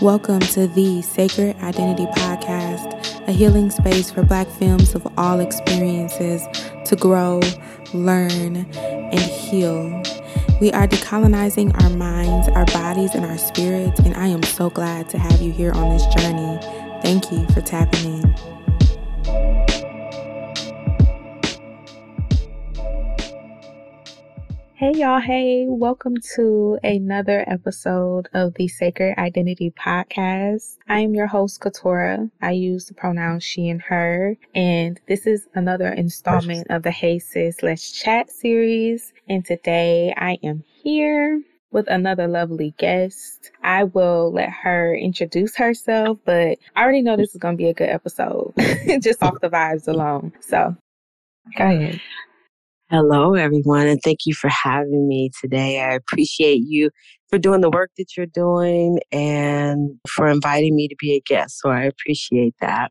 Welcome 0.00 0.40
to 0.40 0.66
the 0.66 1.02
Sacred 1.02 1.56
Identity 1.58 2.06
Podcast, 2.12 3.28
a 3.28 3.32
healing 3.32 3.68
space 3.68 4.10
for 4.10 4.22
Black 4.22 4.48
femmes 4.48 4.94
of 4.94 5.06
all 5.18 5.40
experiences 5.40 6.42
to 6.86 6.96
grow, 6.96 7.42
learn, 7.92 8.56
and 8.76 9.20
heal. 9.20 9.90
We 10.58 10.72
are 10.72 10.88
decolonizing 10.88 11.78
our 11.82 11.90
minds, 11.90 12.48
our 12.48 12.64
bodies, 12.64 13.14
and 13.14 13.26
our 13.26 13.36
spirits, 13.36 14.00
and 14.00 14.14
I 14.14 14.28
am 14.28 14.42
so 14.42 14.70
glad 14.70 15.10
to 15.10 15.18
have 15.18 15.42
you 15.42 15.52
here 15.52 15.72
on 15.72 15.90
this 15.90 16.06
journey. 16.14 16.58
Thank 17.02 17.30
you 17.30 17.46
for 17.48 17.60
tapping 17.60 18.22
in. 18.22 18.29
Hey, 24.92 25.02
y'all. 25.02 25.20
Hey, 25.20 25.66
welcome 25.68 26.16
to 26.34 26.76
another 26.82 27.44
episode 27.46 28.28
of 28.34 28.54
the 28.54 28.66
Sacred 28.66 29.16
Identity 29.18 29.70
Podcast. 29.70 30.78
I 30.88 30.98
am 30.98 31.14
your 31.14 31.28
host, 31.28 31.60
Katora. 31.60 32.28
I 32.42 32.50
use 32.50 32.86
the 32.86 32.94
pronouns 32.94 33.44
she 33.44 33.68
and 33.68 33.80
her. 33.82 34.36
And 34.52 35.00
this 35.06 35.28
is 35.28 35.46
another 35.54 35.92
installment 35.92 36.66
of 36.70 36.82
the 36.82 36.90
Hey 36.90 37.20
Sis 37.20 37.62
Let's 37.62 37.92
Chat 37.92 38.30
series. 38.30 39.12
And 39.28 39.44
today 39.44 40.12
I 40.16 40.38
am 40.42 40.64
here 40.82 41.40
with 41.70 41.86
another 41.88 42.26
lovely 42.26 42.74
guest. 42.76 43.52
I 43.62 43.84
will 43.84 44.32
let 44.32 44.50
her 44.50 44.92
introduce 44.92 45.54
herself, 45.54 46.18
but 46.24 46.58
I 46.74 46.82
already 46.82 47.02
know 47.02 47.16
this 47.16 47.32
is 47.32 47.40
going 47.40 47.56
to 47.56 47.62
be 47.62 47.68
a 47.68 47.74
good 47.74 47.90
episode 47.90 48.54
just 49.00 49.22
off 49.22 49.40
the 49.40 49.50
vibes 49.50 49.86
alone. 49.86 50.32
So 50.40 50.74
go 51.56 51.64
ahead. 51.64 52.00
Hello, 52.90 53.34
everyone, 53.34 53.86
and 53.86 54.00
thank 54.02 54.26
you 54.26 54.34
for 54.34 54.48
having 54.48 55.06
me 55.06 55.30
today. 55.40 55.80
I 55.80 55.94
appreciate 55.94 56.62
you 56.66 56.90
for 57.28 57.38
doing 57.38 57.60
the 57.60 57.70
work 57.70 57.92
that 57.96 58.16
you're 58.16 58.26
doing 58.26 58.98
and 59.12 59.90
for 60.08 60.26
inviting 60.26 60.74
me 60.74 60.88
to 60.88 60.96
be 60.98 61.14
a 61.14 61.20
guest. 61.20 61.60
So 61.60 61.70
I 61.70 61.82
appreciate 61.82 62.56
that. 62.60 62.90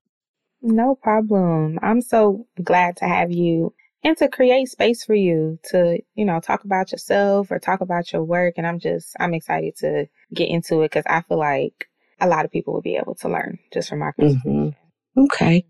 No 0.62 0.96
problem. 0.96 1.80
I'm 1.82 2.00
so 2.02 2.48
glad 2.64 2.96
to 2.98 3.10
have 3.10 3.34
you 3.34 3.74
and 4.02 4.16
to 4.20 4.30
create 4.30 4.70
space 4.70 5.04
for 5.04 5.16
you 5.16 5.60
to, 5.72 6.00
you 6.16 6.24
know, 6.24 6.40
talk 6.40 6.64
about 6.64 6.94
yourself 6.94 7.52
or 7.52 7.60
talk 7.60 7.82
about 7.82 8.14
your 8.14 8.24
work. 8.24 8.54
And 8.56 8.66
I'm 8.66 8.80
just, 8.80 9.18
I'm 9.20 9.34
excited 9.34 9.76
to 9.80 10.08
get 10.34 10.48
into 10.48 10.82
it 10.82 10.92
because 10.92 11.06
I 11.08 11.24
feel 11.24 11.40
like 11.40 11.90
a 12.22 12.28
lot 12.28 12.46
of 12.46 12.52
people 12.52 12.74
will 12.74 12.82
be 12.82 12.96
able 12.96 13.16
to 13.16 13.28
learn 13.28 13.60
just 13.74 13.90
from 13.90 14.02
our 14.02 14.14
conversation. 14.14 14.74
Mm-hmm. 15.16 15.24
Okay. 15.24 15.66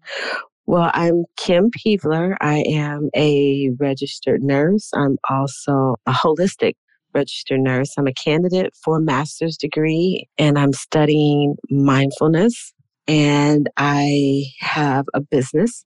Well, 0.69 0.91
I'm 0.95 1.25
Kim 1.37 1.71
Peevler. 1.71 2.37
I 2.41 2.59
am 2.69 3.09
a 3.17 3.71
registered 3.81 4.43
nurse. 4.43 4.91
I'm 4.95 5.17
also 5.29 5.97
a 6.07 6.13
holistic 6.13 6.75
registered 7.13 7.61
nurse. 7.61 7.95
I'm 7.99 8.07
a 8.07 8.13
candidate 8.13 8.73
for 8.85 8.99
a 8.99 9.01
master's 9.01 9.57
degree 9.57 10.29
and 10.39 10.59
I'm 10.59 10.73
studying 10.73 11.57
mindfulness. 11.71 12.73
And 13.09 13.69
I 13.77 14.45
have 14.61 15.07
a 15.15 15.21
business, 15.21 15.85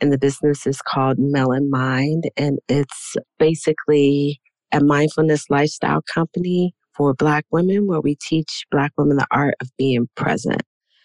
and 0.00 0.12
the 0.12 0.18
business 0.18 0.66
is 0.66 0.82
called 0.82 1.18
Melon 1.18 1.70
Mind. 1.70 2.30
And 2.36 2.60
it's 2.68 3.16
basically 3.38 4.40
a 4.72 4.82
mindfulness 4.84 5.50
lifestyle 5.50 6.02
company 6.14 6.74
for 6.96 7.14
Black 7.14 7.46
women 7.52 7.88
where 7.88 8.02
we 8.02 8.16
teach 8.16 8.66
Black 8.72 8.92
women 8.98 9.18
the 9.18 9.28
art 9.32 9.56
of 9.62 9.70
being 9.78 10.08
present. 10.16 10.62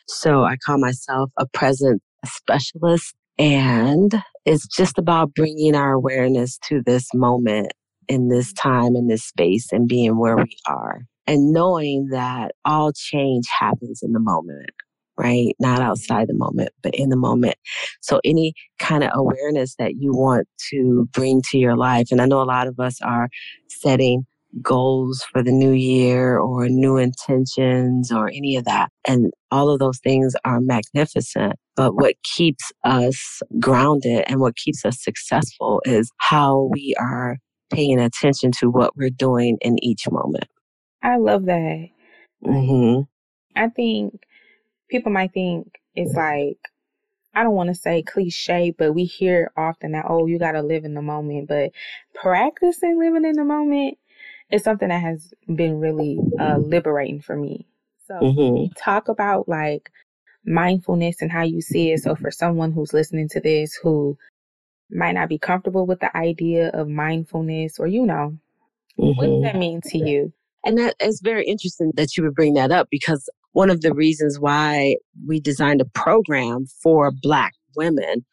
So 0.08 0.46
I 0.46 0.58
call 0.66 0.80
myself 0.80 1.32
a 1.40 1.48
present 1.48 2.02
specialist. 2.26 3.16
And 3.40 4.14
it's 4.46 4.68
just 4.68 4.98
about 4.98 5.34
bringing 5.36 5.76
our 5.76 5.94
awareness 5.94 6.58
to 6.70 6.82
this 6.86 7.14
moment 7.14 7.74
in 8.08 8.30
this 8.30 8.54
mm-hmm. 8.54 8.70
time, 8.70 8.96
in 8.96 9.08
this 9.08 9.24
space, 9.24 9.72
and 9.72 9.88
being 9.88 10.18
where 10.18 10.38
we 10.38 10.58
are. 10.68 11.02
And 11.28 11.52
knowing 11.52 12.08
that 12.12 12.54
all 12.66 12.94
change 12.94 13.46
happens 13.60 14.00
in 14.02 14.14
the 14.14 14.20
moment, 14.20 14.70
right? 15.18 15.54
Not 15.60 15.80
mm-hmm. 15.80 15.90
outside 15.90 16.30
the 16.30 16.34
moment, 16.34 16.70
but 16.82 16.96
in 16.96 17.10
the 17.10 17.18
moment. 17.18 17.56
So, 18.02 18.22
any 18.24 18.54
kind 18.80 19.04
of 19.04 19.12
awareness 19.14 19.76
that 19.78 19.96
you 19.98 20.14
want 20.14 20.48
to 20.72 21.08
bring 21.12 21.42
to 21.52 21.58
your 21.58 21.76
life, 21.76 22.08
and 22.12 22.22
I 22.22 22.26
know 22.26 22.42
a 22.42 22.44
lot 22.44 22.68
of 22.68 22.80
us 22.80 23.02
are 23.02 23.30
setting 23.68 24.26
goals 24.62 25.24
for 25.32 25.44
the 25.44 25.52
new 25.52 25.72
year 25.72 26.38
or 26.38 26.68
new 26.70 26.98
intentions 26.98 28.12
or 28.12 28.28
any 28.30 28.56
of 28.56 28.66
that. 28.66 28.90
And 29.08 29.32
all 29.52 29.70
of 29.70 29.80
those 29.80 30.00
things 30.00 30.36
are 30.46 30.60
magnificent. 30.60 31.54
But 31.76 31.96
what 31.96 32.16
keeps 32.24 32.72
us 32.84 33.42
grounded 33.60 34.24
and 34.28 34.40
what 34.40 34.56
keeps 34.56 34.86
us 34.86 35.04
successful 35.04 35.82
is 35.86 36.12
how 36.18 36.70
we 36.72 36.96
are 37.00 37.38
paying 37.72 38.00
attention 38.00 38.52
to 38.60 38.70
what 38.70 38.96
we're 38.96 39.10
doing 39.10 39.58
in 39.62 39.84
each 39.84 40.10
moment. 40.10 40.48
I 41.04 41.18
love 41.18 41.46
that. 41.46 41.90
Mm-hmm. 42.46 43.02
I 43.56 43.70
think 43.70 44.24
people 44.90 45.12
might 45.12 45.34
think 45.34 45.80
it's 45.96 46.14
like, 46.14 46.58
I 47.34 47.44
don't 47.44 47.54
want 47.54 47.70
to 47.70 47.76
say 47.76 48.02
cliche, 48.02 48.74
but 48.76 48.94
we 48.94 49.04
hear 49.06 49.52
often 49.56 49.92
that, 49.92 50.06
oh, 50.08 50.26
you 50.26 50.40
got 50.40 50.54
to 50.54 50.64
live 50.64 50.86
in 50.86 50.96
the 50.96 51.02
moment. 51.02 51.48
But 51.48 51.72
practicing 52.16 52.98
living 52.98 53.26
in 53.26 53.34
the 53.34 53.44
moment 53.44 53.98
is 54.52 54.64
something 54.64 54.90
that 54.90 55.02
has 55.02 55.34
been 55.54 55.80
really 55.80 56.26
uh, 56.40 56.58
liberating 56.58 57.22
for 57.22 57.36
me. 57.38 57.68
So 58.08 58.28
Mm-hmm. 58.28 58.66
talk 58.78 59.10
about 59.10 59.50
like 59.50 59.92
mindfulness 60.46 61.22
and 61.22 61.32
how 61.32 61.44
you 61.44 61.62
see 61.62 61.92
it. 61.92 62.04
So 62.04 62.16
for 62.16 62.32
someone 62.32 62.72
who's 62.72 62.94
listening 62.94 63.30
to 63.30 63.42
this 63.42 63.76
who 63.76 64.18
might 64.92 65.14
not 65.14 65.30
be 65.30 65.40
comfortable 65.40 65.86
with 65.88 66.00
the 66.02 66.16
idea 66.18 66.70
of 66.70 66.90
mindfulness 66.90 67.80
or 67.80 67.88
you 67.88 68.06
know, 68.06 68.38
what 69.16 69.28
does 69.28 69.40
Mm-hmm. 69.40 69.44
that 69.44 69.56
mean 69.58 69.82
to 69.88 69.98
you? 70.00 70.34
And 70.66 70.78
that 70.80 70.96
is 71.02 71.22
very 71.24 71.46
interesting 71.48 71.94
that 71.96 72.18
you 72.18 72.24
would 72.24 72.36
bring 72.36 72.56
that 72.56 72.72
up 72.72 72.90
because 72.92 73.30
one 73.54 73.72
of 73.72 73.82
the 73.82 73.94
reasons 73.94 74.40
why 74.40 74.98
we 75.28 75.42
designed 75.42 75.82
a 75.82 75.86
program 75.86 76.68
for 76.84 77.12
Black 77.12 77.54
women 77.76 78.26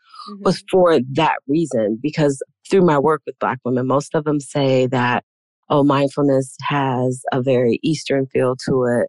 was 0.45 0.63
for 0.71 1.01
that 1.15 1.37
reason. 1.49 1.99
Because 2.03 2.43
through 2.71 2.83
my 2.83 2.99
work 2.99 3.23
with 3.27 3.39
Black 3.41 3.61
women, 3.65 3.89
most 3.89 4.15
of 4.15 4.25
them 4.25 4.41
say 4.41 4.87
that, 4.89 5.25
oh, 5.75 5.83
mindfulness 5.83 6.57
has 6.63 7.23
a 7.33 7.43
very 7.43 7.81
Eastern 7.83 8.27
feel 8.27 8.55
to 8.65 8.85
it. 8.85 9.09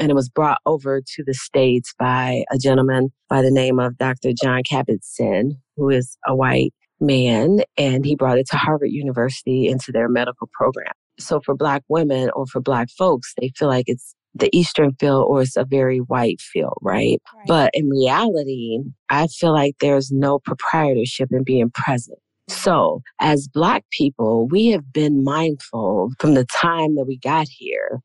And 0.00 0.10
it 0.10 0.14
was 0.14 0.28
brought 0.28 0.60
over 0.64 1.00
to 1.00 1.24
the 1.24 1.34
States 1.34 1.92
by 1.98 2.44
a 2.52 2.56
gentleman 2.56 3.12
by 3.28 3.42
the 3.42 3.50
name 3.50 3.80
of 3.80 3.98
Dr. 3.98 4.30
Jon 4.32 4.62
Kabat-Zinn, 4.62 5.56
who 5.76 5.90
is 5.90 6.16
a 6.26 6.34
white 6.34 6.72
man, 7.00 7.60
and 7.76 8.06
he 8.06 8.14
brought 8.14 8.38
it 8.38 8.46
to 8.50 8.56
Harvard 8.56 8.90
University 8.92 9.66
into 9.66 9.90
their 9.90 10.08
medical 10.08 10.48
program. 10.52 10.92
So 11.18 11.40
for 11.40 11.56
Black 11.56 11.82
women 11.88 12.30
or 12.34 12.46
for 12.46 12.60
Black 12.60 12.90
folks, 12.96 13.34
they 13.40 13.50
feel 13.56 13.68
like 13.68 13.86
it's 13.88 14.14
the 14.36 14.50
Eastern 14.56 14.94
feel 15.00 15.26
or 15.28 15.42
it's 15.42 15.56
a 15.56 15.64
very 15.64 15.98
white 15.98 16.40
feel, 16.40 16.76
right? 16.80 17.20
Right. 17.34 17.46
But 17.46 17.70
in 17.74 17.88
reality, 17.88 18.78
I 19.10 19.26
feel 19.26 19.52
like 19.52 19.76
there's 19.80 20.10
no 20.10 20.38
proprietorship 20.38 21.30
in 21.32 21.44
being 21.44 21.70
present. 21.70 22.18
So, 22.48 23.02
as 23.20 23.48
Black 23.48 23.84
people, 23.90 24.48
we 24.48 24.68
have 24.68 24.92
been 24.92 25.24
mindful 25.24 26.10
from 26.18 26.34
the 26.34 26.44
time 26.44 26.94
that 26.96 27.06
we 27.06 27.16
got 27.18 27.48
here, 27.48 28.00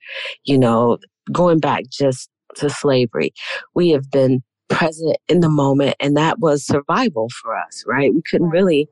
you 0.45 0.57
know, 0.57 0.97
going 1.31 1.59
back 1.59 1.83
just 1.89 2.29
to 2.55 2.69
slavery. 2.69 3.33
We 3.75 3.89
have 3.89 4.09
been 4.09 4.41
present 4.69 5.17
in 5.27 5.41
the 5.41 5.49
moment, 5.49 5.95
and 5.99 6.15
that 6.15 6.39
was 6.39 6.65
survival 6.65 7.27
for 7.41 7.57
us, 7.57 7.83
right? 7.85 8.13
We 8.13 8.21
couldn't 8.29 8.49
really 8.49 8.87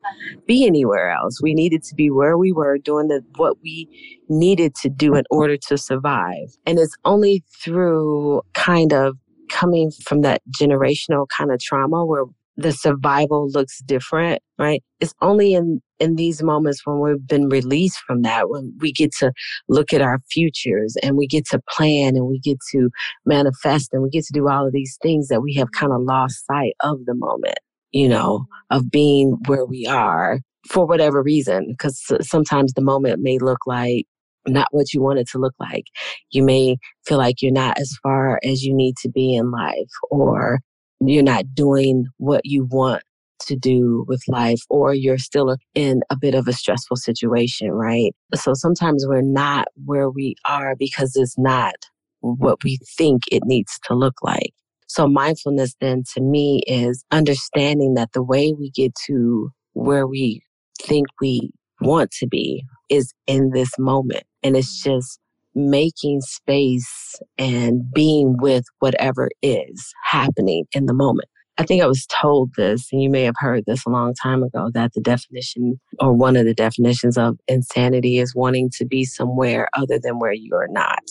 be 0.46 0.66
anywhere 0.66 1.12
else. 1.12 1.42
We 1.42 1.54
needed 1.54 1.84
to 1.84 1.96
be 1.96 2.10
where 2.10 2.38
we 2.38 2.52
were 2.52 2.78
doing 2.78 3.08
the, 3.08 3.24
what 3.38 3.58
we 3.62 3.88
needed 4.28 4.76
to 4.82 4.90
do 4.90 5.16
in 5.16 5.24
order 5.30 5.56
to 5.56 5.78
survive. 5.78 6.58
And 6.66 6.78
it's 6.78 6.98
only 7.06 7.44
through 7.64 8.42
kind 8.54 8.92
of 8.92 9.16
coming 9.50 9.92
from 10.04 10.22
that 10.22 10.42
generational 10.60 11.26
kind 11.36 11.52
of 11.52 11.60
trauma 11.60 12.06
where 12.06 12.26
the 12.58 12.72
survival 12.72 13.50
looks 13.52 13.80
different, 13.86 14.42
right? 14.58 14.84
It's 15.00 15.14
only 15.22 15.54
in 15.54 15.82
in 16.00 16.16
these 16.16 16.44
moments 16.44 16.82
when 16.86 17.00
we've 17.00 17.26
been 17.28 17.50
released 17.50 18.00
from 18.06 18.22
that 18.22 18.50
when 18.50 18.72
we 18.80 18.92
get 18.92 19.12
to 19.20 19.32
look 19.68 19.94
at 19.94 20.02
our 20.02 20.20
futures 20.30 20.96
and 21.02 21.18
we 21.18 21.28
get 21.28 21.46
to 21.48 21.60
plan 21.70 22.16
and 22.16 22.28
we 22.28 22.40
get 22.40 22.58
to 22.72 22.90
manifest 23.26 23.90
and 23.94 24.04
we 24.04 24.10
get 24.10 24.24
to 24.26 24.34
do 24.34 24.48
all 24.48 24.68
of 24.68 24.74
these 24.74 24.98
things 25.02 25.28
that 25.28 25.42
we 25.42 25.54
have 25.56 25.72
kind 25.72 25.92
of 25.92 26.02
lost 26.02 26.46
sight 26.46 26.74
of 26.82 27.06
the 27.06 27.16
moment, 27.16 27.58
you 27.92 28.08
know, 28.08 28.46
of 28.70 28.92
being 28.92 29.38
where 29.48 29.66
we 29.66 29.88
are 29.88 30.40
for 30.68 30.86
whatever 30.86 31.24
reason 31.24 31.68
because 31.70 32.00
sometimes 32.22 32.74
the 32.74 32.82
moment 32.82 33.22
may 33.22 33.38
look 33.40 33.66
like 33.66 34.06
not 34.48 34.68
what 34.72 34.94
you 34.94 35.02
want 35.02 35.20
it 35.20 35.28
to 35.30 35.40
look 35.40 35.54
like. 35.60 35.86
You 36.32 36.44
may 36.44 36.78
feel 37.06 37.18
like 37.18 37.42
you're 37.42 37.52
not 37.52 37.78
as 37.80 37.98
far 38.02 38.40
as 38.44 38.64
you 38.64 38.74
need 38.74 38.96
to 39.02 39.10
be 39.10 39.36
in 39.36 39.52
life, 39.52 39.92
or 40.10 40.60
you're 41.00 41.24
not 41.24 41.54
doing 41.54 42.06
what 42.18 42.42
you 42.46 42.66
want 42.66 43.04
to 43.40 43.56
do 43.56 44.04
with 44.08 44.22
life, 44.28 44.62
or 44.70 44.94
you're 44.94 45.18
still 45.20 45.56
in 45.76 46.02
a 46.10 46.18
bit 46.18 46.34
of 46.34 46.48
a 46.48 46.54
stressful 46.54 46.98
situation, 46.98 47.72
right? 47.72 48.16
So 48.34 48.54
sometimes 48.54 49.06
we're 49.08 49.22
not 49.22 49.68
where 49.86 50.10
we 50.10 50.36
are 50.46 50.76
because 50.76 51.16
it's 51.16 51.38
not 51.38 51.76
what 52.22 52.64
we 52.64 52.80
think 52.98 53.24
it 53.32 53.44
needs 53.46 53.80
to 53.84 53.94
look 53.94 54.16
like. 54.24 54.54
So 54.88 55.08
mindfulness 55.08 55.76
then 55.80 56.04
to 56.16 56.22
me 56.22 56.64
is 56.66 57.04
understanding 57.12 57.94
that 57.94 58.14
the 58.14 58.24
way 58.24 58.54
we 58.58 58.72
get 58.72 58.96
to 59.06 59.52
where 59.74 60.08
we 60.08 60.42
think 60.82 61.08
we 61.22 61.52
want 61.82 62.12
to 62.12 62.28
be 62.28 62.64
is 62.90 63.14
in 63.28 63.52
this 63.52 63.70
moment. 63.78 64.24
And 64.44 64.58
it's 64.58 64.82
just 64.82 65.20
making 65.58 66.22
space 66.22 67.16
and 67.38 67.92
being 67.92 68.38
with 68.40 68.66
whatever 68.80 69.30
is 69.42 69.94
happening 70.04 70.66
in 70.74 70.86
the 70.86 70.94
moment. 70.94 71.28
I 71.58 71.64
think 71.64 71.82
I 71.82 71.88
was 71.88 72.06
told 72.06 72.52
this, 72.56 72.88
and 72.92 73.02
you 73.02 73.10
may 73.10 73.24
have 73.24 73.36
heard 73.40 73.64
this 73.66 73.84
a 73.86 73.90
long 73.90 74.14
time 74.14 74.44
ago, 74.44 74.70
that 74.76 74.94
the 74.94 75.02
definition 75.02 75.80
or 76.00 76.14
one 76.14 76.36
of 76.36 76.46
the 76.46 76.54
definitions 76.54 77.18
of 77.18 77.38
insanity 77.48 78.20
is 78.20 78.36
wanting 78.36 78.70
to 78.78 78.86
be 78.86 79.04
somewhere 79.04 79.68
other 79.76 79.98
than 80.00 80.20
where 80.20 80.34
you 80.34 80.54
are 80.54 80.68
not. 80.70 81.04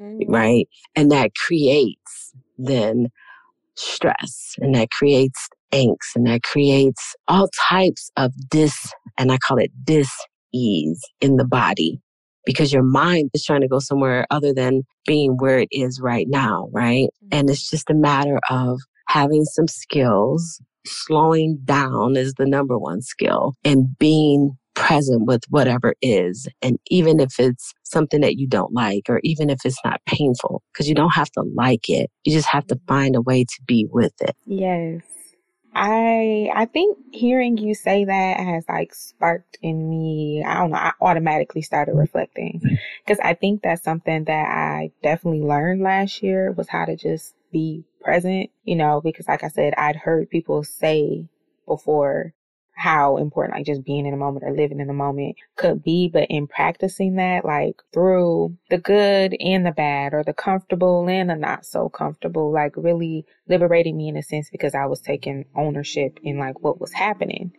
Mm-hmm. 0.00 0.32
Right. 0.32 0.68
And 0.94 1.10
that 1.12 1.32
creates 1.34 2.32
then 2.58 3.08
stress 3.74 4.54
and 4.58 4.74
that 4.74 4.90
creates 4.90 5.48
angst 5.72 6.14
and 6.14 6.26
that 6.26 6.42
creates 6.42 7.14
all 7.28 7.48
types 7.68 8.10
of 8.16 8.32
dis, 8.48 8.92
and 9.18 9.30
I 9.30 9.36
call 9.38 9.58
it 9.58 9.70
dis 9.84 10.10
ease 10.54 11.02
in 11.20 11.36
the 11.36 11.44
body 11.44 12.00
because 12.46 12.72
your 12.72 12.82
mind 12.82 13.30
is 13.34 13.44
trying 13.44 13.60
to 13.60 13.68
go 13.68 13.78
somewhere 13.78 14.26
other 14.30 14.54
than 14.54 14.84
being 15.06 15.36
where 15.36 15.58
it 15.58 15.68
is 15.70 16.00
right 16.00 16.26
now, 16.30 16.68
right? 16.72 17.08
Mm-hmm. 17.24 17.28
And 17.32 17.50
it's 17.50 17.68
just 17.68 17.90
a 17.90 17.94
matter 17.94 18.38
of 18.48 18.80
having 19.08 19.44
some 19.44 19.68
skills, 19.68 20.62
slowing 20.86 21.58
down 21.64 22.16
is 22.16 22.34
the 22.34 22.46
number 22.46 22.78
one 22.78 23.02
skill, 23.02 23.54
and 23.64 23.98
being 23.98 24.56
present 24.74 25.26
with 25.26 25.42
whatever 25.48 25.94
is. 26.02 26.46
And 26.62 26.78
even 26.90 27.18
if 27.18 27.38
it's 27.38 27.72
something 27.82 28.20
that 28.20 28.36
you 28.36 28.46
don't 28.46 28.72
like, 28.72 29.04
or 29.08 29.20
even 29.24 29.50
if 29.50 29.58
it's 29.64 29.80
not 29.84 30.00
painful, 30.06 30.62
because 30.72 30.88
you 30.88 30.94
don't 30.94 31.14
have 31.14 31.30
to 31.32 31.42
like 31.54 31.88
it, 31.88 32.10
you 32.24 32.32
just 32.32 32.48
have 32.48 32.66
to 32.68 32.76
mm-hmm. 32.76 32.86
find 32.86 33.16
a 33.16 33.20
way 33.20 33.44
to 33.44 33.62
be 33.66 33.86
with 33.90 34.14
it. 34.20 34.36
Yes. 34.46 35.02
I 35.78 36.50
I 36.54 36.64
think 36.64 36.96
hearing 37.12 37.58
you 37.58 37.74
say 37.74 38.06
that 38.06 38.40
has 38.40 38.64
like 38.66 38.94
sparked 38.94 39.58
in 39.60 39.90
me. 39.90 40.42
I 40.42 40.54
don't 40.54 40.70
know. 40.70 40.78
I 40.78 40.92
automatically 41.02 41.60
started 41.60 41.90
mm-hmm. 41.92 42.00
reflecting 42.00 42.62
because 43.04 43.20
I 43.22 43.34
think 43.34 43.60
that's 43.62 43.84
something 43.84 44.24
that 44.24 44.48
I 44.48 44.90
definitely 45.02 45.42
learned 45.42 45.82
last 45.82 46.22
year 46.22 46.50
was 46.52 46.68
how 46.70 46.86
to 46.86 46.96
just 46.96 47.34
be 47.52 47.84
present. 48.00 48.48
You 48.64 48.76
know, 48.76 49.02
because 49.02 49.28
like 49.28 49.44
I 49.44 49.48
said, 49.48 49.74
I'd 49.76 49.96
heard 49.96 50.30
people 50.30 50.64
say 50.64 51.26
before 51.66 52.32
how 52.76 53.16
important 53.16 53.56
like 53.56 53.64
just 53.64 53.84
being 53.84 54.04
in 54.04 54.12
a 54.12 54.18
moment 54.18 54.44
or 54.44 54.54
living 54.54 54.80
in 54.80 54.86
the 54.86 54.92
moment 54.92 55.34
could 55.56 55.82
be 55.82 56.08
but 56.08 56.26
in 56.28 56.46
practicing 56.46 57.16
that 57.16 57.42
like 57.42 57.82
through 57.92 58.54
the 58.68 58.76
good 58.76 59.34
and 59.40 59.64
the 59.64 59.72
bad 59.72 60.12
or 60.12 60.22
the 60.22 60.34
comfortable 60.34 61.08
and 61.08 61.30
the 61.30 61.34
not 61.34 61.64
so 61.64 61.88
comfortable 61.88 62.52
like 62.52 62.72
really 62.76 63.24
liberating 63.48 63.96
me 63.96 64.08
in 64.08 64.16
a 64.18 64.22
sense 64.22 64.50
because 64.50 64.74
i 64.74 64.84
was 64.84 65.00
taking 65.00 65.46
ownership 65.56 66.18
in 66.22 66.38
like 66.38 66.60
what 66.60 66.78
was 66.78 66.92
happening 66.92 67.50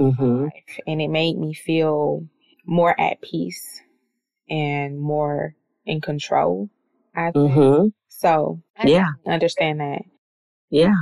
mm-hmm. 0.00 0.48
and 0.86 1.00
it 1.00 1.08
made 1.08 1.38
me 1.38 1.54
feel 1.54 2.26
more 2.64 3.00
at 3.00 3.22
peace 3.22 3.80
and 4.50 4.98
more 4.98 5.54
in 5.84 6.00
control 6.00 6.68
i 7.14 7.30
think. 7.30 7.52
Mm-hmm. 7.52 7.86
so 8.08 8.60
I 8.78 8.88
yeah. 8.88 9.12
understand 9.26 9.80
that. 9.80 10.02
Yeah 10.68 10.96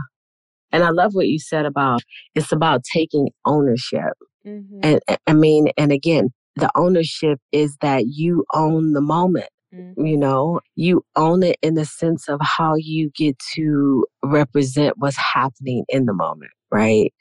and 0.75 0.82
I 0.82 0.91
love 0.91 1.15
what 1.15 1.29
you 1.29 1.38
said 1.38 1.65
about 1.65 2.03
it's 2.35 2.53
about 2.53 2.82
taking 2.82 3.31
ownership. 3.47 4.12
Mm-hmm. 4.47 4.81
And 4.82 5.00
I 5.26 5.32
mean, 5.32 5.69
and 5.79 5.93
again, 5.93 6.31
the 6.56 6.71
ownership 6.75 7.38
is 7.53 7.76
that 7.81 8.06
you 8.09 8.44
own 8.53 8.93
the 8.93 9.00
moment. 9.00 9.49
Mm-hmm. 9.73 10.05
You 10.05 10.17
know, 10.17 10.61
you 10.75 11.05
own 11.17 11.44
it 11.44 11.56
in 11.62 11.75
the 11.75 11.85
sense 11.85 12.29
of 12.29 12.41
how 12.43 12.75
you 12.75 13.11
get 13.17 13.38
to 13.55 14.05
represent 14.25 14.99
what's 14.99 15.17
happening 15.17 15.85
in 15.88 16.06
the 16.06 16.12
moment, 16.12 16.53
right? 16.71 17.12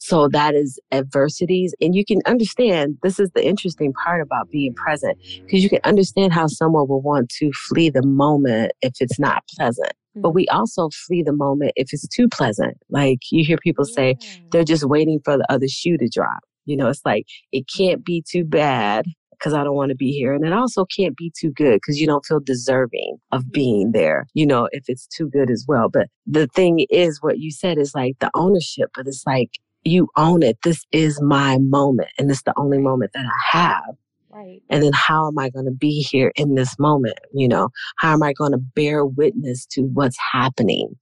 So 0.00 0.28
that 0.28 0.54
is 0.54 0.78
adversities. 0.90 1.74
And 1.80 1.94
you 1.94 2.04
can 2.04 2.20
understand 2.26 2.98
this 3.02 3.18
is 3.18 3.30
the 3.34 3.46
interesting 3.46 3.92
part 3.92 4.22
about 4.22 4.50
being 4.50 4.74
present 4.74 5.18
because 5.46 5.62
you 5.62 5.68
can 5.68 5.80
understand 5.84 6.32
how 6.32 6.46
someone 6.46 6.88
will 6.88 7.02
want 7.02 7.28
to 7.40 7.50
flee 7.52 7.90
the 7.90 8.02
moment 8.02 8.72
if 8.82 8.94
it's 9.00 9.18
not 9.18 9.44
pleasant. 9.56 9.92
But 10.14 10.28
mm-hmm. 10.28 10.34
we 10.34 10.48
also 10.48 10.90
flee 10.90 11.22
the 11.22 11.32
moment 11.32 11.72
if 11.76 11.92
it's 11.92 12.06
too 12.08 12.28
pleasant. 12.28 12.76
Like 12.90 13.20
you 13.30 13.44
hear 13.44 13.58
people 13.58 13.84
say 13.84 14.16
they're 14.50 14.64
just 14.64 14.84
waiting 14.84 15.20
for 15.24 15.38
the 15.38 15.46
other 15.48 15.68
shoe 15.68 15.96
to 15.98 16.08
drop. 16.12 16.40
You 16.64 16.76
know, 16.76 16.88
it's 16.88 17.04
like 17.04 17.26
it 17.50 17.64
can't 17.74 18.04
be 18.04 18.22
too 18.30 18.44
bad 18.44 19.06
because 19.42 19.54
I 19.54 19.64
don't 19.64 19.74
want 19.74 19.90
to 19.90 19.96
be 19.96 20.12
here. 20.12 20.34
And 20.34 20.44
it 20.44 20.52
also 20.52 20.84
can't 20.84 21.16
be 21.16 21.32
too 21.38 21.50
good 21.50 21.74
because 21.74 22.00
you 22.00 22.06
don't 22.06 22.24
feel 22.24 22.38
deserving 22.38 23.16
of 23.32 23.50
being 23.50 23.90
there, 23.92 24.26
you 24.34 24.46
know, 24.46 24.68
if 24.70 24.84
it's 24.86 25.06
too 25.06 25.28
good 25.28 25.50
as 25.50 25.64
well. 25.66 25.88
But 25.88 26.08
the 26.26 26.46
thing 26.46 26.86
is, 26.90 27.20
what 27.20 27.38
you 27.38 27.50
said 27.50 27.78
is 27.78 27.94
like 27.94 28.18
the 28.20 28.30
ownership, 28.34 28.90
but 28.94 29.08
it's 29.08 29.24
like 29.26 29.50
you 29.84 30.08
own 30.16 30.42
it. 30.44 30.58
This 30.62 30.84
is 30.92 31.20
my 31.20 31.58
moment. 31.58 32.10
And 32.18 32.30
it's 32.30 32.42
the 32.42 32.54
only 32.56 32.78
moment 32.78 33.12
that 33.14 33.26
I 33.26 33.58
have. 33.58 33.96
Right. 34.32 34.62
And 34.70 34.82
then 34.82 34.92
how 34.94 35.28
am 35.28 35.38
I 35.38 35.50
going 35.50 35.66
to 35.66 35.72
be 35.72 36.00
here 36.00 36.32
in 36.36 36.54
this 36.54 36.78
moment? 36.78 37.18
You 37.34 37.48
know, 37.48 37.68
how 37.98 38.12
am 38.12 38.22
I 38.22 38.32
going 38.32 38.52
to 38.52 38.58
bear 38.58 39.04
witness 39.04 39.66
to 39.72 39.82
what's 39.82 40.16
happening? 40.32 40.96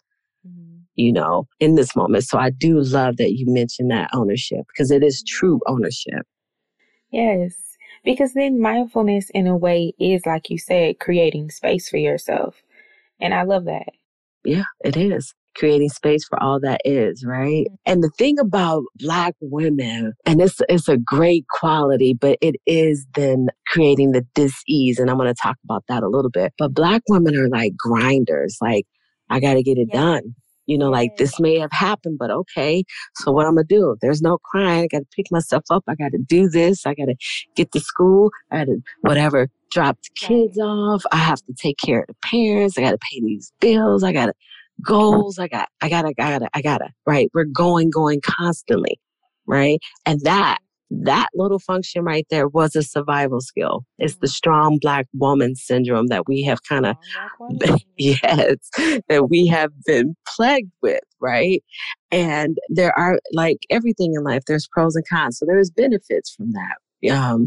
Mm-hmm. 0.46 0.78
You 0.96 1.12
know, 1.12 1.46
in 1.60 1.76
this 1.76 1.94
moment. 1.94 2.24
So 2.24 2.38
I 2.38 2.50
do 2.50 2.80
love 2.80 3.18
that 3.18 3.34
you 3.34 3.46
mentioned 3.46 3.90
that 3.90 4.10
ownership 4.12 4.66
because 4.68 4.90
it 4.90 5.04
is 5.04 5.22
true 5.22 5.60
ownership. 5.66 6.26
Yes. 7.10 7.54
Because 8.04 8.34
then 8.34 8.60
mindfulness, 8.60 9.30
in 9.30 9.46
a 9.46 9.56
way, 9.56 9.92
is 10.00 10.24
like 10.24 10.48
you 10.50 10.58
said, 10.58 10.98
creating 11.00 11.50
space 11.50 11.88
for 11.88 11.98
yourself. 11.98 12.62
And 13.20 13.34
I 13.34 13.42
love 13.42 13.66
that. 13.66 13.90
Yeah, 14.44 14.64
it 14.82 14.96
is 14.96 15.34
creating 15.60 15.90
space 15.90 16.24
for 16.24 16.42
all 16.42 16.58
that 16.58 16.80
is, 16.84 17.24
right? 17.24 17.66
Mm-hmm. 17.66 17.74
And 17.86 18.02
the 18.02 18.10
thing 18.18 18.38
about 18.38 18.82
Black 18.96 19.34
women, 19.40 20.14
and 20.26 20.40
it's, 20.40 20.60
it's 20.68 20.88
a 20.88 20.96
great 20.96 21.44
quality, 21.48 22.14
but 22.14 22.38
it 22.40 22.56
is 22.66 23.06
then 23.14 23.48
creating 23.68 24.12
the 24.12 24.26
dis-ease. 24.34 24.98
And 24.98 25.10
I'm 25.10 25.18
going 25.18 25.32
to 25.32 25.40
talk 25.40 25.58
about 25.64 25.84
that 25.88 26.02
a 26.02 26.08
little 26.08 26.30
bit. 26.30 26.54
But 26.58 26.74
Black 26.74 27.02
women 27.08 27.36
are 27.36 27.48
like 27.48 27.76
grinders, 27.76 28.56
like, 28.60 28.86
I 29.28 29.38
got 29.38 29.54
to 29.54 29.62
get 29.62 29.78
it 29.78 29.88
yeah. 29.92 30.00
done. 30.00 30.34
You 30.66 30.78
know, 30.78 30.88
like 30.88 31.16
this 31.16 31.40
may 31.40 31.58
have 31.58 31.72
happened, 31.72 32.16
but 32.16 32.30
okay. 32.30 32.84
So 33.16 33.32
what 33.32 33.44
I'm 33.44 33.56
gonna 33.56 33.64
do? 33.64 33.96
There's 34.00 34.22
no 34.22 34.38
crying. 34.38 34.84
I 34.84 34.86
gotta 34.86 35.06
pick 35.16 35.26
myself 35.32 35.64
up. 35.68 35.82
I 35.88 35.96
gotta 35.96 36.18
do 36.18 36.48
this. 36.48 36.86
I 36.86 36.94
gotta 36.94 37.16
get 37.56 37.72
to 37.72 37.80
school. 37.80 38.30
I 38.52 38.58
gotta 38.58 38.76
whatever, 39.00 39.48
drop 39.72 39.98
the 40.02 40.10
kids 40.14 40.60
off. 40.60 41.02
I 41.10 41.16
have 41.16 41.42
to 41.46 41.54
take 41.54 41.78
care 41.84 42.02
of 42.02 42.06
the 42.06 42.14
parents. 42.22 42.78
I 42.78 42.82
gotta 42.82 42.98
pay 42.98 43.20
these 43.20 43.52
bills. 43.58 44.04
I 44.04 44.12
gotta 44.12 44.34
goals. 44.84 45.38
I 45.38 45.48
got, 45.48 45.68
I 45.80 45.88
gotta, 45.88 46.08
I 46.08 46.12
gotta, 46.12 46.48
I 46.54 46.62
gotta, 46.62 46.90
right? 47.06 47.30
We're 47.34 47.44
going, 47.44 47.90
going 47.90 48.20
constantly, 48.22 49.00
right? 49.46 49.78
And 50.06 50.20
that, 50.22 50.58
that 50.90 51.28
little 51.34 51.60
function 51.60 52.02
right 52.02 52.26
there 52.30 52.48
was 52.48 52.74
a 52.74 52.82
survival 52.82 53.40
skill. 53.40 53.84
It's 53.98 54.16
the 54.16 54.26
mm-hmm. 54.26 54.32
strong 54.32 54.78
black 54.80 55.06
woman 55.14 55.54
syndrome 55.54 56.08
that 56.08 56.26
we 56.26 56.42
have 56.42 56.62
kind 56.64 56.86
of, 56.86 56.96
yes, 57.96 58.56
that 59.08 59.28
we 59.30 59.46
have 59.46 59.70
been 59.86 60.16
plagued 60.26 60.72
with, 60.82 61.00
right? 61.20 61.62
And 62.10 62.58
there 62.68 62.96
are 62.98 63.20
like 63.32 63.58
everything 63.70 64.14
in 64.14 64.24
life, 64.24 64.42
there's 64.46 64.68
pros 64.68 64.96
and 64.96 65.04
cons. 65.08 65.38
So 65.38 65.46
there's 65.46 65.70
benefits 65.70 66.34
from 66.34 66.52
that. 66.52 66.76
Um, 67.10 67.46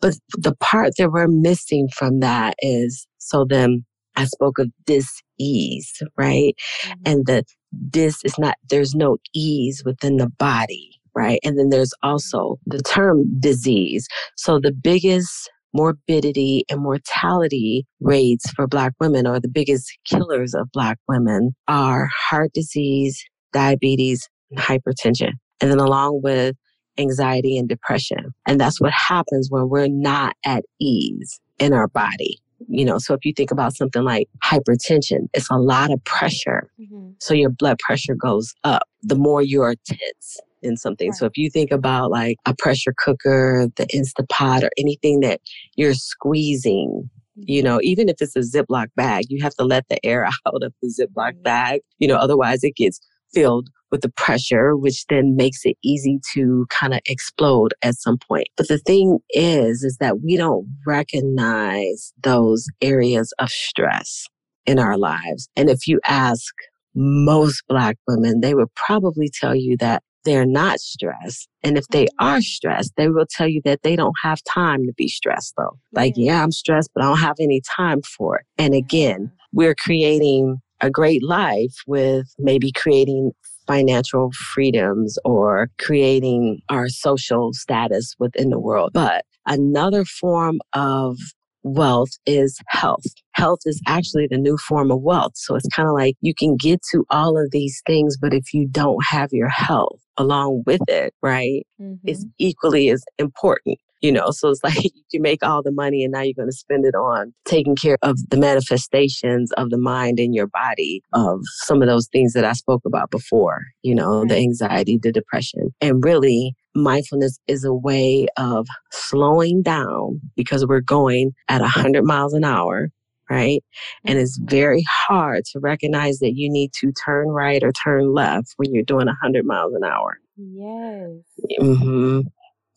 but 0.00 0.14
the 0.38 0.56
part 0.56 0.94
that 0.98 1.12
we're 1.12 1.28
missing 1.28 1.88
from 1.88 2.20
that 2.20 2.56
is 2.60 3.06
so 3.18 3.44
then 3.44 3.84
I 4.18 4.24
spoke 4.24 4.58
of 4.58 4.70
this 4.86 5.22
ease, 5.38 5.92
right? 6.16 6.54
Mm-hmm. 6.84 7.02
And 7.06 7.26
the 7.26 7.44
this 7.72 8.24
is 8.24 8.38
not, 8.38 8.54
there's 8.70 8.94
no 8.94 9.18
ease 9.34 9.82
within 9.84 10.16
the 10.16 10.30
body, 10.38 10.90
right? 11.14 11.38
And 11.44 11.58
then 11.58 11.68
there's 11.68 11.92
also 12.02 12.58
the 12.66 12.80
term 12.80 13.24
disease. 13.40 14.08
So 14.36 14.58
the 14.58 14.72
biggest 14.72 15.50
morbidity 15.74 16.64
and 16.70 16.82
mortality 16.82 17.86
rates 18.00 18.50
for 18.52 18.66
Black 18.66 18.94
women, 19.00 19.26
or 19.26 19.38
the 19.38 19.48
biggest 19.48 19.86
killers 20.06 20.54
of 20.54 20.72
Black 20.72 20.98
women, 21.08 21.54
are 21.68 22.08
heart 22.30 22.52
disease, 22.54 23.22
diabetes, 23.52 24.28
and 24.50 24.58
hypertension. 24.58 25.32
And 25.60 25.70
then 25.70 25.78
along 25.78 26.22
with 26.22 26.56
anxiety 26.98 27.58
and 27.58 27.68
depression. 27.68 28.32
And 28.46 28.60
that's 28.60 28.80
what 28.80 28.92
happens 28.92 29.48
when 29.50 29.68
we're 29.68 29.88
not 29.88 30.34
at 30.44 30.64
ease 30.80 31.38
in 31.58 31.72
our 31.72 31.88
body 31.88 32.40
you 32.66 32.84
know 32.84 32.98
so 32.98 33.14
if 33.14 33.24
you 33.24 33.32
think 33.32 33.50
about 33.50 33.74
something 33.74 34.02
like 34.02 34.28
hypertension 34.44 35.28
it's 35.34 35.50
a 35.50 35.56
lot 35.56 35.92
of 35.92 36.02
pressure 36.04 36.70
mm-hmm. 36.80 37.10
so 37.20 37.34
your 37.34 37.50
blood 37.50 37.78
pressure 37.78 38.14
goes 38.14 38.54
up 38.64 38.82
the 39.02 39.14
more 39.14 39.42
you're 39.42 39.74
tense 39.86 40.40
in 40.62 40.76
something 40.76 41.10
right. 41.10 41.16
so 41.16 41.26
if 41.26 41.36
you 41.36 41.48
think 41.48 41.70
about 41.70 42.10
like 42.10 42.36
a 42.46 42.54
pressure 42.56 42.94
cooker 42.98 43.68
the 43.76 43.86
instapot 43.86 44.62
or 44.62 44.70
anything 44.76 45.20
that 45.20 45.40
you're 45.76 45.94
squeezing 45.94 47.08
you 47.36 47.62
mm-hmm. 47.62 47.68
know 47.68 47.80
even 47.82 48.08
if 48.08 48.16
it's 48.20 48.34
a 48.34 48.40
ziploc 48.40 48.86
bag 48.96 49.24
you 49.28 49.40
have 49.42 49.54
to 49.54 49.64
let 49.64 49.86
the 49.88 50.04
air 50.04 50.24
out 50.46 50.62
of 50.62 50.72
the 50.82 50.88
ziploc 50.88 51.40
bag 51.42 51.80
you 51.98 52.08
know 52.08 52.16
otherwise 52.16 52.64
it 52.64 52.74
gets 52.74 53.00
filled 53.32 53.68
with 53.90 54.02
the 54.02 54.10
pressure, 54.10 54.76
which 54.76 55.06
then 55.06 55.36
makes 55.36 55.64
it 55.64 55.76
easy 55.82 56.20
to 56.34 56.66
kind 56.70 56.94
of 56.94 57.00
explode 57.06 57.74
at 57.82 57.94
some 57.94 58.18
point. 58.18 58.48
But 58.56 58.68
the 58.68 58.78
thing 58.78 59.18
is, 59.30 59.82
is 59.82 59.96
that 59.98 60.20
we 60.20 60.36
don't 60.36 60.66
recognize 60.86 62.12
those 62.22 62.68
areas 62.82 63.32
of 63.38 63.50
stress 63.50 64.26
in 64.66 64.78
our 64.78 64.98
lives. 64.98 65.48
And 65.56 65.70
if 65.70 65.86
you 65.86 66.00
ask 66.06 66.54
most 66.94 67.62
Black 67.68 67.96
women, 68.06 68.40
they 68.40 68.54
would 68.54 68.74
probably 68.74 69.30
tell 69.32 69.54
you 69.54 69.76
that 69.78 70.02
they're 70.24 70.46
not 70.46 70.80
stressed. 70.80 71.48
And 71.62 71.78
if 71.78 71.86
they 71.88 72.06
are 72.18 72.42
stressed, 72.42 72.92
they 72.96 73.08
will 73.08 73.26
tell 73.28 73.48
you 73.48 73.62
that 73.64 73.82
they 73.82 73.96
don't 73.96 74.16
have 74.22 74.42
time 74.44 74.84
to 74.86 74.92
be 74.92 75.08
stressed 75.08 75.54
though. 75.56 75.78
Like, 75.92 76.14
yeah, 76.16 76.42
I'm 76.42 76.52
stressed, 76.52 76.90
but 76.94 77.02
I 77.02 77.06
don't 77.06 77.18
have 77.18 77.36
any 77.40 77.62
time 77.76 78.02
for 78.02 78.36
it. 78.36 78.46
And 78.58 78.74
again, 78.74 79.30
we're 79.52 79.74
creating 79.74 80.60
a 80.80 80.90
great 80.90 81.22
life 81.22 81.74
with 81.86 82.26
maybe 82.38 82.72
creating 82.72 83.32
financial 83.68 84.32
freedoms 84.32 85.18
or 85.24 85.68
creating 85.78 86.60
our 86.70 86.88
social 86.88 87.52
status 87.52 88.14
within 88.18 88.50
the 88.50 88.58
world. 88.58 88.90
But 88.94 89.24
another 89.46 90.04
form 90.04 90.58
of 90.74 91.16
wealth 91.62 92.10
is 92.26 92.58
health. 92.68 93.04
Health 93.32 93.60
is 93.66 93.80
actually 93.86 94.26
the 94.30 94.38
new 94.38 94.56
form 94.56 94.90
of 94.90 95.02
wealth. 95.02 95.32
So 95.36 95.54
it's 95.54 95.68
kind 95.68 95.88
of 95.88 95.94
like 95.94 96.16
you 96.22 96.34
can 96.34 96.56
get 96.56 96.80
to 96.92 97.04
all 97.10 97.38
of 97.38 97.50
these 97.50 97.82
things, 97.86 98.16
but 98.16 98.32
if 98.34 98.54
you 98.54 98.66
don't 98.68 99.04
have 99.08 99.30
your 99.32 99.48
health 99.50 100.00
along 100.16 100.62
with 100.66 100.80
it, 100.88 101.14
right, 101.22 101.66
it's 102.04 102.24
Mhm. 102.24 102.32
equally 102.38 102.88
as 102.90 103.04
important. 103.18 103.78
You 104.00 104.12
know, 104.12 104.30
so 104.30 104.48
it's 104.50 104.62
like 104.64 104.76
you 105.12 105.20
make 105.20 105.44
all 105.44 105.62
the 105.62 105.72
money 105.72 106.04
and 106.04 106.12
now 106.12 106.20
you're 106.22 106.34
going 106.34 106.48
to 106.48 106.56
spend 106.56 106.84
it 106.84 106.94
on 106.94 107.32
taking 107.44 107.76
care 107.76 107.98
of 108.02 108.18
the 108.30 108.36
manifestations 108.36 109.52
of 109.52 109.70
the 109.70 109.78
mind 109.78 110.18
and 110.20 110.34
your 110.34 110.46
body 110.46 111.02
of 111.14 111.40
some 111.64 111.82
of 111.82 111.88
those 111.88 112.06
things 112.08 112.32
that 112.34 112.44
I 112.44 112.52
spoke 112.52 112.82
about 112.86 113.10
before, 113.10 113.62
you 113.82 113.94
know, 113.94 114.24
the 114.24 114.36
anxiety, 114.36 114.98
the 115.02 115.12
depression. 115.12 115.70
And 115.80 116.04
really, 116.04 116.54
mindfulness 116.74 117.38
is 117.48 117.64
a 117.64 117.74
way 117.74 118.28
of 118.36 118.66
slowing 118.92 119.62
down 119.62 120.20
because 120.36 120.64
we're 120.66 120.80
going 120.80 121.32
at 121.48 121.60
100 121.60 122.04
miles 122.04 122.34
an 122.34 122.44
hour, 122.44 122.90
right? 123.30 123.62
And 124.06 124.18
it's 124.18 124.38
Mhm. 124.38 124.50
very 124.50 124.84
hard 124.88 125.44
to 125.52 125.58
recognize 125.60 126.18
that 126.18 126.34
you 126.36 126.48
need 126.50 126.72
to 126.74 126.92
turn 126.92 127.28
right 127.28 127.62
or 127.64 127.72
turn 127.72 128.12
left 128.12 128.54
when 128.56 128.72
you're 128.74 128.84
doing 128.84 129.08
100 129.08 129.44
miles 129.44 129.74
an 129.74 129.84
hour. 129.84 130.18
Yes. 130.36 131.22
hmm 131.60 132.20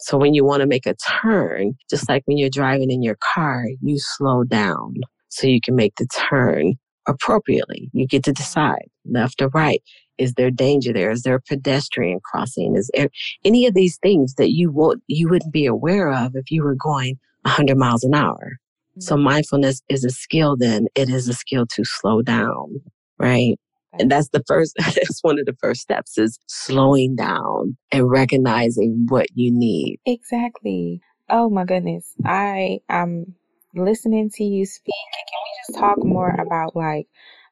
So 0.02 0.18
when 0.18 0.34
you 0.34 0.44
want 0.44 0.62
to 0.62 0.68
make 0.68 0.86
a 0.86 0.96
turn, 0.96 1.74
just 1.90 2.10
like 2.10 2.24
when 2.26 2.38
you're 2.38 2.50
driving 2.50 2.92
in 2.92 3.04
your 3.04 3.18
car, 3.34 3.66
you 3.82 3.98
slow 4.00 4.44
down 4.44 4.96
so 5.30 5.48
you 5.48 5.62
can 5.62 5.76
make 5.76 5.96
the 5.98 6.08
turn 6.08 6.74
appropriately. 7.08 7.90
You 7.94 8.08
get 8.08 8.24
to 8.26 8.34
decide 8.34 8.86
left 9.06 9.42
or 9.42 9.50
right. 9.50 9.82
Is 10.18 10.34
there 10.34 10.52
danger 10.52 10.94
there? 10.94 11.12
Is 11.12 11.24
there 11.24 11.36
a 11.36 11.42
pedestrian 11.42 12.20
crossing? 12.24 12.76
Is 12.76 12.90
there 12.94 13.10
any 13.46 13.66
of 13.66 13.74
these 13.74 13.98
things 14.04 14.36
that 14.36 14.52
you 14.52 14.72
won't 14.72 15.02
you 15.08 15.30
wouldn't 15.30 15.54
be 15.54 15.66
aware 15.66 16.12
of 16.12 16.36
if 16.36 16.52
you 16.52 16.64
were 16.64 16.76
going 16.76 17.18
100 17.44 17.78
miles 17.78 18.04
an 18.04 18.14
hour? 18.14 18.58
So 19.00 19.16
Mhm. 19.16 19.24
mindfulness 19.24 19.82
is 19.90 20.04
a 20.04 20.10
skill. 20.10 20.58
Then 20.58 20.88
it 20.96 21.10
is 21.10 21.28
a 21.28 21.34
skill 21.34 21.66
to 21.68 21.84
slow 21.86 22.22
down, 22.22 22.82
right? 23.20 23.58
And 24.00 24.10
that's 24.10 24.30
the 24.30 24.44
first, 24.48 24.74
that's 24.80 25.20
one 25.22 25.40
of 25.40 25.46
the 25.46 25.56
first 25.62 25.82
steps 25.82 26.18
is 26.18 26.40
slowing 26.48 27.16
down 27.16 27.78
and 27.92 28.10
recognizing 28.10 29.06
what 29.10 29.28
you 29.36 29.52
need. 29.52 30.00
Exactly. 30.06 31.02
Oh 31.30 31.50
my 31.50 31.66
goodness. 31.66 32.14
I 32.26 32.80
am 32.90 33.36
listening 33.76 34.30
to 34.36 34.44
you 34.44 34.66
speak. 34.66 34.94
Can 35.14 35.40
we 35.44 35.74
just 35.74 35.80
talk 35.80 36.04
more 36.04 36.30
about 36.30 36.76
like 36.76 37.08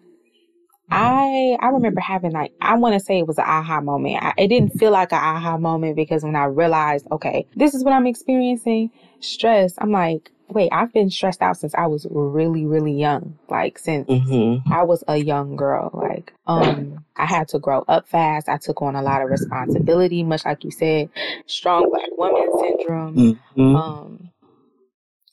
I 0.89 1.57
I 1.59 1.67
remember 1.69 1.99
having 2.01 2.31
like 2.31 2.53
I 2.61 2.75
want 2.77 2.93
to 2.93 2.99
say 2.99 3.19
it 3.19 3.27
was 3.27 3.37
an 3.37 3.45
aha 3.45 3.81
moment. 3.81 4.23
I, 4.23 4.33
it 4.37 4.47
didn't 4.49 4.77
feel 4.79 4.91
like 4.91 5.11
an 5.11 5.19
aha 5.19 5.57
moment 5.57 5.95
because 5.95 6.23
when 6.23 6.35
I 6.35 6.45
realized, 6.45 7.07
okay, 7.11 7.47
this 7.55 7.73
is 7.73 7.83
what 7.83 7.93
I'm 7.93 8.07
experiencing, 8.07 8.91
stress. 9.19 9.73
I'm 9.79 9.91
like, 9.91 10.31
wait, 10.49 10.69
I've 10.71 10.93
been 10.93 11.09
stressed 11.09 11.41
out 11.41 11.57
since 11.57 11.73
I 11.73 11.87
was 11.87 12.05
really 12.09 12.65
really 12.65 12.93
young. 12.93 13.37
Like 13.49 13.79
since 13.79 14.07
Mm-hmm. 14.07 14.71
I 14.71 14.83
was 14.83 15.03
a 15.07 15.17
young 15.17 15.55
girl. 15.55 15.89
Like, 15.93 16.33
um, 16.45 17.03
I 17.15 17.25
had 17.25 17.47
to 17.49 17.59
grow 17.59 17.83
up 17.87 18.07
fast. 18.07 18.47
I 18.47 18.57
took 18.57 18.81
on 18.81 18.95
a 18.95 19.01
lot 19.01 19.23
of 19.23 19.29
responsibility, 19.29 20.23
much 20.23 20.45
like 20.45 20.63
you 20.63 20.71
said, 20.71 21.09
strong 21.47 21.89
black 21.89 22.09
woman 22.17 22.49
syndrome. 22.59 23.15
Mm-hmm. 23.15 23.75
Um, 23.75 24.29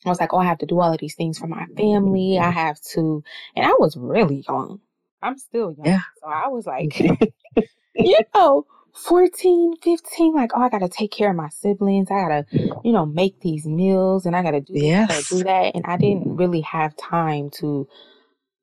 I 0.04 0.08
was 0.08 0.18
like, 0.18 0.32
oh, 0.32 0.38
I 0.38 0.46
have 0.46 0.58
to 0.58 0.66
do 0.66 0.80
all 0.80 0.92
of 0.92 0.98
these 0.98 1.14
things 1.14 1.38
for 1.38 1.46
my 1.46 1.66
family. 1.76 2.38
I 2.38 2.50
have 2.50 2.80
to, 2.94 3.22
and 3.54 3.64
I 3.64 3.74
was 3.78 3.96
really 3.96 4.44
young. 4.48 4.80
I'm 5.22 5.38
still 5.38 5.72
young. 5.78 5.86
Yeah. 5.86 6.00
So 6.20 6.28
I 6.28 6.48
was 6.48 6.66
like, 6.66 7.00
you 7.96 8.20
know, 8.34 8.66
14, 8.94 9.76
15, 9.82 10.34
like, 10.34 10.50
oh, 10.54 10.62
I 10.62 10.68
got 10.70 10.80
to 10.80 10.88
take 10.88 11.12
care 11.12 11.30
of 11.30 11.36
my 11.36 11.48
siblings. 11.50 12.10
I 12.10 12.14
got 12.20 12.28
to, 12.28 12.46
you 12.84 12.92
know, 12.92 13.06
make 13.06 13.40
these 13.40 13.66
meals 13.66 14.26
and 14.26 14.36
I 14.36 14.42
got 14.42 14.52
to 14.52 14.60
do 14.60 14.74
this, 14.74 14.82
Yes. 14.82 15.28
do 15.30 15.44
that. 15.44 15.74
And 15.74 15.84
I 15.86 15.96
didn't 15.96 16.36
really 16.36 16.62
have 16.62 16.96
time 16.96 17.50
to 17.60 17.88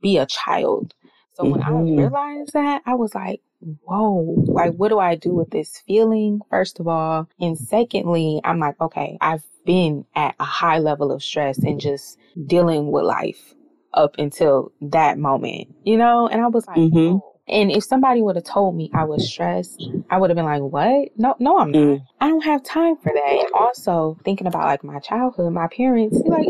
be 0.02 0.18
a 0.18 0.26
child. 0.26 0.94
So 1.34 1.46
when 1.46 1.62
I 1.62 1.70
Mhm. 1.72 1.98
realized 1.98 2.54
that, 2.54 2.82
I 2.86 2.96
was 2.96 3.16
like, 3.16 3.42
whoa, 3.84 4.44
like, 4.48 4.74
what 4.74 4.90
do 4.90 5.00
I 5.00 5.16
do 5.16 5.34
with 5.34 5.52
this 5.52 5.80
feeling, 5.88 6.42
first 6.50 6.80
of 6.80 6.88
all? 6.88 7.30
And 7.40 7.58
secondly, 7.58 8.42
I'm 8.44 8.60
like, 8.60 8.80
okay, 8.82 9.18
I've 9.22 9.44
been 9.66 10.06
at 10.16 10.36
a 10.40 10.44
high 10.46 10.80
level 10.80 11.12
of 11.12 11.24
stress 11.24 11.60
and 11.60 11.80
just 11.80 12.18
dealing 12.48 12.92
with 12.92 13.06
life 13.06 13.54
up 13.94 14.16
until 14.18 14.72
that 14.82 15.18
moment, 15.18 15.68
you 15.84 15.98
know? 15.98 16.28
And 16.28 16.42
I 16.42 16.48
was 16.48 16.68
like, 16.68 16.78
Mhm. 16.78 17.20
whoa. 17.20 17.36
And 17.48 17.72
if 17.72 17.84
somebody 17.84 18.22
would 18.22 18.36
have 18.36 18.46
told 18.46 18.76
me 18.76 18.92
I 18.94 19.06
was 19.06 19.24
stressed, 19.24 19.82
I 20.10 20.18
would 20.18 20.30
have 20.30 20.38
been 20.38 20.46
like, 20.46 20.62
what? 20.62 21.10
No, 21.18 21.36
no, 21.40 21.58
I'm 21.58 21.72
not. 21.72 21.82
Mm. 21.82 22.02
I 22.22 22.28
don't 22.30 22.44
have 22.44 22.64
time 22.64 22.96
for 22.98 23.12
that. 23.14 23.40
And 23.46 23.54
also 23.54 24.18
thinking 24.24 24.48
about 24.48 24.66
like 24.66 24.84
my 24.84 25.00
childhood, 25.00 25.52
my 25.54 25.68
parents, 25.68 26.18
like, 26.26 26.48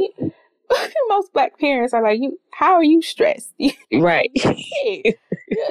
most 1.08 1.32
black 1.34 1.58
parents 1.60 1.94
are 1.94 2.04
like, 2.04 2.20
you, 2.20 2.38
how 2.52 2.74
are 2.74 2.84
you 2.84 3.02
stressed? 3.02 3.54
Right. 3.94 4.32
You're 4.84 5.14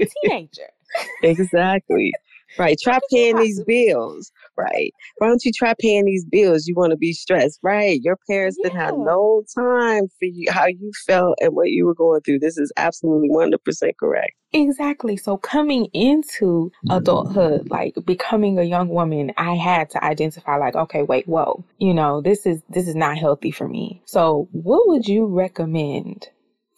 a 0.00 0.06
teenager. 0.22 0.70
exactly. 1.22 2.12
Right. 2.58 2.78
Try 2.82 2.98
paying 3.10 3.36
these 3.36 3.62
bills. 3.64 4.30
Right. 4.56 4.92
Why 5.18 5.28
don't 5.28 5.44
you 5.44 5.52
try 5.52 5.74
paying 5.78 6.04
these 6.04 6.24
bills? 6.24 6.66
You 6.66 6.74
want 6.74 6.90
to 6.92 6.96
be 6.96 7.12
stressed. 7.12 7.60
Right. 7.62 8.00
Your 8.02 8.18
parents 8.28 8.58
didn't 8.62 8.78
have 8.78 8.96
no 8.96 9.42
time 9.54 10.08
for 10.18 10.24
you, 10.24 10.50
how 10.50 10.66
you 10.66 10.92
felt 11.06 11.36
and 11.40 11.54
what 11.54 11.70
you 11.70 11.86
were 11.86 11.94
going 11.94 12.20
through. 12.22 12.40
This 12.40 12.58
is 12.58 12.72
absolutely 12.76 13.30
100% 13.30 13.56
correct. 13.98 14.32
Exactly. 14.52 15.16
So 15.16 15.36
coming 15.36 15.86
into 15.92 16.72
adulthood, 16.88 17.68
like 17.70 17.94
becoming 18.06 18.58
a 18.58 18.62
young 18.62 18.88
woman, 18.88 19.32
I 19.36 19.54
had 19.54 19.90
to 19.90 20.02
identify 20.02 20.56
like, 20.56 20.74
okay, 20.74 21.02
wait, 21.02 21.28
whoa, 21.28 21.62
you 21.78 21.92
know, 21.92 22.22
this 22.22 22.46
is 22.46 22.62
this 22.70 22.88
is 22.88 22.94
not 22.94 23.18
healthy 23.18 23.50
for 23.50 23.68
me. 23.68 24.00
So 24.06 24.48
what 24.52 24.88
would 24.88 25.06
you 25.06 25.26
recommend 25.26 26.28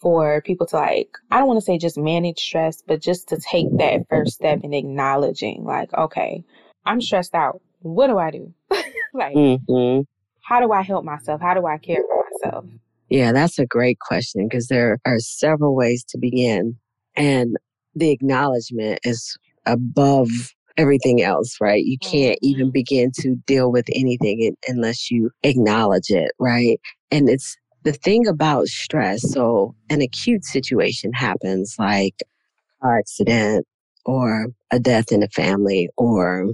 for 0.01 0.41
people 0.41 0.65
to 0.67 0.75
like, 0.75 1.09
I 1.29 1.37
don't 1.37 1.47
want 1.47 1.57
to 1.57 1.65
say 1.65 1.77
just 1.77 1.97
manage 1.97 2.39
stress, 2.39 2.81
but 2.85 3.01
just 3.01 3.29
to 3.29 3.37
take 3.37 3.67
that 3.77 4.07
first 4.09 4.33
step 4.33 4.59
in 4.63 4.73
acknowledging 4.73 5.63
like, 5.63 5.93
okay, 5.93 6.43
I'm 6.85 7.01
stressed 7.01 7.35
out. 7.35 7.61
What 7.81 8.07
do 8.07 8.17
I 8.17 8.31
do? 8.31 8.53
like, 9.13 9.33
hmm 9.33 10.01
how 10.43 10.59
do 10.59 10.71
I 10.71 10.81
help 10.81 11.05
myself? 11.05 11.39
How 11.39 11.53
do 11.53 11.65
I 11.65 11.77
care 11.77 12.01
for 12.09 12.25
myself? 12.31 12.65
Yeah, 13.09 13.31
that's 13.31 13.59
a 13.59 13.65
great 13.65 13.99
question 13.99 14.47
because 14.47 14.67
there 14.67 14.99
are 15.05 15.19
several 15.19 15.75
ways 15.75 16.03
to 16.09 16.17
begin. 16.17 16.77
And 17.15 17.55
the 17.95 18.09
acknowledgement 18.09 18.99
is 19.03 19.37
above 19.65 20.29
everything 20.77 21.21
else, 21.21 21.57
right? 21.61 21.83
You 21.83 21.97
can't 21.99 22.39
even 22.41 22.69
Mhm. 22.69 22.73
begin 22.73 23.11
to 23.19 23.35
deal 23.45 23.71
with 23.71 23.85
anything 23.93 24.55
unless 24.67 25.11
you 25.11 25.29
acknowledge 25.43 26.09
it, 26.09 26.31
right? 26.39 26.79
And 27.11 27.29
it's 27.29 27.57
the 27.83 27.93
thing 27.93 28.27
about 28.27 28.67
stress. 28.67 29.21
So, 29.31 29.75
an 29.89 30.01
acute 30.01 30.45
situation 30.45 31.13
happens 31.13 31.75
like 31.79 32.15
a 32.21 32.81
car 32.81 32.99
accident 32.99 33.65
or 34.05 34.47
a 34.71 34.79
death 34.79 35.11
in 35.11 35.21
the 35.21 35.29
family 35.29 35.89
or 35.97 36.47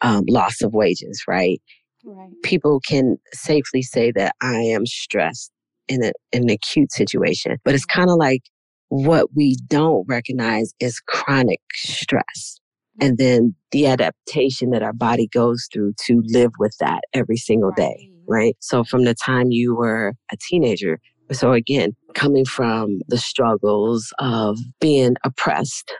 um, 0.00 0.24
loss 0.28 0.62
of 0.62 0.74
wages, 0.74 1.24
right? 1.28 1.60
Right. 2.04 2.30
people 2.42 2.80
can 2.80 3.16
safely 3.32 3.80
say 3.80 4.10
that 4.12 4.34
I 4.42 4.56
am 4.56 4.86
stressed 4.86 5.52
in, 5.86 6.02
a, 6.02 6.12
in 6.32 6.42
an 6.42 6.50
acute 6.50 6.90
situation. 6.90 7.58
But 7.64 7.74
it's 7.74 7.84
kind 7.84 8.10
of 8.10 8.16
like 8.16 8.42
what 8.88 9.28
we 9.34 9.56
don't 9.68 10.04
recognize 10.08 10.72
is 10.80 11.00
chronic 11.06 11.60
stress. 11.74 12.58
And 13.00 13.18
then 13.18 13.54
the 13.70 13.86
adaptation 13.86 14.70
that 14.70 14.82
our 14.82 14.92
body 14.92 15.28
goes 15.32 15.68
through 15.72 15.94
to 16.06 16.22
live 16.26 16.52
with 16.58 16.76
that 16.80 17.00
every 17.14 17.36
single 17.36 17.72
day, 17.72 18.10
right? 18.28 18.56
So 18.60 18.84
from 18.84 19.04
the 19.04 19.14
time 19.14 19.50
you 19.50 19.74
were 19.74 20.14
a 20.30 20.36
teenager, 20.48 20.98
so 21.30 21.52
again, 21.52 21.96
coming 22.14 22.44
from 22.44 23.00
the 23.08 23.18
struggles 23.18 24.12
of 24.18 24.58
being 24.80 25.14
oppressed 25.24 25.92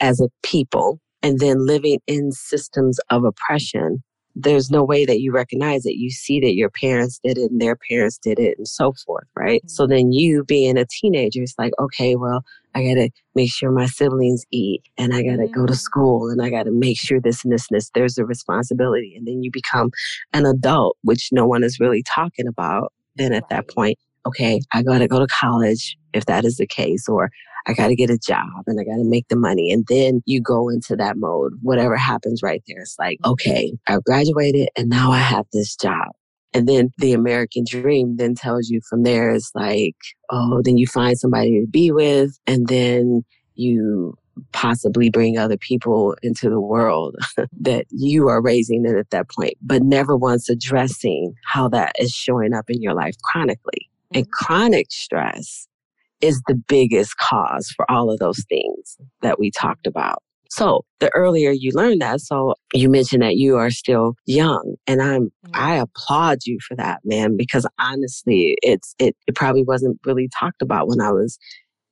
as 0.00 0.20
a 0.20 0.28
people 0.42 1.00
and 1.22 1.40
then 1.40 1.66
living 1.66 2.00
in 2.06 2.32
systems 2.32 2.98
of 3.10 3.24
oppression 3.24 4.02
there's 4.40 4.70
no 4.70 4.84
way 4.84 5.04
that 5.04 5.20
you 5.20 5.32
recognize 5.32 5.84
it. 5.84 5.96
You 5.96 6.10
see 6.10 6.38
that 6.40 6.54
your 6.54 6.70
parents 6.70 7.18
did 7.24 7.38
it 7.38 7.50
and 7.50 7.60
their 7.60 7.76
parents 7.76 8.18
did 8.18 8.38
it 8.38 8.56
and 8.56 8.68
so 8.68 8.92
forth, 9.04 9.26
right? 9.34 9.62
Mhm. 9.64 9.70
So 9.70 9.86
then 9.86 10.12
you 10.12 10.44
being 10.44 10.78
a 10.78 10.86
teenager, 10.88 11.42
it's 11.42 11.58
like, 11.58 11.72
okay, 11.80 12.14
well, 12.14 12.44
I 12.74 12.84
got 12.84 12.94
to 12.94 13.10
make 13.34 13.50
sure 13.50 13.72
my 13.72 13.86
siblings 13.86 14.44
eat 14.52 14.82
and 14.96 15.12
I 15.12 15.22
got 15.22 15.36
to 15.36 15.48
go 15.48 15.66
to 15.66 15.72
Mhm. 15.72 15.78
school 15.78 16.30
and 16.30 16.40
I 16.40 16.50
got 16.50 16.64
to 16.64 16.70
make 16.70 16.98
sure 16.98 17.20
this 17.20 17.42
and 17.42 17.52
this 17.52 17.66
and 17.68 17.76
this. 17.76 17.90
There's 17.90 18.16
a 18.16 18.24
responsibility. 18.24 19.14
And 19.16 19.26
then 19.26 19.42
you 19.42 19.50
become 19.50 19.90
an 20.32 20.46
adult, 20.46 20.96
which 21.02 21.30
no 21.32 21.44
one 21.46 21.64
is 21.64 21.80
really 21.80 22.04
talking 22.04 22.46
about. 22.46 22.92
Then 23.16 23.32
at 23.32 23.48
that 23.48 23.68
point, 23.68 23.98
okay, 24.24 24.60
I 24.72 24.82
got 24.84 24.98
to 24.98 25.08
go 25.08 25.18
to 25.18 25.26
college 25.26 25.96
if 26.14 26.26
that 26.26 26.44
is 26.44 26.56
the 26.58 26.66
case, 26.66 27.08
or 27.08 27.30
I 27.68 27.74
got 27.74 27.88
to 27.88 27.94
get 27.94 28.10
a 28.10 28.18
job 28.18 28.64
and 28.66 28.80
I 28.80 28.84
got 28.84 28.96
to 28.96 29.04
make 29.04 29.28
the 29.28 29.36
money. 29.36 29.70
And 29.70 29.86
then 29.88 30.22
you 30.24 30.40
go 30.40 30.70
into 30.70 30.96
that 30.96 31.18
mode. 31.18 31.52
Whatever 31.60 31.96
happens 31.96 32.42
right 32.42 32.62
there, 32.66 32.80
it's 32.80 32.98
like, 32.98 33.18
okay, 33.24 33.72
I've 33.86 34.04
graduated 34.04 34.70
and 34.76 34.88
now 34.88 35.12
I 35.12 35.18
have 35.18 35.46
this 35.52 35.76
job. 35.76 36.08
And 36.54 36.66
then 36.66 36.90
the 36.96 37.12
American 37.12 37.64
dream 37.68 38.16
then 38.16 38.34
tells 38.34 38.70
you 38.70 38.80
from 38.88 39.02
there 39.02 39.30
is 39.30 39.50
like, 39.54 39.96
oh, 40.30 40.62
then 40.64 40.78
you 40.78 40.86
find 40.86 41.18
somebody 41.18 41.60
to 41.60 41.66
be 41.66 41.92
with 41.92 42.38
and 42.46 42.68
then 42.68 43.22
you 43.54 44.16
possibly 44.52 45.10
bring 45.10 45.36
other 45.36 45.58
people 45.58 46.16
into 46.22 46.48
the 46.48 46.60
world 46.60 47.16
that 47.60 47.84
you 47.90 48.28
are 48.28 48.40
raising 48.40 48.86
it 48.86 48.96
at 48.96 49.10
that 49.10 49.28
point, 49.28 49.54
but 49.60 49.82
never 49.82 50.16
once 50.16 50.48
addressing 50.48 51.34
how 51.44 51.68
that 51.68 51.92
is 51.98 52.12
showing 52.12 52.54
up 52.54 52.70
in 52.70 52.80
your 52.80 52.94
life 52.94 53.16
chronically. 53.24 53.90
And 54.14 54.24
mm-hmm. 54.24 54.44
chronic 54.44 54.90
stress 54.90 55.68
is 56.20 56.42
the 56.46 56.60
biggest 56.68 57.16
cause 57.18 57.72
for 57.76 57.90
all 57.90 58.10
of 58.10 58.18
those 58.18 58.44
things 58.48 58.96
that 59.22 59.38
we 59.38 59.50
talked 59.50 59.86
about. 59.86 60.22
So 60.50 60.84
the 61.00 61.10
earlier 61.14 61.50
you 61.50 61.72
learn 61.74 61.98
that, 61.98 62.20
so 62.20 62.54
you 62.72 62.88
mentioned 62.88 63.22
that 63.22 63.36
you 63.36 63.56
are 63.56 63.70
still 63.70 64.14
young 64.26 64.76
and 64.86 65.02
I'm, 65.02 65.24
mm-hmm. 65.24 65.50
I 65.54 65.76
applaud 65.76 66.38
you 66.46 66.58
for 66.66 66.74
that, 66.76 67.00
man, 67.04 67.36
because 67.36 67.66
honestly, 67.78 68.56
it's, 68.62 68.94
it, 68.98 69.14
it 69.26 69.34
probably 69.34 69.62
wasn't 69.62 70.00
really 70.06 70.28
talked 70.38 70.62
about 70.62 70.88
when 70.88 71.00
I 71.00 71.10
was 71.10 71.38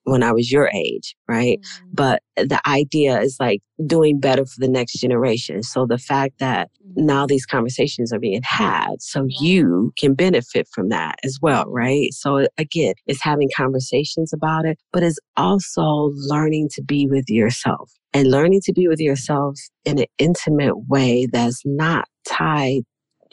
when 0.06 0.22
I 0.22 0.32
was 0.32 0.52
your 0.52 0.70
age, 0.72 1.16
right? 1.28 1.58
Mm-hmm. 1.60 1.88
But 1.92 2.22
the 2.36 2.60
idea 2.66 3.20
is 3.20 3.36
like 3.40 3.60
doing 3.86 4.20
better 4.20 4.46
for 4.46 4.58
the 4.58 4.68
next 4.68 4.94
generation. 4.94 5.62
So 5.62 5.84
the 5.84 5.98
fact 5.98 6.38
that 6.38 6.68
mm-hmm. 6.68 7.06
now 7.06 7.26
these 7.26 7.44
conversations 7.44 8.12
are 8.12 8.20
being 8.20 8.42
had, 8.44 9.00
so 9.00 9.26
you 9.28 9.92
can 9.98 10.14
benefit 10.14 10.68
from 10.72 10.90
that 10.90 11.16
as 11.24 11.38
well, 11.42 11.64
mm-hmm. 11.64 11.74
right? 11.74 12.14
So 12.14 12.46
again, 12.56 12.94
it's 13.06 13.22
having 13.22 13.50
conversations 13.56 14.32
about 14.32 14.64
it, 14.64 14.78
but 14.92 15.02
it's 15.02 15.18
also 15.36 16.12
learning 16.14 16.68
to 16.74 16.82
be 16.82 17.08
with 17.08 17.28
yourself 17.28 17.92
and 18.14 18.30
learning 18.30 18.60
to 18.64 18.72
be 18.72 18.86
with 18.86 19.00
yourself 19.00 19.58
in 19.84 19.98
an 19.98 20.06
intimate 20.18 20.88
way 20.88 21.26
that's 21.30 21.62
not 21.64 22.06
tied 22.26 22.82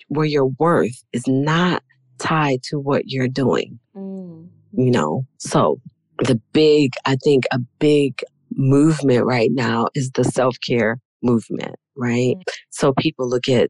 where 0.07 0.25
your 0.25 0.47
worth 0.59 1.03
is 1.13 1.27
not 1.27 1.83
tied 2.19 2.61
to 2.63 2.79
what 2.79 3.03
you're 3.05 3.27
doing. 3.27 3.79
Mm. 3.95 4.49
You 4.75 4.91
know, 4.91 5.27
so 5.37 5.79
the 6.19 6.39
big, 6.53 6.93
I 7.05 7.15
think 7.15 7.45
a 7.51 7.59
big 7.79 8.21
movement 8.51 9.25
right 9.25 9.49
now 9.51 9.87
is 9.95 10.11
the 10.11 10.23
self 10.23 10.55
care 10.65 10.99
movement, 11.21 11.75
right? 11.95 12.35
Mm-hmm. 12.35 12.51
So 12.69 12.93
people 12.93 13.29
look 13.29 13.47
at 13.47 13.69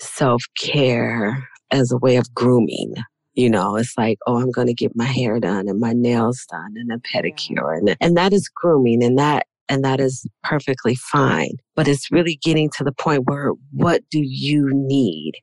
self 0.00 0.42
care 0.58 1.48
as 1.70 1.92
a 1.92 1.98
way 1.98 2.16
of 2.16 2.32
grooming. 2.34 2.94
You 3.34 3.50
know, 3.50 3.76
it's 3.76 3.94
like, 3.96 4.18
oh, 4.26 4.40
I'm 4.40 4.50
going 4.50 4.66
to 4.66 4.74
get 4.74 4.96
my 4.96 5.04
hair 5.04 5.38
done 5.38 5.68
and 5.68 5.78
my 5.78 5.92
nails 5.92 6.44
done 6.50 6.74
and 6.76 6.90
a 6.90 6.98
pedicure. 6.98 7.78
And, 7.78 7.96
and 8.00 8.16
that 8.16 8.32
is 8.32 8.48
grooming 8.48 9.04
and 9.04 9.16
that, 9.18 9.46
and 9.68 9.84
that 9.84 10.00
is 10.00 10.26
perfectly 10.42 10.96
fine. 10.96 11.52
But 11.76 11.86
it's 11.86 12.10
really 12.10 12.40
getting 12.42 12.68
to 12.70 12.84
the 12.84 12.92
point 12.92 13.26
where 13.26 13.52
what 13.70 14.02
do 14.10 14.20
you 14.20 14.70
need? 14.72 15.34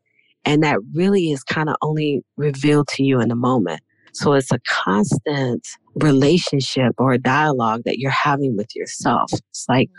And 0.43 0.61
that 0.63 0.79
really 0.93 1.31
is 1.31 1.43
kind 1.43 1.69
of 1.69 1.77
only 1.81 2.21
revealed 2.35 2.89
to 2.89 3.03
you 3.03 3.21
in 3.21 3.29
the 3.29 3.35
moment. 3.35 3.81
So 4.15 4.33
it's 4.33 4.51
a 4.51 4.59
constant 4.67 5.67
relationship 5.95 6.93
or 6.97 7.17
dialogue 7.17 7.81
that 7.83 7.99
you're 7.99 8.11
having 8.11 8.55
with 8.55 8.73
yourself. 8.75 9.29
It's 9.33 9.65
like, 9.67 9.89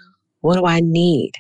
what 0.40 0.56
do 0.56 0.64
I 0.64 0.80
need 0.80 1.32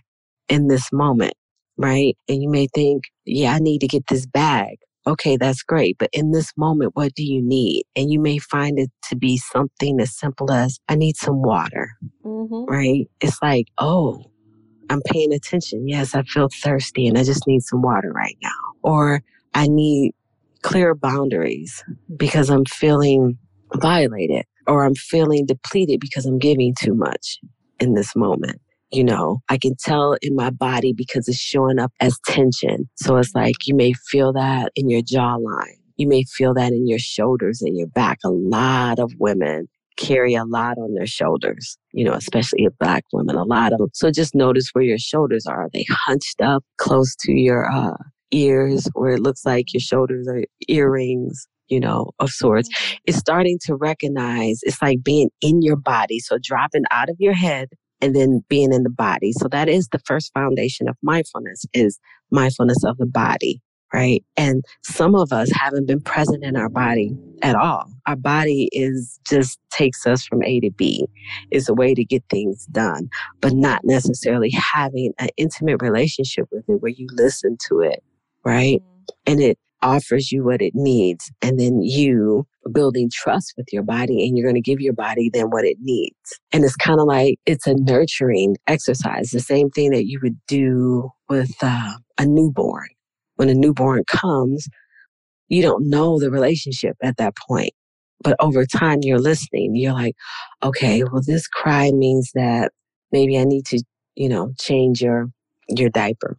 in 0.48 0.68
this 0.68 0.92
moment? 0.92 1.32
Right. 1.78 2.16
And 2.28 2.42
you 2.42 2.50
may 2.50 2.68
think, 2.74 3.04
yeah, 3.24 3.54
I 3.54 3.58
need 3.60 3.80
to 3.80 3.86
get 3.86 4.06
this 4.08 4.26
bag. 4.26 4.76
Okay, 5.06 5.36
that's 5.36 5.62
great. 5.62 5.96
But 5.98 6.10
in 6.12 6.32
this 6.32 6.52
moment, 6.56 6.92
what 6.94 7.14
do 7.14 7.24
you 7.24 7.40
need? 7.40 7.84
And 7.94 8.10
you 8.10 8.20
may 8.20 8.38
find 8.38 8.78
it 8.78 8.90
to 9.08 9.16
be 9.16 9.38
something 9.38 10.00
as 10.00 10.14
simple 10.14 10.50
as, 10.50 10.78
I 10.88 10.96
need 10.96 11.16
some 11.16 11.42
water. 11.42 11.92
Mm-hmm. 12.24 12.64
Right. 12.70 13.08
It's 13.20 13.38
like, 13.40 13.68
oh, 13.78 14.22
I'm 14.90 15.00
paying 15.02 15.32
attention. 15.32 15.88
Yes, 15.88 16.14
I 16.14 16.22
feel 16.22 16.48
thirsty 16.48 17.06
and 17.06 17.16
I 17.16 17.24
just 17.24 17.46
need 17.46 17.62
some 17.62 17.82
water 17.82 18.12
right 18.12 18.36
now. 18.42 18.50
Or 18.82 19.22
I 19.54 19.66
need 19.66 20.12
clear 20.66 20.96
boundaries 20.96 21.84
because 22.16 22.50
I'm 22.50 22.64
feeling 22.64 23.38
violated 23.76 24.44
or 24.66 24.84
I'm 24.84 24.96
feeling 24.96 25.46
depleted 25.46 26.00
because 26.00 26.26
I'm 26.26 26.40
giving 26.40 26.74
too 26.76 26.92
much 26.92 27.38
in 27.78 27.94
this 27.94 28.16
moment. 28.16 28.60
You 28.90 29.04
know, 29.04 29.38
I 29.48 29.58
can 29.58 29.76
tell 29.78 30.16
in 30.22 30.34
my 30.34 30.50
body 30.50 30.92
because 30.92 31.28
it's 31.28 31.38
showing 31.38 31.78
up 31.78 31.92
as 32.00 32.18
tension. 32.26 32.88
So 32.96 33.16
it's 33.16 33.32
like 33.32 33.54
you 33.66 33.76
may 33.76 33.92
feel 33.92 34.32
that 34.32 34.72
in 34.74 34.90
your 34.90 35.02
jawline. 35.02 35.78
You 35.98 36.08
may 36.08 36.24
feel 36.24 36.52
that 36.54 36.72
in 36.72 36.88
your 36.88 36.98
shoulders 36.98 37.62
and 37.62 37.76
your 37.76 37.86
back. 37.86 38.18
A 38.24 38.30
lot 38.30 38.98
of 38.98 39.12
women 39.20 39.68
carry 39.96 40.34
a 40.34 40.44
lot 40.44 40.78
on 40.78 40.94
their 40.94 41.06
shoulders, 41.06 41.78
you 41.92 42.04
know, 42.04 42.12
especially 42.12 42.64
a 42.64 42.70
black 42.72 43.04
women, 43.12 43.36
a 43.36 43.44
lot 43.44 43.72
of 43.72 43.78
them. 43.78 43.90
So 43.94 44.10
just 44.10 44.34
notice 44.34 44.70
where 44.72 44.84
your 44.84 44.98
shoulders 44.98 45.46
are. 45.46 45.62
Are 45.62 45.70
they 45.72 45.86
hunched 45.88 46.40
up 46.40 46.64
close 46.76 47.14
to 47.20 47.32
your 47.32 47.70
uh, 47.70 47.96
ears 48.30 48.88
where 48.94 49.12
it 49.12 49.20
looks 49.20 49.44
like 49.44 49.72
your 49.72 49.80
shoulders 49.80 50.28
are 50.28 50.44
earrings, 50.68 51.46
you 51.68 51.80
know, 51.80 52.10
of 52.18 52.30
sorts. 52.30 52.68
Mm-hmm. 52.68 52.96
It's 53.06 53.18
starting 53.18 53.58
to 53.66 53.74
recognize 53.74 54.60
it's 54.62 54.82
like 54.82 55.02
being 55.02 55.30
in 55.40 55.62
your 55.62 55.76
body. 55.76 56.20
So 56.20 56.38
dropping 56.42 56.84
out 56.90 57.08
of 57.08 57.16
your 57.18 57.34
head 57.34 57.68
and 58.00 58.14
then 58.14 58.44
being 58.48 58.72
in 58.72 58.82
the 58.82 58.90
body. 58.90 59.32
So 59.32 59.48
that 59.48 59.68
is 59.68 59.88
the 59.88 60.00
first 60.00 60.32
foundation 60.34 60.88
of 60.88 60.96
mindfulness 61.02 61.64
is 61.72 61.98
mindfulness 62.30 62.84
of 62.84 62.98
the 62.98 63.06
body, 63.06 63.62
right? 63.92 64.22
And 64.36 64.64
some 64.82 65.14
of 65.14 65.32
us 65.32 65.50
haven't 65.52 65.86
been 65.86 66.00
present 66.00 66.44
in 66.44 66.56
our 66.56 66.68
body 66.68 67.16
at 67.42 67.54
all. 67.54 67.86
Our 68.06 68.16
body 68.16 68.68
is 68.72 69.18
just 69.26 69.58
takes 69.70 70.06
us 70.06 70.24
from 70.24 70.42
A 70.42 70.60
to 70.60 70.70
B. 70.70 71.06
It's 71.50 71.68
a 71.68 71.74
way 71.74 71.94
to 71.94 72.04
get 72.04 72.22
things 72.28 72.66
done, 72.66 73.08
but 73.40 73.54
not 73.54 73.80
necessarily 73.84 74.50
having 74.50 75.12
an 75.18 75.28
intimate 75.36 75.80
relationship 75.80 76.46
with 76.50 76.64
it 76.68 76.82
where 76.82 76.92
you 76.92 77.06
listen 77.12 77.56
to 77.68 77.80
it 77.80 78.02
right? 78.46 78.80
Mm-hmm. 78.80 79.32
And 79.32 79.40
it 79.42 79.58
offers 79.82 80.32
you 80.32 80.44
what 80.44 80.62
it 80.62 80.74
needs. 80.74 81.30
And 81.42 81.60
then 81.60 81.82
you 81.82 82.46
building 82.72 83.10
trust 83.12 83.54
with 83.56 83.66
your 83.72 83.82
body 83.82 84.26
and 84.26 84.36
you're 84.36 84.46
going 84.46 84.60
to 84.60 84.70
give 84.70 84.80
your 84.80 84.92
body 84.92 85.30
then 85.32 85.50
what 85.50 85.64
it 85.64 85.76
needs. 85.80 86.40
And 86.52 86.64
it's 86.64 86.76
kind 86.76 87.00
of 87.00 87.06
like 87.06 87.38
it's 87.44 87.66
a 87.66 87.74
nurturing 87.74 88.56
exercise, 88.66 89.30
the 89.30 89.40
same 89.40 89.70
thing 89.70 89.90
that 89.90 90.06
you 90.06 90.18
would 90.22 90.38
do 90.46 91.10
with 91.28 91.52
uh, 91.62 91.94
a 92.18 92.24
newborn. 92.24 92.88
When 93.34 93.50
a 93.50 93.54
newborn 93.54 94.04
comes, 94.08 94.66
you 95.48 95.60
don't 95.60 95.90
know 95.90 96.18
the 96.18 96.30
relationship 96.30 96.96
at 97.02 97.18
that 97.18 97.36
point. 97.36 97.72
But 98.22 98.36
over 98.40 98.64
time, 98.64 99.00
you're 99.02 99.18
listening. 99.18 99.76
You're 99.76 99.92
like, 99.92 100.16
okay, 100.62 101.04
well, 101.04 101.20
this 101.24 101.46
cry 101.46 101.90
means 101.92 102.30
that 102.34 102.72
maybe 103.12 103.38
I 103.38 103.44
need 103.44 103.66
to, 103.66 103.82
you 104.14 104.28
know, 104.30 104.52
change 104.58 105.02
your 105.02 105.26
your 105.68 105.90
diaper. 105.90 106.38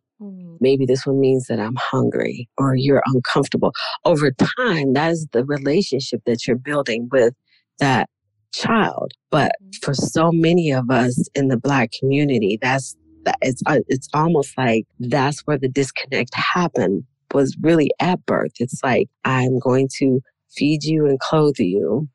Maybe 0.59 0.85
this 0.85 1.05
one 1.05 1.19
means 1.19 1.47
that 1.47 1.59
I'm 1.59 1.75
hungry 1.77 2.49
or 2.57 2.75
you're 2.75 3.03
uncomfortable. 3.05 3.71
Over 4.05 4.31
time, 4.31 4.93
that 4.93 5.11
is 5.11 5.27
the 5.31 5.45
relationship 5.45 6.21
that 6.25 6.47
you're 6.47 6.57
building 6.57 7.07
with 7.11 7.33
that 7.79 8.09
child. 8.53 9.11
But 9.29 9.51
mm. 9.63 9.75
for 9.83 9.93
so 9.93 10.31
many 10.31 10.71
of 10.71 10.89
us 10.89 11.27
in 11.35 11.49
the 11.49 11.57
Black 11.57 11.91
community, 11.99 12.57
that's 12.61 12.95
that 13.25 13.37
it's 13.41 13.61
uh, 13.65 13.79
it's 13.87 14.07
almost 14.13 14.57
like 14.57 14.85
that's 14.99 15.41
where 15.41 15.57
the 15.57 15.69
disconnect 15.69 16.33
happened 16.33 17.03
was 17.33 17.55
really 17.61 17.91
at 17.99 18.25
birth. 18.25 18.53
It's 18.59 18.81
like 18.83 19.09
I'm 19.25 19.59
going 19.59 19.89
to 19.99 20.21
feed 20.49 20.83
you 20.83 21.05
and 21.05 21.19
clothe 21.19 21.59
you, 21.59 22.07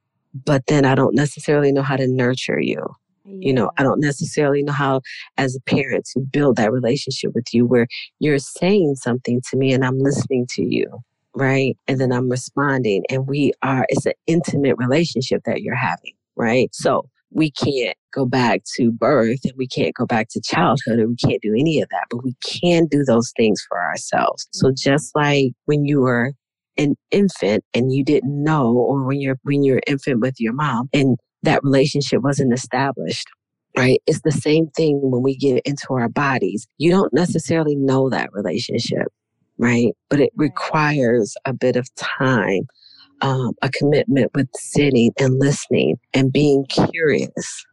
but 0.45 0.67
then 0.67 0.85
I 0.85 0.95
don't 0.95 1.15
necessarily 1.15 1.71
know 1.71 1.83
how 1.83 1.97
to 1.97 2.09
nurture 2.09 2.61
you. 2.61 2.85
You 3.25 3.53
know, 3.53 3.71
I 3.79 3.83
don't 3.83 4.01
necessarily 4.01 4.63
know 4.63 4.73
how, 4.73 5.01
as 5.37 5.57
a 5.57 5.61
parent, 5.61 6.09
to 6.13 6.21
build 6.21 6.57
that 6.57 6.73
relationship 6.73 7.33
with 7.35 7.47
you 7.53 7.67
where 7.67 7.87
you're 8.19 8.39
saying 8.39 8.97
something 8.97 9.41
to 9.51 9.57
me 9.57 9.73
and 9.73 9.85
I'm 9.85 9.99
listening 9.99 10.47
to 10.51 10.63
you, 10.63 10.87
right? 11.35 11.77
And 11.87 12.01
then 12.01 12.13
I'm 12.13 12.29
responding, 12.29 13.05
and 13.11 13.27
we 13.29 13.53
are, 13.63 13.87
it's 13.89 14.07
an 14.07 14.15
intimate 14.27 14.77
relationship 14.77 15.43
that 15.45 15.63
you're 15.63 15.75
having, 15.75 16.15
right? 16.37 16.69
So 16.75 17.09
we 17.31 17.51
can't 17.51 17.97
go 18.13 18.27
back 18.27 18.63
to 18.77 18.91
birth 18.91 19.41
and 19.45 19.55
we 19.57 19.67
can't 19.67 19.95
go 19.95 20.05
back 20.07 20.29
to 20.31 20.41
childhood 20.41 20.99
and 20.99 21.09
we 21.09 21.17
can't 21.17 21.43
do 21.43 21.55
any 21.59 21.81
of 21.81 21.89
that, 21.91 22.07
but 22.11 22.23
we 22.23 22.35
can 22.45 22.87
do 22.87 23.05
those 23.05 23.33
things 23.37 23.65
for 23.69 23.81
ourselves. 23.81 24.49
So 24.53 24.67
mm-hmm. 24.67 24.75
just 24.77 25.15
like 25.15 25.53
when 25.65 25.85
you 25.85 26.01
were 26.01 26.33
an 26.77 26.97
infant 27.11 27.65
and 27.75 27.93
you 27.93 28.05
didn't 28.05 28.43
know, 28.43 28.73
or 28.73 29.05
when 29.05 29.21
you're 29.21 29.39
when 29.43 29.63
you're 29.63 29.77
an 29.77 29.83
infant 29.87 30.21
with 30.21 30.41
your 30.41 30.53
mom 30.53 30.89
and 30.93 31.19
that 31.43 31.63
relationship 31.65 32.23
wasn't 32.23 32.53
established 32.53 33.29
right? 33.77 34.03
It's 34.07 34.21
the 34.23 34.33
same 34.33 34.69
thing 34.69 35.01
when 35.03 35.23
we 35.23 35.37
get 35.37 35.63
into 35.65 35.95
our 35.95 36.09
bodies. 36.09 36.67
You 36.79 36.91
don't 36.91 37.13
necessarily 37.13 37.77
know 37.77 38.11
that 38.11 38.33
relationship, 38.33 39.09
right? 39.59 39.93
But 40.09 40.21
it 40.21 40.33
requires 40.37 41.37
a 41.45 41.53
bit 41.53 41.77
of 41.77 41.93
time, 41.95 42.67
um, 43.23 43.53
a 43.63 43.71
commitment 43.71 44.31
with 44.35 44.49
sitting 44.55 45.13
and 45.19 45.39
listening 45.39 45.99
and 46.13 46.33
being 46.33 46.67
curious, 46.67 47.65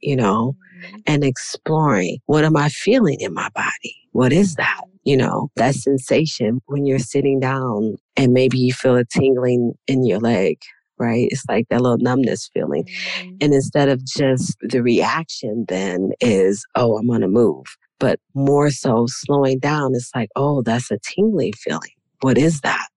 you 0.00 0.16
know, 0.16 0.54
mm-hmm. 0.80 0.96
and 1.06 1.24
exploring 1.24 2.18
what 2.26 2.44
am 2.44 2.56
I 2.56 2.68
feeling 2.68 3.20
in 3.20 3.32
my 3.32 3.48
body? 3.54 3.96
What 4.12 4.32
is 4.32 4.54
that? 4.56 4.82
You 5.04 5.16
know, 5.16 5.50
that 5.56 5.74
sensation 5.74 6.60
when 6.66 6.84
you're 6.84 6.98
sitting 6.98 7.40
down 7.40 7.96
and 8.16 8.34
maybe 8.34 8.58
you 8.58 8.74
feel 8.74 8.96
a 8.96 9.04
tingling 9.04 9.72
in 9.86 10.04
your 10.04 10.18
leg 10.18 10.58
right? 10.98 11.28
It's 11.30 11.44
like 11.48 11.66
that 11.70 11.80
little 11.80 11.98
numbness 11.98 12.50
feeling. 12.52 12.84
Mm-hmm. 12.84 13.36
And 13.40 13.54
instead 13.54 13.88
of 13.88 14.04
just 14.04 14.56
the 14.60 14.82
reaction, 14.82 15.64
then 15.68 16.12
is, 16.20 16.64
oh, 16.74 16.98
I'm 16.98 17.06
going 17.06 17.20
to 17.22 17.28
move. 17.28 17.64
But 17.98 18.20
more 18.34 18.70
so 18.70 19.06
slowing 19.08 19.58
down, 19.58 19.94
it's 19.94 20.10
like, 20.14 20.28
oh, 20.36 20.62
that's 20.62 20.90
a 20.90 20.98
tingling 21.02 21.54
feeling. 21.54 21.90
What 22.20 22.38
is 22.38 22.60
that? 22.60 22.88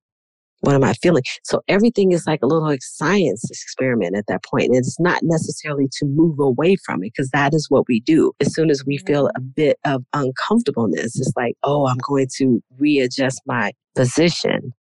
What 0.62 0.76
am 0.76 0.84
I 0.84 0.94
feeling? 0.94 1.24
So 1.44 1.62
everything 1.68 2.12
is 2.12 2.28
like 2.28 2.44
a 2.44 2.46
little 2.46 2.68
like 2.68 2.84
science 2.84 3.50
experiment 3.50 4.16
at 4.16 4.28
that 4.28 4.44
point. 4.44 4.68
And 4.68 4.76
it's 4.76 5.00
not 5.00 5.22
necessarily 5.24 5.88
to 5.94 6.06
move 6.06 6.40
away 6.40 6.76
from 6.86 7.04
it 7.04 7.14
because 7.16 7.32
that 7.32 7.56
is 7.56 7.66
what 7.70 7.88
we 7.88 8.00
do. 8.02 8.32
As 8.40 8.54
soon 8.54 8.70
as 8.70 8.86
we 8.86 9.00
feel 9.00 9.28
a 9.28 9.40
mm-hmm. 9.40 9.48
bit 9.56 9.80
of 9.86 10.04
uncomfortableness, 10.14 11.20
it's 11.20 11.34
like, 11.36 11.56
oh, 11.64 11.88
I'm 11.88 11.98
going 12.08 12.28
to 12.38 12.62
readjust 12.78 13.42
my 13.48 13.72
position, 13.96 14.72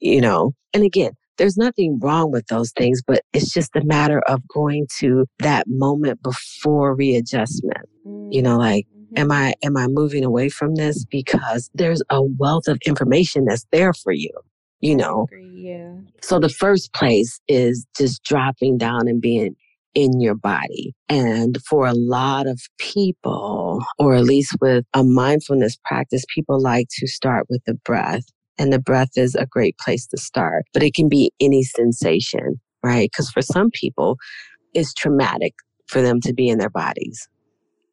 you 0.00 0.22
know? 0.22 0.54
And 0.72 0.84
again, 0.84 1.12
there's 1.36 1.56
nothing 1.56 1.98
wrong 2.00 2.30
with 2.30 2.46
those 2.46 2.72
things, 2.72 3.02
but 3.06 3.22
it's 3.32 3.52
just 3.52 3.74
a 3.76 3.84
matter 3.84 4.20
of 4.28 4.46
going 4.48 4.86
to 4.98 5.26
that 5.40 5.66
moment 5.68 6.22
before 6.22 6.94
readjustment. 6.94 7.88
You 8.30 8.42
know, 8.42 8.56
like, 8.56 8.86
mm-hmm. 8.86 9.18
am 9.18 9.32
I 9.32 9.54
am 9.62 9.76
I 9.76 9.86
moving 9.88 10.24
away 10.24 10.48
from 10.48 10.74
this 10.74 11.04
because 11.04 11.70
there's 11.74 12.02
a 12.10 12.22
wealth 12.22 12.68
of 12.68 12.78
information 12.86 13.44
that's 13.44 13.66
there 13.72 13.92
for 13.92 14.12
you 14.12 14.30
you 14.80 14.96
know. 14.96 15.26
Yeah. 15.52 15.94
So 16.22 16.38
the 16.38 16.48
first 16.48 16.92
place 16.92 17.40
is 17.48 17.86
just 17.96 18.22
dropping 18.22 18.78
down 18.78 19.08
and 19.08 19.20
being 19.20 19.56
in 19.94 20.20
your 20.20 20.34
body. 20.34 20.94
And 21.08 21.58
for 21.62 21.86
a 21.86 21.94
lot 21.94 22.46
of 22.46 22.60
people, 22.78 23.82
or 23.98 24.14
at 24.14 24.24
least 24.24 24.54
with 24.60 24.84
a 24.92 25.02
mindfulness 25.02 25.76
practice, 25.84 26.24
people 26.34 26.60
like 26.60 26.88
to 26.98 27.06
start 27.06 27.46
with 27.48 27.62
the 27.64 27.74
breath. 27.74 28.24
And 28.58 28.72
the 28.72 28.78
breath 28.78 29.10
is 29.16 29.34
a 29.34 29.46
great 29.46 29.76
place 29.78 30.06
to 30.08 30.16
start, 30.16 30.64
but 30.72 30.82
it 30.82 30.94
can 30.94 31.08
be 31.08 31.30
any 31.40 31.62
sensation, 31.62 32.60
right? 32.82 33.10
Because 33.10 33.30
for 33.30 33.42
some 33.42 33.70
people, 33.70 34.16
it's 34.74 34.94
traumatic 34.94 35.54
for 35.88 36.02
them 36.02 36.20
to 36.22 36.32
be 36.32 36.48
in 36.48 36.58
their 36.58 36.70
bodies. 36.70 37.28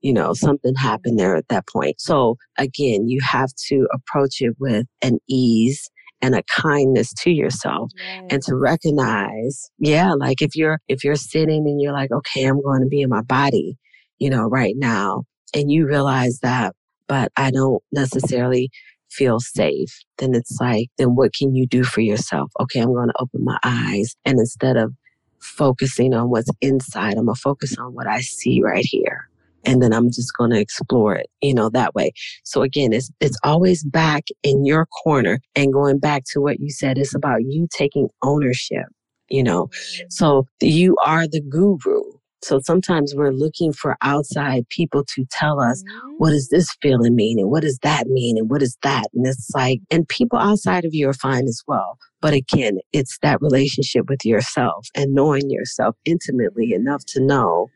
You 0.01 0.13
know, 0.13 0.33
something 0.33 0.75
happened 0.75 1.19
there 1.19 1.35
at 1.35 1.47
that 1.47 1.67
point. 1.67 2.01
So 2.01 2.37
again, 2.57 3.07
you 3.07 3.21
have 3.21 3.49
to 3.67 3.87
approach 3.93 4.41
it 4.41 4.55
with 4.59 4.85
an 5.01 5.19
ease 5.29 5.89
and 6.23 6.35
a 6.35 6.43
kindness 6.43 7.13
to 7.13 7.31
yourself 7.31 7.91
yes. 7.97 8.23
and 8.29 8.41
to 8.41 8.55
recognize 8.55 9.69
yeah 9.77 10.13
like 10.13 10.41
if 10.41 10.55
you're 10.55 10.79
if 10.87 11.03
you're 11.03 11.15
sitting 11.15 11.67
and 11.67 11.81
you're 11.81 11.91
like 11.91 12.11
okay 12.11 12.45
i'm 12.45 12.61
going 12.61 12.81
to 12.81 12.87
be 12.87 13.01
in 13.01 13.09
my 13.09 13.21
body 13.23 13.77
you 14.19 14.29
know 14.29 14.45
right 14.45 14.75
now 14.77 15.23
and 15.53 15.69
you 15.69 15.85
realize 15.85 16.39
that 16.39 16.73
but 17.07 17.29
i 17.35 17.51
don't 17.51 17.83
necessarily 17.91 18.71
feel 19.15 19.39
safe 19.39 19.99
then 20.17 20.33
it's 20.33 20.57
like 20.59 20.89
then 20.97 21.15
what 21.15 21.33
can 21.33 21.55
you 21.55 21.65
do 21.67 21.83
for 21.83 22.01
yourself 22.01 22.51
okay 22.59 22.79
i'm 22.79 22.93
going 22.93 23.09
to 23.09 23.21
open 23.21 23.43
my 23.43 23.57
eyes 23.63 24.15
and 24.25 24.39
instead 24.39 24.77
of 24.77 24.93
focusing 25.39 26.13
on 26.13 26.29
what's 26.29 26.49
inside 26.61 27.17
i'm 27.17 27.25
going 27.25 27.35
to 27.35 27.41
focus 27.41 27.77
on 27.77 27.93
what 27.93 28.07
i 28.07 28.21
see 28.21 28.61
right 28.61 28.85
here 28.85 29.29
and 29.65 29.81
then 29.81 29.93
I'm 29.93 30.11
just 30.11 30.35
going 30.37 30.51
to 30.51 30.59
explore 30.59 31.15
it, 31.15 31.27
you 31.41 31.53
know, 31.53 31.69
that 31.69 31.95
way. 31.95 32.11
So 32.43 32.61
again, 32.63 32.93
it's, 32.93 33.09
it's 33.19 33.37
always 33.43 33.83
back 33.83 34.25
in 34.43 34.65
your 34.65 34.85
corner 35.03 35.39
and 35.55 35.71
going 35.71 35.99
back 35.99 36.23
to 36.31 36.41
what 36.41 36.59
you 36.59 36.69
said, 36.69 36.97
it's 36.97 37.15
about 37.15 37.43
you 37.45 37.67
taking 37.71 38.09
ownership, 38.23 38.85
you 39.29 39.43
know, 39.43 39.69
so 40.09 40.47
you 40.61 40.97
are 41.05 41.27
the 41.27 41.41
guru. 41.41 42.01
So 42.43 42.59
sometimes 42.59 43.13
we're 43.15 43.31
looking 43.31 43.71
for 43.71 43.95
outside 44.01 44.67
people 44.67 45.05
to 45.15 45.25
tell 45.31 45.61
us, 45.61 45.81
what 46.17 46.31
does 46.31 46.49
this 46.49 46.75
feeling 46.81 47.15
mean? 47.15 47.39
And 47.39 47.49
what 47.49 47.63
does 47.63 47.79
that 47.83 48.07
mean? 48.07 48.37
And 48.37 48.49
what 48.49 48.61
is 48.61 48.77
that? 48.83 49.05
And 49.13 49.25
it's 49.25 49.49
like, 49.55 49.79
and 49.89 50.07
people 50.07 50.37
outside 50.37 50.83
of 50.83 50.93
you 50.93 51.07
are 51.07 51.13
fine 51.13 51.45
as 51.45 51.63
well. 51.67 51.97
But 52.21 52.33
again, 52.33 52.79
it's 52.91 53.17
that 53.21 53.41
relationship 53.41 54.09
with 54.09 54.25
yourself 54.25 54.87
and 54.93 55.13
knowing 55.13 55.49
yourself 55.49 55.95
intimately 56.05 56.73
enough 56.73 57.05
to 57.07 57.21
know 57.21 57.69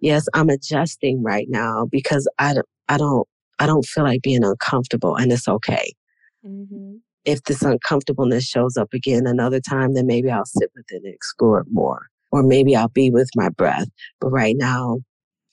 yes, 0.00 0.26
I'm 0.34 0.48
adjusting 0.48 1.22
right 1.22 1.46
now 1.48 1.86
because 1.90 2.28
I 2.38 2.54
don't, 2.54 2.66
I 2.88 2.98
don't, 2.98 3.26
I 3.58 3.66
don't 3.66 3.84
feel 3.84 4.04
like 4.04 4.22
being 4.22 4.44
uncomfortable 4.44 5.16
and 5.16 5.32
it's 5.32 5.48
okay. 5.48 5.92
Mm-hmm. 6.46 6.96
If 7.24 7.42
this 7.44 7.62
uncomfortableness 7.62 8.44
shows 8.44 8.76
up 8.76 8.94
again 8.94 9.26
another 9.26 9.60
time, 9.60 9.94
then 9.94 10.06
maybe 10.06 10.30
I'll 10.30 10.46
sit 10.46 10.70
with 10.74 10.86
it 10.90 11.02
and 11.04 11.14
explore 11.14 11.60
it 11.60 11.66
more. 11.70 12.06
Or 12.30 12.42
maybe 12.42 12.76
I'll 12.76 12.88
be 12.88 13.10
with 13.10 13.30
my 13.34 13.48
breath. 13.48 13.88
But 14.20 14.28
right 14.30 14.56
now, 14.58 14.98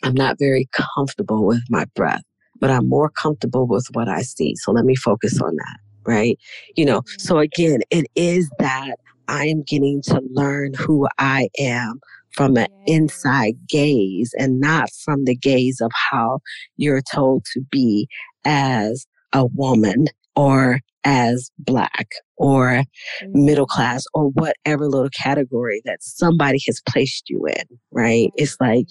I'm 0.03 0.13
not 0.13 0.37
very 0.37 0.67
comfortable 0.73 1.45
with 1.45 1.63
my 1.69 1.85
breath, 1.95 2.21
but 2.59 2.69
I'm 2.69 2.87
more 2.87 3.09
comfortable 3.09 3.67
with 3.67 3.87
what 3.93 4.07
I 4.07 4.21
see. 4.21 4.55
So 4.57 4.71
let 4.71 4.85
me 4.85 4.95
focus 4.95 5.39
on 5.41 5.55
that. 5.55 5.77
Right. 6.05 6.37
You 6.75 6.85
know, 6.85 7.01
so 7.17 7.39
again, 7.39 7.79
it 7.89 8.05
is 8.15 8.49
that 8.59 8.97
I 9.27 9.45
am 9.45 9.63
getting 9.63 10.03
to 10.03 10.21
learn 10.31 10.73
who 10.75 11.07
I 11.17 11.49
am 11.59 11.99
from 12.31 12.57
an 12.57 12.67
inside 12.85 13.55
gaze 13.67 14.31
and 14.37 14.59
not 14.59 14.89
from 15.03 15.25
the 15.25 15.35
gaze 15.35 15.81
of 15.81 15.91
how 16.11 16.39
you're 16.77 17.01
told 17.01 17.45
to 17.53 17.61
be 17.71 18.07
as 18.43 19.07
a 19.33 19.45
woman 19.45 20.05
or 20.35 20.79
as 21.05 21.51
black 21.59 22.07
or 22.37 22.83
middle 23.29 23.65
mm-hmm. 23.65 23.75
class 23.75 24.03
or 24.13 24.29
whatever 24.31 24.87
little 24.87 25.09
category 25.09 25.81
that 25.85 26.01
somebody 26.01 26.59
has 26.65 26.81
placed 26.89 27.29
you 27.29 27.45
in, 27.45 27.63
right? 27.91 28.31
It's 28.35 28.57
like, 28.59 28.87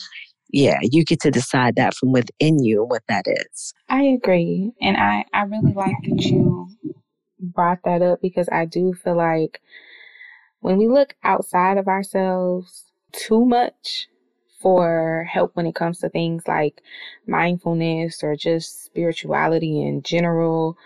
yeah, 0.51 0.79
you 0.83 1.05
get 1.05 1.21
to 1.23 1.31
decide 1.31 1.77
that 1.77 1.95
from 1.95 2.13
within 2.13 2.63
you 2.63 2.83
and 2.83 2.91
what 2.91 3.03
that 3.09 3.25
is. 3.27 3.75
I 3.89 4.03
agree. 4.03 4.73
And 4.81 4.97
I, 4.97 5.25
I 5.35 5.43
really 5.43 5.73
like 5.73 5.97
that 6.09 6.23
you 6.23 6.69
brought 7.41 7.81
that 7.85 8.01
up 8.01 8.23
because 8.23 8.49
I 8.51 8.65
do 8.65 8.95
feel 8.95 9.17
like 9.17 9.61
when 10.61 10.79
we 10.79 10.89
look 10.89 11.15
outside 11.25 11.77
of 11.77 11.89
ourselves, 11.89 12.85
too 13.13 13.45
much 13.45 14.09
for 14.61 15.29
help 15.31 15.55
when 15.55 15.67
it 15.67 15.75
comes 15.75 15.99
to 15.99 16.09
things 16.09 16.43
like 16.49 16.83
mindfulness 17.27 18.23
or 18.23 18.35
just 18.35 18.85
spirituality 18.85 19.83
in 19.83 20.03
general. 20.03 20.79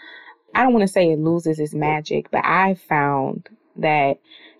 I 0.55 0.63
don't 0.63 0.73
want 0.73 0.87
to 0.87 0.93
say 0.93 1.13
it 1.13 1.19
loses 1.19 1.59
its 1.59 1.75
magic, 1.75 2.31
but 2.31 2.45
I 2.45 2.75
found 2.75 3.49
that 3.77 4.19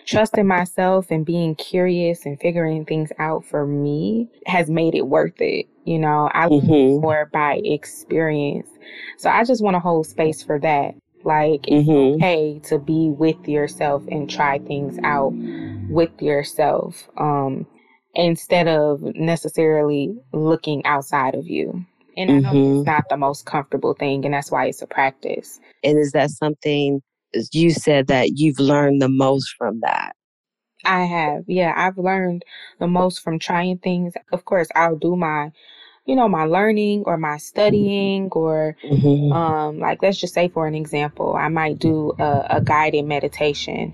trusting 0.09 0.47
myself 0.47 1.11
and 1.11 1.27
being 1.27 1.55
curious 1.55 2.25
and 2.25 2.41
figuring 2.41 2.85
things 2.85 3.11
out 3.19 3.45
for 3.45 3.67
me 3.67 4.29
has 4.47 4.71
made 4.71 4.95
it 4.95 5.07
worth 5.07 5.41
it. 5.41 5.67
You 5.85 5.99
know, 5.99 6.31
I 6.33 6.49
mm-hmm. 6.49 7.01
more 7.01 7.29
by 7.33 7.61
experience. 7.65 8.69
So 9.19 9.29
I 9.29 9.45
just 9.45 9.63
want 9.63 9.75
to 9.75 9.81
hold 9.81 10.07
space 10.07 10.43
for 10.43 10.59
that. 10.61 10.95
Like 11.25 11.67
it's 11.69 11.89
mm-hmm. 11.89 12.23
okay 12.23 12.61
to 12.69 12.79
be 12.79 13.11
with 13.11 13.49
yourself 13.49 14.05
and 14.09 14.31
try 14.31 14.61
things 14.61 14.99
out 15.03 15.33
with 15.91 16.23
yourself 16.23 17.09
um, 17.19 17.67
instead 18.15 18.69
of 18.69 19.03
necessarily 19.03 20.17
looking 20.33 20.85
outside 20.87 21.35
of 21.35 21.49
you. 21.49 21.85
And 22.19 22.31
mm-hmm. 22.31 22.47
I 22.47 22.53
know 22.53 22.59
it's 22.59 22.59
mm-hmm. 22.59 22.91
not 22.91 23.09
the 23.09 23.17
most 23.17 23.47
comfortable 23.47 23.95
thing, 23.95 24.25
and 24.25 24.35
that's 24.35 24.51
why 24.51 24.67
it's 24.67 24.83
a 24.83 24.87
practice. 24.87 25.61
And 25.85 25.99
is 25.99 26.13
that 26.13 26.31
something 26.31 27.01
you 27.53 27.71
said 27.71 28.09
that 28.09 28.33
you've 28.35 28.59
learned 28.59 29.01
the 29.01 29.09
most 29.09 29.55
from 29.57 29.81
that? 29.81 30.13
I 30.85 31.05
have. 31.05 31.45
Yeah, 31.47 31.75
I've 31.77 31.97
learned 31.97 32.45
the 32.81 32.89
most 32.89 33.21
from 33.21 33.39
trying 33.39 33.79
things. 33.79 34.15
Of 34.33 34.45
course, 34.45 34.69
I'll 34.75 34.97
do 34.97 35.17
my 35.17 35.53
you 36.09 36.17
know, 36.17 36.27
my 36.27 36.45
learning 36.45 37.03
or 37.05 37.19
my 37.19 37.37
studying 37.37 38.31
or 38.33 38.75
mm-hmm. 38.83 39.31
um, 39.31 39.79
like 39.79 40.03
let's 40.03 40.17
just 40.17 40.33
say 40.33 40.49
for 40.49 40.67
an 40.67 40.75
example, 40.75 41.37
I 41.37 41.49
might 41.49 41.79
do 41.79 42.15
a, 42.19 42.47
a, 42.49 42.61
guided 42.63 43.05
meditation, 43.05 43.93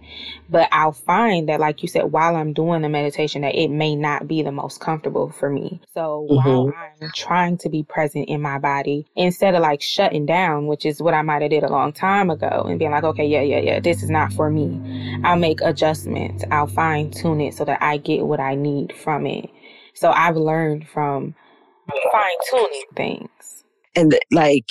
but 0.49 0.69
I'll 0.71 0.93
find 0.93 1.49
that 1.49 1.59
like 1.59 1.83
you 1.83 1.89
said, 1.89 2.13
while 2.13 2.37
I'm 2.37 2.53
doing 2.53 2.83
the 2.83 2.89
meditation 2.89 3.43
that 3.43 3.57
it 3.57 3.69
may 3.69 3.97
not 3.97 4.29
be 4.29 4.43
the 4.43 4.53
most 4.53 4.79
comfortable 4.79 5.31
for 5.31 5.51
me. 5.51 5.81
So 5.93 6.29
mm-hmm. 6.31 6.37
while 6.37 6.73
I'm 7.03 7.11
trying 7.17 7.59
to 7.59 7.69
be 7.69 7.83
present 7.83 8.29
in 8.29 8.41
my 8.41 8.61
body, 8.61 9.09
instead 9.17 9.57
of 9.57 9.63
like 9.63 9.83
shutting 9.83 10.25
down, 10.25 10.69
which 10.69 10.87
is 10.87 11.03
what 11.03 11.15
I 11.15 11.23
might 11.23 11.43
have 11.43 11.51
did 11.51 11.65
a 11.65 11.69
long 11.69 11.93
time 11.93 12.31
ago 12.31 12.65
and 12.69 12.79
being 12.79 12.93
like, 12.93 13.03
okay, 13.03 13.27
yeah, 13.27 13.43
yeah, 13.43 13.59
yeah, 13.59 13.81
this 13.81 14.05
is 14.05 14.11
not 14.11 14.33
for 14.33 14.49
me. 14.49 15.21
I'll 15.25 15.37
make 15.37 15.61
adjustments. 15.63 16.45
I'll 16.53 16.69
fine 16.69 17.11
tune 17.11 17.41
it 17.41 17.55
so 17.55 17.65
that 17.65 17.83
I 17.83 17.97
get 17.97 18.25
what 18.25 18.39
I 18.39 18.55
need 18.55 18.93
from 18.93 19.27
it. 19.27 19.51
So 19.95 20.13
I've 20.13 20.37
learned 20.37 20.89
from 20.89 21.35
fine 22.13 22.31
tuning 22.51 22.85
things. 22.97 23.65
And 23.97 24.19
like, 24.33 24.67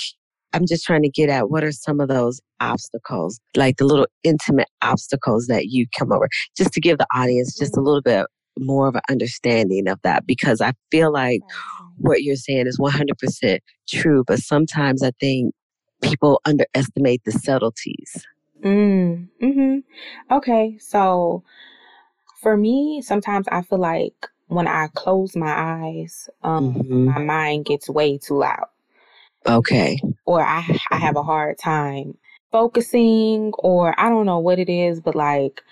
I'm 0.52 0.66
just 0.66 0.84
trying 0.84 1.02
to 1.02 1.08
get 1.08 1.30
at 1.30 1.50
what 1.50 1.64
are 1.64 1.72
some 1.72 2.00
of 2.00 2.08
those 2.08 2.40
obstacles, 2.60 3.40
like 3.56 3.76
the 3.78 3.84
little 3.84 4.06
intimate 4.22 4.68
obstacles 4.82 5.46
that 5.46 5.66
you 5.66 5.86
come 5.98 6.12
over, 6.12 6.28
just 6.56 6.72
to 6.72 6.80
give 6.80 6.98
the 6.98 7.06
audience 7.14 7.58
just 7.58 7.74
a 7.74 7.78
mm-hmm. 7.78 7.86
little 7.86 8.02
bit 8.02 8.26
more 8.58 8.86
of 8.86 8.94
an 8.94 9.02
understanding 9.10 9.88
of 9.88 9.98
that, 10.02 10.26
because 10.26 10.60
I 10.60 10.72
feel 10.90 11.12
like 11.12 11.40
what 11.96 12.22
you're 12.22 12.36
saying 12.36 12.66
is 12.66 12.78
100% 12.78 13.58
true, 13.88 14.22
but 14.26 14.38
sometimes 14.38 15.02
I 15.02 15.10
think 15.18 15.52
people 16.02 16.40
underestimate 16.44 17.22
the 17.24 17.32
subtleties. 17.32 18.26
Mm, 18.62 19.28
hmm 19.40 19.78
Okay, 20.30 20.78
so 20.78 21.42
for 22.40 22.56
me, 22.56 23.02
sometimes 23.02 23.46
I 23.50 23.62
feel 23.62 23.80
like 23.80 24.28
when 24.48 24.66
I 24.66 24.88
close 24.94 25.36
my 25.36 25.52
eyes, 25.52 26.28
um, 26.42 26.74
mm-hmm. 26.74 27.04
my 27.06 27.18
mind 27.18 27.64
gets 27.64 27.88
way 27.88 28.18
too 28.18 28.38
loud. 28.38 28.66
Okay. 29.46 29.98
Or 30.24 30.42
I 30.42 30.78
I 30.90 30.96
have 30.96 31.16
a 31.16 31.22
hard 31.22 31.58
time 31.58 32.16
focusing, 32.50 33.52
or 33.58 33.98
I 33.98 34.08
don't 34.08 34.26
know 34.26 34.38
what 34.38 34.58
it 34.58 34.68
is, 34.68 35.00
but 35.00 35.14
like 35.14 35.62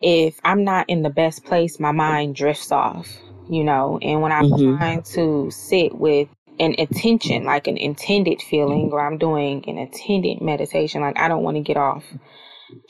if 0.00 0.38
I'm 0.44 0.64
not 0.64 0.88
in 0.88 1.02
the 1.02 1.10
best 1.10 1.44
place, 1.44 1.80
my 1.80 1.92
mind 1.92 2.36
drifts 2.36 2.70
off, 2.70 3.08
you 3.48 3.64
know. 3.64 3.98
And 4.02 4.20
when 4.20 4.32
I'm 4.32 4.50
mm-hmm. 4.50 4.76
trying 4.76 5.02
to 5.14 5.50
sit 5.50 5.94
with 5.94 6.28
an 6.60 6.74
intention, 6.74 7.44
like 7.44 7.66
an 7.66 7.78
intended 7.78 8.42
feeling, 8.42 8.90
or 8.92 9.00
I'm 9.00 9.18
doing 9.18 9.64
an 9.66 9.78
intended 9.78 10.42
meditation, 10.42 11.00
like 11.00 11.18
I 11.18 11.28
don't 11.28 11.42
want 11.42 11.56
to 11.56 11.62
get 11.62 11.76
off 11.76 12.04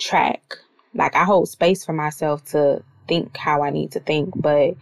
track. 0.01 0.57
Like 0.95 1.15
I 1.15 1.25
hold 1.25 1.49
space 1.49 1.85
for 1.85 1.93
myself 1.93 2.45
to 2.51 2.83
think 3.07 3.37
how 3.37 3.63
I 3.63 3.71
need 3.71 3.93
to 3.93 4.01
think, 4.01 4.31
but 4.37 4.75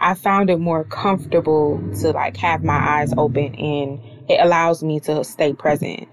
I 0.00 0.14
found 0.14 0.50
it 0.50 0.58
more 0.58 0.84
comfortable 0.84 1.78
to 2.00 2.10
like 2.10 2.36
have 2.38 2.64
my 2.64 3.00
eyes 3.00 3.12
open 3.16 3.54
and 3.54 4.00
it 4.28 4.40
allows 4.40 4.82
me 4.82 5.00
to 5.00 5.24
stay 5.24 5.52
present. 5.52 6.08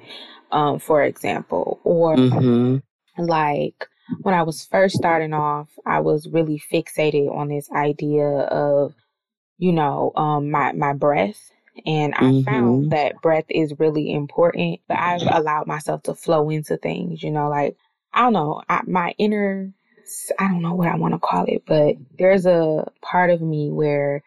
Um, 0.52 0.80
for 0.80 1.02
example, 1.02 1.80
or 1.86 2.17
mm-hmm. 2.17 3.24
like 3.24 3.88
when 4.21 4.36
I 4.36 4.43
was 4.43 4.65
first 4.65 4.95
starting 4.95 5.34
off, 5.34 5.69
I 5.86 6.02
was 6.02 6.28
really 6.28 6.62
fixated 6.71 7.34
on 7.34 7.47
this 7.47 7.71
idea 7.71 8.26
of, 8.26 8.93
you 9.58 9.71
know, 9.71 10.12
um, 10.17 10.52
my 10.52 10.74
my 10.74 10.91
breath 10.91 11.52
and 11.86 12.13
I 12.15 12.24
mm-hmm. 12.24 12.43
found 12.43 12.91
that 12.91 13.21
breath 13.21 13.45
is 13.50 13.80
really 13.80 14.12
important, 14.13 14.82
but 14.88 15.00
I've 15.00 15.21
allowed 15.21 15.67
myself 15.67 16.04
to 16.04 16.13
flow 16.13 16.50
into 16.50 16.78
things, 16.78 17.24
you 17.24 17.32
know, 17.32 17.50
like, 17.50 17.76
I 18.13 18.24
don't 18.24 18.34
know, 18.34 18.62
I, 18.67 18.82
my 18.86 19.13
inner, 19.17 19.71
I 20.39 20.47
don't 20.47 20.61
know 20.61 20.73
what 20.73 20.87
I 20.87 20.95
want 20.95 21.13
to 21.13 21.19
call 21.19 21.45
it, 21.45 21.63
but 21.65 21.95
there's 22.17 22.45
a 22.45 22.89
part 23.01 23.29
of 23.29 23.41
me 23.41 23.69
where 23.69 24.23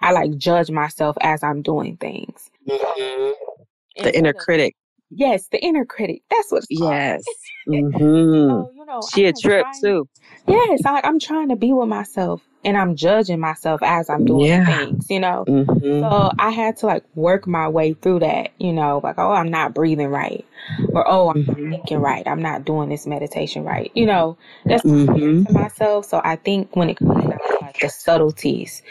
I 0.00 0.12
like 0.12 0.36
judge 0.36 0.70
myself 0.70 1.16
as 1.20 1.42
I'm 1.42 1.62
doing 1.62 1.96
things. 1.96 2.50
Mm-hmm. 2.68 4.04
The 4.04 4.16
inner 4.16 4.32
critic. 4.32 4.76
Yes, 5.10 5.48
the 5.48 5.58
inner 5.58 5.84
critic. 5.84 6.22
That's 6.30 6.50
what. 6.52 6.64
yes. 6.68 7.22
mm-hmm. 7.68 7.98
so, 7.98 8.72
you 8.74 8.84
know, 8.84 9.00
she 9.12 9.26
I'm 9.26 9.34
a 9.34 9.40
trip 9.40 9.62
trying, 9.62 9.80
too. 9.82 10.08
Yes, 10.46 10.80
I, 10.84 11.00
I'm 11.04 11.18
trying 11.18 11.48
to 11.48 11.56
be 11.56 11.72
with 11.72 11.88
myself, 11.88 12.42
and 12.64 12.76
I'm 12.76 12.96
judging 12.96 13.40
myself 13.40 13.82
as 13.82 14.10
I'm 14.10 14.24
doing 14.24 14.46
yeah. 14.46 14.64
things, 14.64 15.10
you 15.10 15.20
know. 15.20 15.44
Mm-hmm. 15.46 16.00
So 16.00 16.30
I 16.38 16.50
had 16.50 16.78
to 16.78 16.86
like 16.86 17.04
work 17.14 17.46
my 17.46 17.68
way 17.68 17.94
through 17.94 18.20
that, 18.20 18.50
you 18.58 18.72
know, 18.72 19.00
like, 19.02 19.18
oh, 19.18 19.32
I'm 19.32 19.50
not 19.50 19.74
breathing 19.74 20.08
right, 20.08 20.44
or 20.90 21.06
oh, 21.06 21.30
I'm 21.30 21.44
mm-hmm. 21.44 21.70
not 21.70 21.70
thinking 21.70 21.98
right, 21.98 22.26
I'm 22.26 22.42
not 22.42 22.64
doing 22.64 22.88
this 22.88 23.06
meditation 23.06 23.64
right, 23.64 23.90
you 23.94 24.06
know. 24.06 24.38
That's 24.64 24.82
mm-hmm. 24.82 25.44
to 25.44 25.52
myself. 25.52 26.06
So 26.06 26.20
I 26.22 26.36
think 26.36 26.76
when 26.76 26.90
it 26.90 26.98
comes 26.98 27.24
to 27.24 27.58
like 27.60 27.80
the 27.80 27.88
subtleties, 27.88 28.82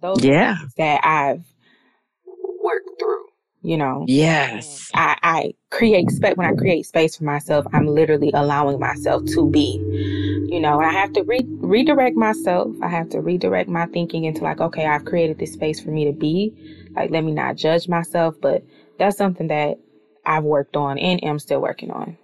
those 0.00 0.24
yeah. 0.24 0.56
that 0.76 1.00
I've 1.04 1.44
you 3.64 3.78
know. 3.78 4.04
Yes. 4.08 4.90
I, 4.94 5.16
I 5.22 5.54
create 5.70 6.10
space 6.12 6.36
when 6.36 6.48
I 6.48 6.54
create 6.54 6.86
space 6.86 7.16
for 7.16 7.24
myself, 7.24 7.66
I'm 7.74 7.88
literally 7.88 8.32
allowing 8.34 8.80
myself 8.80 9.26
to 9.26 9.50
be 9.50 9.80
you 10.48 10.60
know, 10.60 10.78
and 10.78 10.86
I 10.86 10.92
have 10.92 11.12
to 11.14 11.24
re- 11.24 11.48
redirect 11.62 12.16
myself. 12.16 12.76
I 12.82 12.88
have 12.88 13.10
to 13.10 13.20
redirect 13.20 13.68
my 13.68 13.86
thinking 13.86 14.24
into 14.24 14.44
like, 14.44 14.60
okay, 14.60 14.86
I've 14.86 15.04
created 15.04 15.38
this 15.38 15.52
space 15.52 15.80
for 15.80 15.90
me 15.90 16.06
to 16.06 16.12
be. 16.12 16.54
Like, 16.96 17.10
let 17.10 17.24
me 17.24 17.32
not 17.32 17.56
judge 17.56 17.88
myself. 17.88 18.36
But 18.40 18.64
that's 18.98 19.16
something 19.18 19.48
that 19.48 19.78
I've 20.26 20.44
worked 20.44 20.76
on 20.76 20.98
and 20.98 21.22
am 21.24 21.38
still 21.38 21.60
working 21.60 21.90
on. 21.90 22.18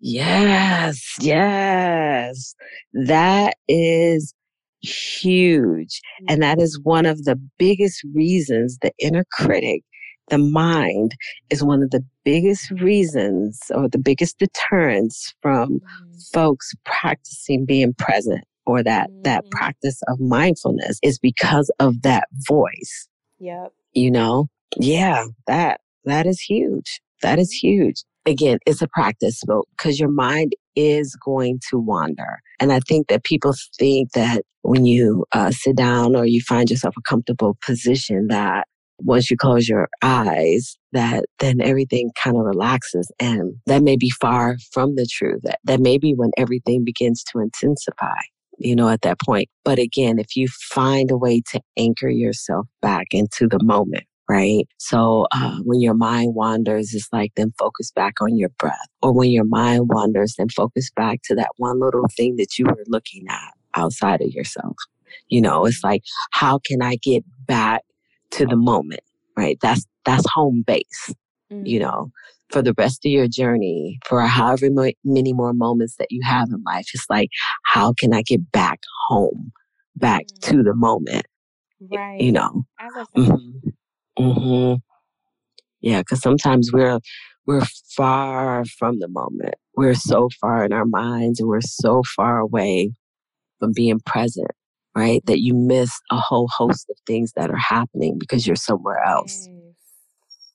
Yes, 0.00 1.16
yes. 1.20 2.54
That 2.94 3.56
is 3.68 4.34
huge. 4.82 6.00
And 6.28 6.42
that 6.42 6.60
is 6.60 6.80
one 6.82 7.06
of 7.06 7.24
the 7.24 7.40
biggest 7.58 8.04
reasons 8.14 8.78
the 8.82 8.92
inner 8.98 9.24
critic, 9.32 9.82
the 10.28 10.38
mind, 10.38 11.14
is 11.50 11.62
one 11.62 11.82
of 11.82 11.90
the 11.90 12.04
biggest 12.24 12.70
reasons 12.72 13.60
or 13.74 13.88
the 13.88 13.98
biggest 13.98 14.38
deterrents 14.38 15.34
from 15.42 15.80
folks 16.32 16.72
practicing 16.84 17.64
being 17.64 17.94
present 17.94 18.44
or 18.66 18.82
that 18.82 19.08
that 19.22 19.48
practice 19.50 20.00
of 20.08 20.18
mindfulness 20.20 20.98
is 21.02 21.18
because 21.18 21.70
of 21.78 22.02
that 22.02 22.24
voice. 22.48 23.08
Yep. 23.38 23.72
You 23.92 24.10
know? 24.10 24.48
Yeah, 24.78 25.26
that 25.46 25.80
that 26.04 26.26
is 26.26 26.40
huge. 26.40 27.00
That 27.22 27.38
is 27.38 27.48
mm-hmm. 27.48 27.68
huge. 27.68 28.04
Again, 28.26 28.58
it's 28.66 28.82
a 28.82 28.88
practice 28.88 29.42
because 29.76 30.00
your 30.00 30.10
mind 30.10 30.54
is 30.74 31.16
going 31.24 31.60
to 31.70 31.78
wander. 31.78 32.40
And 32.58 32.72
I 32.72 32.80
think 32.80 33.06
that 33.06 33.24
people 33.24 33.54
think 33.78 34.12
that 34.12 34.42
when 34.62 34.84
you 34.84 35.24
uh, 35.30 35.52
sit 35.52 35.76
down 35.76 36.16
or 36.16 36.26
you 36.26 36.40
find 36.40 36.68
yourself 36.68 36.94
a 36.98 37.02
comfortable 37.02 37.56
position 37.64 38.26
that 38.28 38.66
once 38.98 39.30
you 39.30 39.36
close 39.36 39.68
your 39.68 39.88
eyes, 40.02 40.76
that 40.92 41.24
then 41.38 41.60
everything 41.60 42.10
kind 42.22 42.36
of 42.36 42.44
relaxes. 42.44 43.10
And 43.20 43.54
that 43.66 43.82
may 43.82 43.96
be 43.96 44.10
far 44.10 44.56
from 44.72 44.96
the 44.96 45.06
truth. 45.10 45.40
That, 45.42 45.58
that 45.64 45.80
may 45.80 45.98
be 45.98 46.14
when 46.14 46.30
everything 46.36 46.84
begins 46.84 47.22
to 47.32 47.40
intensify, 47.40 48.20
you 48.58 48.74
know, 48.74 48.88
at 48.88 49.02
that 49.02 49.20
point. 49.20 49.48
But 49.64 49.78
again, 49.78 50.18
if 50.18 50.36
you 50.36 50.48
find 50.48 51.10
a 51.10 51.16
way 51.16 51.42
to 51.52 51.60
anchor 51.76 52.08
yourself 52.08 52.66
back 52.80 53.08
into 53.10 53.46
the 53.48 53.62
moment, 53.62 54.04
right? 54.28 54.66
So 54.78 55.26
uh, 55.32 55.58
when 55.62 55.80
your 55.80 55.94
mind 55.94 56.34
wanders, 56.34 56.94
it's 56.94 57.08
like 57.12 57.32
then 57.36 57.52
focus 57.58 57.92
back 57.92 58.14
on 58.20 58.36
your 58.36 58.50
breath. 58.58 58.74
Or 59.02 59.12
when 59.12 59.30
your 59.30 59.44
mind 59.44 59.88
wanders, 59.88 60.34
then 60.36 60.48
focus 60.48 60.90
back 60.96 61.20
to 61.24 61.34
that 61.36 61.50
one 61.58 61.80
little 61.80 62.08
thing 62.16 62.36
that 62.36 62.58
you 62.58 62.64
were 62.66 62.84
looking 62.86 63.24
at 63.28 63.52
outside 63.74 64.22
of 64.22 64.30
yourself. 64.30 64.76
You 65.28 65.40
know, 65.40 65.66
it's 65.66 65.84
like, 65.84 66.02
how 66.32 66.58
can 66.58 66.82
I 66.82 66.96
get 66.96 67.24
back 67.46 67.82
to 68.32 68.46
the 68.46 68.56
moment, 68.56 69.00
right? 69.36 69.58
That's 69.60 69.86
that's 70.04 70.24
home 70.32 70.62
base, 70.66 71.14
mm-hmm. 71.52 71.66
you 71.66 71.80
know, 71.80 72.10
for 72.50 72.62
the 72.62 72.74
rest 72.76 73.04
of 73.04 73.10
your 73.10 73.28
journey, 73.28 73.98
for 74.06 74.20
however 74.22 74.68
many 75.04 75.32
more 75.32 75.52
moments 75.52 75.96
that 75.98 76.08
you 76.10 76.20
have 76.24 76.48
in 76.50 76.62
life. 76.64 76.86
It's 76.94 77.06
like, 77.10 77.28
how 77.64 77.92
can 77.92 78.14
I 78.14 78.22
get 78.22 78.50
back 78.52 78.80
home, 79.08 79.52
back 79.96 80.26
mm-hmm. 80.26 80.56
to 80.56 80.62
the 80.62 80.74
moment, 80.74 81.26
right? 81.80 82.20
You 82.20 82.32
know. 82.32 82.64
Mm-hmm. 83.16 83.68
mm-hmm. 84.18 84.74
Yeah, 85.80 86.00
because 86.00 86.20
sometimes 86.20 86.72
we're 86.72 86.98
we're 87.46 87.64
far 87.96 88.64
from 88.64 88.98
the 88.98 89.08
moment. 89.08 89.54
We're 89.76 89.94
so 89.94 90.28
far 90.40 90.64
in 90.64 90.72
our 90.72 90.86
minds, 90.86 91.38
and 91.38 91.48
we're 91.48 91.60
so 91.60 92.02
far 92.16 92.38
away 92.38 92.92
from 93.58 93.72
being 93.72 94.00
present 94.00 94.50
right? 94.96 95.24
That 95.26 95.40
you 95.40 95.54
miss 95.54 95.92
a 96.10 96.16
whole 96.16 96.48
host 96.48 96.88
of 96.90 96.96
things 97.06 97.32
that 97.36 97.50
are 97.50 97.56
happening 97.56 98.18
because 98.18 98.46
you're 98.46 98.56
somewhere 98.56 99.02
else. 99.04 99.48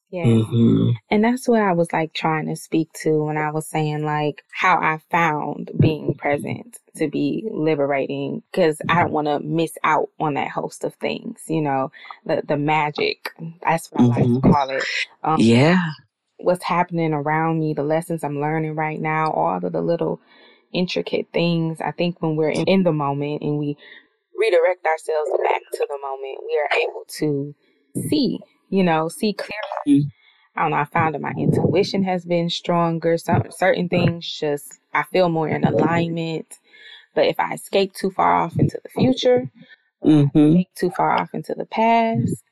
Yeah. 0.09 0.25
Mm-hmm. 0.25 0.89
And 1.09 1.23
that's 1.23 1.47
what 1.47 1.61
I 1.61 1.71
was 1.71 1.93
like 1.93 2.13
trying 2.13 2.47
to 2.47 2.55
speak 2.57 2.91
to 3.03 3.23
when 3.23 3.37
I 3.37 3.49
was 3.51 3.65
saying 3.65 4.03
like 4.03 4.43
how 4.51 4.75
I 4.75 4.99
found 5.09 5.71
being 5.79 6.15
present 6.15 6.79
to 6.97 7.07
be 7.07 7.47
liberating 7.49 8.43
because 8.51 8.81
I 8.89 9.01
don't 9.01 9.13
want 9.13 9.27
to 9.27 9.39
miss 9.39 9.77
out 9.85 10.09
on 10.19 10.33
that 10.33 10.49
host 10.49 10.83
of 10.83 10.95
things, 10.95 11.39
you 11.47 11.61
know, 11.61 11.93
the 12.25 12.41
the 12.45 12.57
magic. 12.57 13.29
That's 13.63 13.89
what 13.89 14.01
mm-hmm. 14.01 14.11
I 14.11 14.15
like 14.15 14.23
to 14.23 14.29
mm-hmm. 14.29 14.51
call 14.51 14.69
it. 14.71 14.83
Um, 15.23 15.37
yeah. 15.39 15.79
What's 16.39 16.65
happening 16.65 17.13
around 17.13 17.59
me, 17.61 17.73
the 17.73 17.83
lessons 17.83 18.23
I'm 18.23 18.41
learning 18.41 18.75
right 18.75 18.99
now, 18.99 19.31
all 19.31 19.63
of 19.63 19.71
the 19.71 19.81
little 19.81 20.19
intricate 20.73 21.27
things. 21.33 21.79
I 21.79 21.91
think 21.91 22.21
when 22.21 22.35
we're 22.35 22.49
in, 22.49 22.65
in 22.65 22.83
the 22.83 22.91
moment 22.91 23.41
and 23.41 23.57
we 23.57 23.77
redirect 24.41 24.85
ourselves 24.85 25.31
back 25.43 25.61
to 25.73 25.87
the 25.87 25.97
moment, 26.01 26.39
we 26.45 26.59
are 26.59 26.79
able 26.81 27.05
to 27.19 27.55
see, 28.09 28.39
you 28.69 28.83
know, 28.83 29.07
see 29.07 29.33
clearly. 29.33 30.01
Mm-hmm. 30.01 30.09
I 30.55 30.61
don't 30.63 30.71
know. 30.71 30.77
I 30.77 30.85
found 30.85 31.15
that 31.15 31.21
my 31.21 31.33
intuition 31.37 32.03
has 32.03 32.25
been 32.25 32.49
stronger. 32.49 33.17
Some 33.17 33.43
certain 33.51 33.87
things 33.87 34.27
just 34.27 34.79
I 34.93 35.03
feel 35.03 35.29
more 35.29 35.47
in 35.47 35.63
alignment. 35.63 36.59
But 37.15 37.25
if 37.25 37.39
I 37.39 37.53
escape 37.53 37.93
too 37.93 38.11
far 38.11 38.35
off 38.35 38.57
into 38.57 38.79
the 38.83 38.89
future, 38.89 39.49
mm-hmm. 40.03 40.61
too 40.75 40.89
far 40.91 41.11
off 41.19 41.33
into 41.33 41.53
the 41.53 41.65
past, 41.65 42.43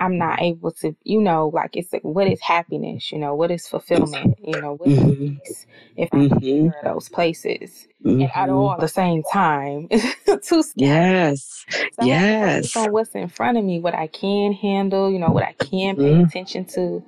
I'm 0.00 0.18
not 0.18 0.40
able 0.40 0.72
to, 0.72 0.94
you 1.04 1.20
know, 1.20 1.50
like 1.52 1.76
it's 1.76 1.92
like, 1.92 2.02
what 2.02 2.26
is 2.26 2.40
happiness? 2.40 3.10
You 3.10 3.18
know, 3.18 3.34
what 3.34 3.50
is 3.50 3.66
fulfillment? 3.66 4.38
You 4.42 4.60
know, 4.60 4.74
what 4.74 4.88
is 4.88 4.98
mm-hmm. 4.98 5.36
peace? 5.36 5.66
If 5.96 6.08
I'm 6.12 6.30
mm-hmm. 6.30 6.86
those 6.86 7.08
places 7.08 7.88
mm-hmm. 8.04 8.22
and 8.22 8.30
at 8.34 8.48
all 8.48 8.72
at 8.72 8.80
the 8.80 8.88
same 8.88 9.22
time, 9.32 9.88
too 10.42 10.62
Yes. 10.76 11.64
So 11.70 12.06
yes. 12.06 12.76
On 12.76 12.92
what's 12.92 13.14
in 13.14 13.28
front 13.28 13.58
of 13.58 13.64
me, 13.64 13.80
what 13.80 13.94
I 13.94 14.06
can 14.06 14.52
handle, 14.52 15.10
you 15.10 15.18
know, 15.18 15.30
what 15.30 15.44
I 15.44 15.52
can 15.52 15.96
pay 15.96 16.02
mm-hmm. 16.02 16.24
attention 16.24 16.64
to. 16.66 17.02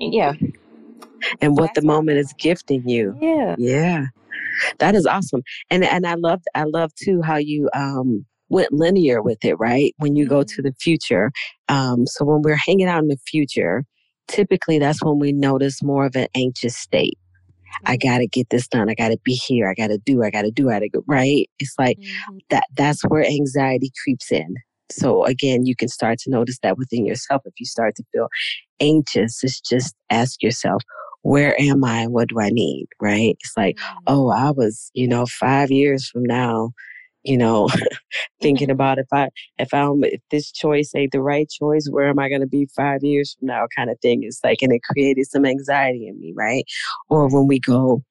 And 0.00 0.14
yeah. 0.14 0.32
And 1.40 1.56
what 1.56 1.74
the 1.74 1.82
moment 1.82 2.18
is 2.18 2.32
gifting 2.38 2.88
you. 2.88 3.16
Yeah. 3.20 3.54
Yeah. 3.58 4.06
That 4.78 4.94
is 4.94 5.06
awesome. 5.06 5.42
And 5.70 5.84
and 5.84 6.06
I 6.06 6.14
love 6.14 6.42
I 6.54 6.64
love 6.64 6.94
too 6.94 7.22
how 7.22 7.36
you 7.36 7.70
um 7.74 8.26
went 8.52 8.72
linear 8.72 9.22
with 9.22 9.42
it, 9.44 9.54
right? 9.54 9.94
When 9.96 10.14
you 10.14 10.28
go 10.28 10.42
to 10.42 10.46
mm-hmm. 10.46 10.68
the 10.68 10.74
future. 10.78 11.32
Um, 11.68 12.06
so 12.06 12.24
when 12.24 12.42
we're 12.42 12.60
hanging 12.66 12.86
out 12.86 13.02
in 13.02 13.08
the 13.08 13.16
future, 13.26 13.84
typically 14.28 14.78
that's 14.78 15.02
when 15.02 15.18
we 15.18 15.32
notice 15.32 15.82
more 15.82 16.04
of 16.04 16.14
an 16.14 16.28
anxious 16.36 16.76
state. 16.76 17.18
I 17.86 17.96
mm-hmm. 17.96 18.08
got 18.08 18.18
to 18.18 18.26
get 18.28 18.50
this 18.50 18.68
done. 18.68 18.90
I 18.90 18.94
got 18.94 19.08
to 19.08 19.18
be 19.24 19.32
here. 19.32 19.70
I 19.70 19.74
got 19.74 19.88
to 19.88 19.98
do. 19.98 20.22
I 20.22 20.30
got 20.30 20.42
to 20.42 20.50
do. 20.50 20.68
I 20.68 20.74
got 20.74 20.80
to 20.80 20.88
go. 20.90 21.02
Right? 21.08 21.48
It's 21.58 21.74
like 21.78 21.98
mm-hmm. 21.98 22.38
that. 22.50 22.64
That's 22.76 23.02
where 23.08 23.24
anxiety 23.24 23.90
creeps 24.04 24.30
in. 24.30 24.54
So 24.90 25.24
again, 25.24 25.64
you 25.64 25.74
can 25.74 25.88
start 25.88 26.18
to 26.20 26.30
notice 26.30 26.58
that 26.62 26.76
within 26.76 27.06
yourself. 27.06 27.40
If 27.46 27.54
you 27.58 27.64
start 27.64 27.94
to 27.96 28.04
feel 28.12 28.28
anxious, 28.80 29.42
it's 29.42 29.60
just 29.60 29.94
ask 30.10 30.42
yourself, 30.42 30.82
where 31.22 31.58
am 31.58 31.82
I? 31.84 32.06
What 32.06 32.28
do 32.28 32.38
I 32.38 32.50
need? 32.50 32.88
Right? 33.00 33.34
It's 33.40 33.54
like, 33.56 33.76
mm-hmm. 33.76 33.98
oh, 34.08 34.28
I 34.28 34.50
was, 34.50 34.90
you 34.92 35.08
know, 35.08 35.24
five 35.24 35.70
years 35.70 36.06
from 36.06 36.24
now, 36.24 36.72
you 37.24 37.36
know, 37.36 37.68
thinking 38.42 38.70
about 38.70 38.98
if 38.98 39.06
I 39.12 39.28
if 39.58 39.72
I'm 39.72 40.04
if 40.04 40.20
this 40.30 40.50
choice 40.52 40.92
ain't 40.94 41.12
the 41.12 41.22
right 41.22 41.48
choice, 41.48 41.86
where 41.90 42.08
am 42.08 42.18
I 42.18 42.28
gonna 42.28 42.46
be 42.46 42.68
five 42.76 43.02
years 43.02 43.36
from 43.38 43.48
now 43.48 43.66
kind 43.76 43.90
of 43.90 43.98
thing. 44.00 44.22
It's 44.22 44.40
like 44.42 44.58
and 44.62 44.72
it 44.72 44.82
created 44.82 45.26
some 45.26 45.46
anxiety 45.46 46.06
in 46.08 46.18
me, 46.18 46.32
right? 46.36 46.64
Or 47.08 47.28
when 47.28 47.46
we 47.46 47.58
go 47.60 48.02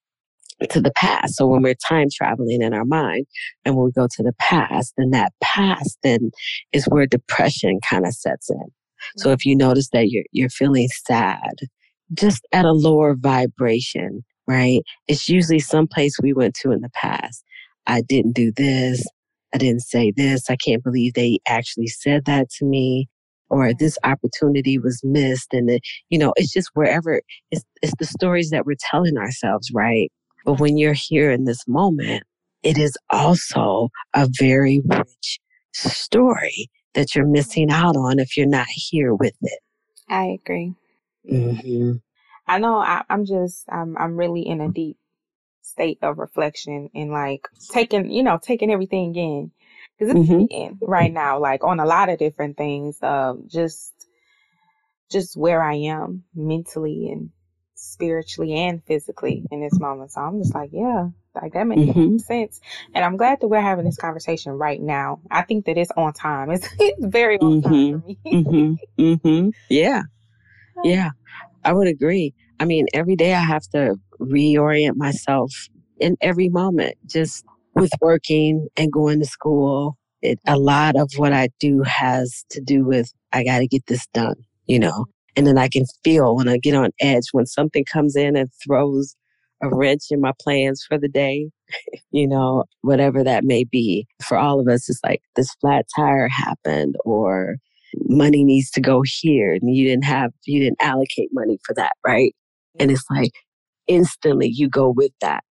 to 0.70 0.82
the 0.82 0.92
past. 0.92 1.36
So 1.36 1.48
when 1.48 1.64
we're 1.64 1.74
time 1.74 2.08
traveling 2.14 2.62
in 2.62 2.74
our 2.74 2.86
mind 2.86 3.26
and 3.66 3.76
when 3.76 3.86
we 3.86 3.92
go 3.92 4.08
to 4.12 4.24
the 4.24 4.34
past, 4.40 4.94
then 4.98 5.10
that 5.12 5.34
past 5.42 5.98
then 6.04 6.32
is 6.72 6.86
where 6.86 7.08
depression 7.08 7.80
kind 7.88 8.06
of 8.06 8.14
sets 8.14 8.50
in. 8.50 8.66
So 9.18 9.30
mm. 9.30 9.34
if 9.34 9.46
you 9.46 9.56
notice 9.56 9.90
that 9.90 10.10
you're 10.10 10.26
you're 10.32 10.50
feeling 10.50 10.88
sad, 11.06 11.54
just 12.14 12.46
at 12.52 12.66
a 12.66 12.72
lower 12.72 13.16
vibration, 13.16 14.24
right? 14.48 14.82
It's 15.08 15.30
usually 15.30 15.60
some 15.60 15.88
place 15.88 16.16
we 16.22 16.34
went 16.34 16.56
to 16.62 16.72
in 16.72 16.82
the 16.82 16.92
past. 16.94 17.44
I 17.88 18.02
didn't 18.02 18.34
do 18.34 18.52
this. 18.52 19.06
I 19.54 19.58
didn't 19.58 19.82
say 19.82 20.14
this. 20.16 20.50
I 20.50 20.56
can't 20.56 20.84
believe 20.84 21.14
they 21.14 21.40
actually 21.48 21.88
said 21.88 22.26
that 22.26 22.50
to 22.58 22.66
me. 22.66 23.08
Or 23.50 23.74
this 23.74 23.98
opportunity 24.06 24.78
was 24.80 25.02
missed. 25.04 25.54
And, 25.54 25.68
the, 25.68 25.82
you 26.10 26.18
know, 26.18 26.32
it's 26.38 26.54
just 26.54 26.70
wherever, 26.74 27.22
it's, 27.52 27.64
it's 27.82 27.94
the 28.00 28.06
stories 28.06 28.50
that 28.52 28.66
we're 28.66 28.78
telling 28.80 29.18
ourselves, 29.18 29.70
right? 29.74 30.10
But 30.46 30.60
when 30.60 30.78
you're 30.78 30.96
here 30.96 31.32
in 31.32 31.44
this 31.44 31.68
moment, 31.68 32.24
it 32.64 32.78
is 32.78 32.96
also 33.10 33.90
a 34.14 34.30
very 34.40 34.82
rich 34.86 35.40
story 35.74 36.70
that 36.94 37.14
you're 37.14 37.28
missing 37.28 37.70
out 37.72 37.98
on 37.98 38.20
if 38.20 38.38
you're 38.38 38.48
not 38.48 38.68
here 38.70 39.14
with 39.14 39.36
it. 39.42 39.60
I 40.10 40.38
agree. 40.42 40.74
Mm-hmm. 41.30 41.94
I 42.48 42.58
know 42.60 42.78
I, 42.78 43.04
I'm 43.10 43.26
just 43.26 43.66
I'm 43.70 43.98
I'm 43.98 44.18
really 44.18 44.42
in 44.42 44.62
a 44.62 44.70
deep 44.70 44.98
state 45.72 46.00
of 46.02 46.18
reflection 46.20 46.90
and 46.94 47.12
like 47.12 47.48
taking 47.70 48.12
you 48.12 48.24
know 48.24 48.40
taking 48.42 48.72
everything 48.72 49.16
in 49.16 49.52
because 49.98 50.16
it's 50.16 50.30
Mhm. 50.30 50.48
in 50.50 50.78
right 50.82 51.12
now 51.12 51.40
like 51.40 51.64
on 51.64 51.80
a 51.80 51.86
lot 51.86 52.10
of 52.10 52.20
different 52.20 52.58
things 52.58 53.02
um 53.02 53.46
just 53.48 53.94
just 55.12 55.36
where 55.36 55.62
I 55.62 55.76
am 55.76 56.24
mentally 56.36 57.10
and 57.12 57.30
spiritually 57.76 58.54
and 58.54 58.84
physically 58.86 59.44
in 59.52 59.62
this 59.62 59.80
moment 59.80 60.12
so 60.12 60.22
I'm 60.22 60.40
just 60.40 60.54
like 60.54 60.70
yeah 60.74 61.08
like 61.34 61.54
that 61.54 61.66
makes 61.68 61.82
Mhm. 61.98 62.20
sense 62.22 62.60
and 62.94 63.04
I'm 63.04 63.18
glad 63.18 63.42
that 63.42 63.48
we're 63.48 63.62
having 63.62 63.86
this 63.86 63.98
conversation 63.98 64.54
right 64.54 64.80
now 64.82 65.22
I 65.32 65.42
think 65.44 65.66
that 65.66 65.78
it's 65.78 65.92
on 65.98 66.14
time 66.14 66.52
it's, 66.52 66.68
it's 66.80 67.06
very 67.06 67.40
on 67.40 67.62
time 67.62 68.02
for 68.02 68.08
me 68.08 68.20
Mm-hmm. 68.26 69.02
Mm-hmm. 69.02 69.50
Yeah. 69.70 70.04
Yeah. 70.84 71.12
I 71.64 71.74
would 71.74 71.88
agree. 71.88 72.34
I 72.60 72.66
mean, 72.66 72.88
every 72.94 73.16
day 73.16 73.34
I 73.34 73.42
have 73.44 73.64
to 73.74 73.96
reorient 74.22 74.96
myself 74.96 75.52
in 76.00 76.18
every 76.22 76.50
moment, 76.50 76.96
just 77.06 77.46
with 77.76 77.92
working 78.02 78.68
and 78.78 78.92
going 78.92 79.20
to 79.20 79.26
school. 79.26 79.98
It, 80.22 80.40
a 80.48 80.58
lot 80.58 80.96
of 80.96 81.10
what 81.16 81.34
I 81.34 81.50
do 81.60 81.82
has 81.84 82.46
to 82.52 82.62
do 82.62 82.86
with 82.86 83.12
I 83.34 83.44
got 83.44 83.60
to 83.60 83.68
get 83.68 83.88
this 83.88 84.06
done, 84.14 84.36
you 84.68 84.80
know. 84.80 85.06
And 85.36 85.48
then 85.48 85.58
I 85.58 85.68
can 85.68 85.86
feel 86.04 86.36
when 86.36 86.50
I 86.50 86.58
get 86.58 86.76
on 86.76 86.92
edge 87.00 87.28
when 87.32 87.46
something 87.46 87.86
comes 87.86 88.16
in 88.16 88.36
and 88.36 88.50
throws 88.64 89.16
a 89.62 89.70
wrench 89.70 90.06
in 90.10 90.20
my 90.20 90.34
plans 90.42 90.84
for 90.88 90.98
the 90.98 91.08
day, 91.08 91.50
you 92.12 92.28
know, 92.28 92.66
whatever 92.82 93.24
that 93.24 93.44
may 93.44 93.64
be. 93.64 94.08
For 94.28 94.38
all 94.38 94.60
of 94.60 94.68
us, 94.68 94.90
it's 94.90 95.00
like 95.04 95.22
this 95.36 95.54
flat 95.62 95.86
tire 95.96 96.28
happened 96.28 96.96
or 97.06 97.58
money 98.08 98.44
needs 98.44 98.70
to 98.72 98.82
go 98.82 99.04
here 99.06 99.54
and 99.54 99.76
you 99.76 99.86
didn't 99.86 100.06
have, 100.06 100.32
you 100.46 100.60
didn't 100.60 100.82
allocate 100.82 101.30
money 101.32 101.60
for 101.66 101.74
that, 101.76 101.94
right? 102.06 102.36
And 102.80 102.92
it's 102.92 103.06
like 103.10 103.32
instantly 103.92 104.48
you 104.50 104.70
go 104.70 104.90
with 104.90 105.12
that, 105.22 105.44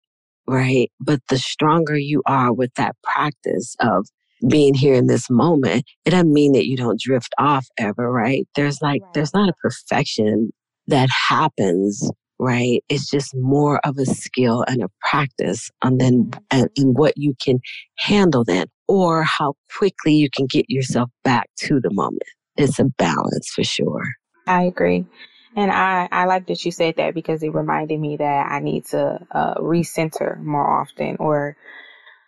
right? 0.48 0.90
But 1.00 1.20
the 1.30 1.38
stronger 1.38 1.98
you 1.98 2.22
are 2.26 2.54
with 2.54 2.74
that 2.76 2.96
practice 3.04 3.76
of 3.82 4.08
being 4.48 4.74
here 4.74 4.94
in 4.94 5.08
this 5.08 5.30
moment, 5.30 5.84
it 6.06 6.12
doesn't 6.12 6.32
mean 6.34 6.54
that 6.54 6.66
you 6.68 6.78
don't 6.78 7.00
drift 7.00 7.34
off 7.38 7.68
ever, 7.78 8.10
right? 8.12 8.48
There's 8.56 8.82
like, 8.82 9.02
Right. 9.02 9.14
there's 9.14 9.34
not 9.34 9.50
a 9.50 9.54
perfection 9.62 10.52
that 10.88 11.10
happens, 11.10 12.10
right? 12.40 12.82
It's 12.88 13.10
just 13.10 13.36
more 13.36 13.80
of 13.86 13.98
a 13.98 14.06
skill 14.06 14.64
and 14.68 14.82
a 14.82 14.90
practice 15.02 15.70
and 15.84 16.00
then 16.00 16.24
Mhm. 16.32 16.40
and, 16.52 16.70
and 16.78 16.98
what 16.98 17.14
you 17.18 17.34
can 17.44 17.60
handle 17.98 18.46
then 18.46 18.68
or 18.88 19.24
how 19.24 19.56
quickly 19.78 20.14
you 20.14 20.30
can 20.36 20.48
get 20.48 20.66
yourself 20.70 21.10
back 21.24 21.50
to 21.58 21.80
the 21.82 21.92
moment. 21.92 22.24
It's 22.56 22.80
a 22.80 22.86
balance 22.98 23.50
for 23.54 23.64
sure. 23.64 24.04
I 24.48 24.64
agree. 24.64 25.06
And 25.56 25.72
I, 25.72 26.10
I 26.12 26.26
like 26.26 26.48
that 26.48 26.66
you 26.66 26.72
said 26.72 26.96
that 26.98 27.14
because 27.16 27.44
it 27.44 27.54
reminded 27.54 28.00
me 28.00 28.18
that 28.18 28.52
I 28.52 28.60
need 28.60 28.86
to 28.88 29.20
uh, 29.32 29.56
recenter 29.56 30.40
more 30.40 30.82
often 30.82 31.18
or 31.20 31.56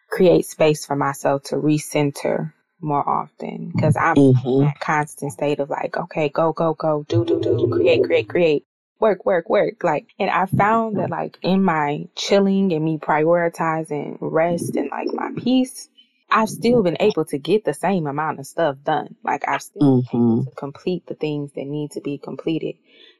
create 0.09 0.45
space 0.45 0.85
for 0.85 0.95
myself 0.95 1.43
to 1.43 1.55
recenter 1.55 2.53
more 2.81 3.07
often 3.07 3.69
because 3.75 3.95
I'm 3.97 4.15
in 4.15 4.17
hmm 4.17 4.65
that 4.65 4.79
constant 4.79 5.33
state 5.33 5.59
of 5.59 5.69
like, 5.69 5.97
okay, 5.97 6.29
go, 6.29 6.53
go, 6.53 6.73
go, 6.75 7.05
do, 7.07 7.25
do, 7.25 7.41
do, 7.41 7.69
create, 7.71 8.03
create, 8.03 8.29
create, 8.29 8.65
work, 8.99 9.25
work, 9.25 9.49
work. 9.49 9.83
Like, 9.83 10.07
and 10.19 10.29
I 10.29 10.45
found 10.45 10.99
that 10.99 11.09
like 11.09 11.37
in 11.41 11.63
my 11.63 12.07
chilling 12.15 12.73
and 12.73 12.85
me 12.85 12.97
prioritizing 12.99 14.17
rest 14.21 14.75
and 14.77 14.89
like 14.91 15.13
my 15.13 15.31
peace, 15.37 15.89
I've 16.31 16.49
still 16.49 16.83
been 16.83 16.97
able 16.99 17.25
to 17.25 17.37
get 17.37 17.65
the 17.65 17.73
same 17.73 18.07
amount 18.07 18.39
of 18.39 18.47
stuff 18.47 18.77
done. 18.83 19.15
Like 19.23 19.47
I've 19.47 19.63
still 19.63 19.83
been 20.11 20.21
able 20.21 20.35
hmm 20.35 20.41
to 20.45 20.51
complete 20.57 21.07
the 21.07 21.15
things 21.15 21.51
that 21.53 21.65
need 21.67 21.91
to 21.91 22.01
be 22.01 22.17
completed. 22.19 22.75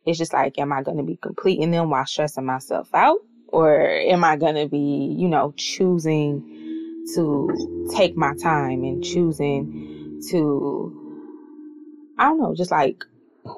It's 0.05 0.17
just 0.17 0.33
like, 0.33 0.57
am 0.59 0.73
I 0.73 0.83
going 0.83 0.97
to 0.97 1.03
be 1.03 1.17
completing 1.17 1.71
them 1.71 1.89
while 1.89 2.05
stressing 2.05 2.45
myself 2.45 2.89
out? 2.93 3.19
Or 3.47 3.87
am 3.87 4.23
I 4.23 4.37
going 4.37 4.55
to 4.55 4.67
be, 4.67 5.15
you 5.17 5.27
know, 5.27 5.53
choosing 5.57 6.59
to 7.15 7.87
take 7.95 8.17
my 8.17 8.33
time 8.35 8.83
and 8.83 9.03
choosing 9.03 10.19
to, 10.29 11.11
I 12.17 12.25
don't 12.25 12.39
know, 12.41 12.55
just 12.55 12.71
like 12.71 13.03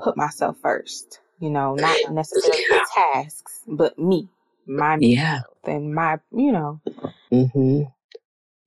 put 0.03 0.17
myself 0.17 0.57
first, 0.61 1.21
you 1.39 1.49
know, 1.49 1.75
not 1.75 1.97
necessarily 2.11 2.63
the 2.69 2.89
tasks, 3.13 3.61
but 3.67 3.97
me, 3.99 4.29
my 4.67 4.97
Yeah. 4.99 5.41
and 5.65 5.93
my, 5.95 6.19
you 6.33 6.51
know, 6.51 6.81
Mm-hmm 7.31 7.83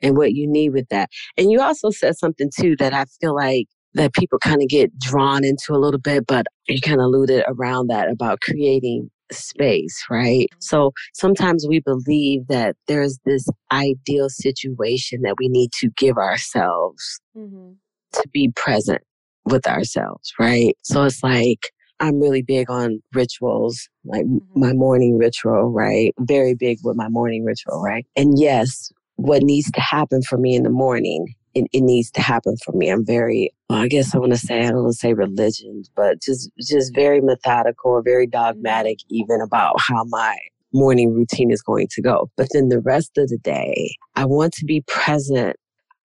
And 0.02 0.16
what 0.16 0.32
you 0.32 0.46
need 0.48 0.70
with 0.70 0.88
that. 0.90 1.10
And 1.36 1.50
you 1.50 1.60
also 1.60 1.90
said 1.90 2.16
something 2.16 2.50
too 2.54 2.76
that 2.78 2.94
I 2.94 3.04
feel 3.20 3.34
like 3.34 3.66
that 3.96 4.12
people 4.12 4.38
kind 4.38 4.62
of 4.62 4.68
get 4.68 4.96
drawn 4.98 5.44
into 5.44 5.72
a 5.72 5.78
little 5.78 6.00
bit, 6.00 6.26
but 6.26 6.46
you 6.68 6.80
kind 6.80 7.00
of 7.00 7.06
alluded 7.06 7.44
around 7.48 7.88
that 7.88 8.10
about 8.10 8.40
creating 8.40 9.10
space, 9.32 10.04
right? 10.10 10.46
So 10.60 10.92
sometimes 11.14 11.66
we 11.68 11.80
believe 11.80 12.46
that 12.48 12.76
there's 12.86 13.18
this 13.24 13.46
ideal 13.72 14.28
situation 14.28 15.22
that 15.22 15.36
we 15.38 15.48
need 15.48 15.70
to 15.80 15.88
give 15.96 16.18
ourselves 16.18 17.20
mm-hmm. 17.36 17.72
to 18.12 18.28
be 18.32 18.52
present 18.54 19.02
with 19.46 19.66
ourselves, 19.66 20.32
right? 20.38 20.76
So 20.82 21.04
it's 21.04 21.22
like 21.22 21.60
I'm 21.98 22.20
really 22.20 22.42
big 22.42 22.70
on 22.70 23.00
rituals, 23.14 23.88
like 24.04 24.26
mm-hmm. 24.26 24.60
my 24.60 24.74
morning 24.74 25.16
ritual, 25.16 25.70
right? 25.70 26.14
Very 26.20 26.54
big 26.54 26.78
with 26.84 26.96
my 26.96 27.08
morning 27.08 27.44
ritual, 27.44 27.80
right? 27.82 28.06
And 28.14 28.38
yes, 28.38 28.92
what 29.16 29.42
needs 29.42 29.70
to 29.72 29.80
happen 29.80 30.22
for 30.22 30.36
me 30.36 30.54
in 30.54 30.62
the 30.62 30.70
morning, 30.70 31.34
it, 31.56 31.66
it 31.72 31.80
needs 31.80 32.10
to 32.10 32.20
happen 32.20 32.54
for 32.62 32.72
me. 32.72 32.90
I'm 32.90 33.04
very, 33.04 33.50
well, 33.70 33.78
I 33.78 33.88
guess 33.88 34.14
I 34.14 34.18
want 34.18 34.32
to 34.32 34.38
say, 34.38 34.60
I 34.60 34.70
don't 34.70 34.82
want 34.82 34.92
to 34.92 34.98
say 34.98 35.14
religion, 35.14 35.84
but 35.96 36.20
just 36.20 36.50
just 36.60 36.94
very 36.94 37.22
methodical, 37.22 38.02
very 38.02 38.26
mm-hmm. 38.26 38.42
dogmatic, 38.42 38.98
even 39.08 39.40
about 39.40 39.80
how 39.80 40.04
my 40.04 40.36
morning 40.74 41.14
routine 41.14 41.50
is 41.50 41.62
going 41.62 41.88
to 41.92 42.02
go. 42.02 42.30
But 42.36 42.48
then 42.52 42.68
the 42.68 42.80
rest 42.80 43.16
of 43.16 43.28
the 43.28 43.38
day, 43.38 43.96
I 44.16 44.26
want 44.26 44.52
to 44.54 44.66
be 44.66 44.82
present 44.82 45.56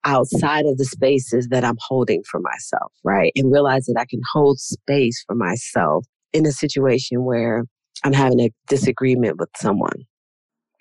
outside 0.04 0.64
of 0.64 0.78
the 0.78 0.86
spaces 0.86 1.48
that 1.48 1.64
I'm 1.64 1.76
holding 1.78 2.22
for 2.24 2.40
myself, 2.40 2.90
right? 3.04 3.30
And 3.36 3.52
realize 3.52 3.84
that 3.86 4.00
I 4.00 4.06
can 4.06 4.22
hold 4.32 4.58
space 4.58 5.22
for 5.26 5.36
myself 5.36 6.06
in 6.32 6.46
a 6.46 6.52
situation 6.52 7.24
where 7.24 7.64
I'm 8.04 8.14
having 8.14 8.40
a 8.40 8.50
disagreement 8.68 9.38
with 9.38 9.50
someone, 9.56 10.06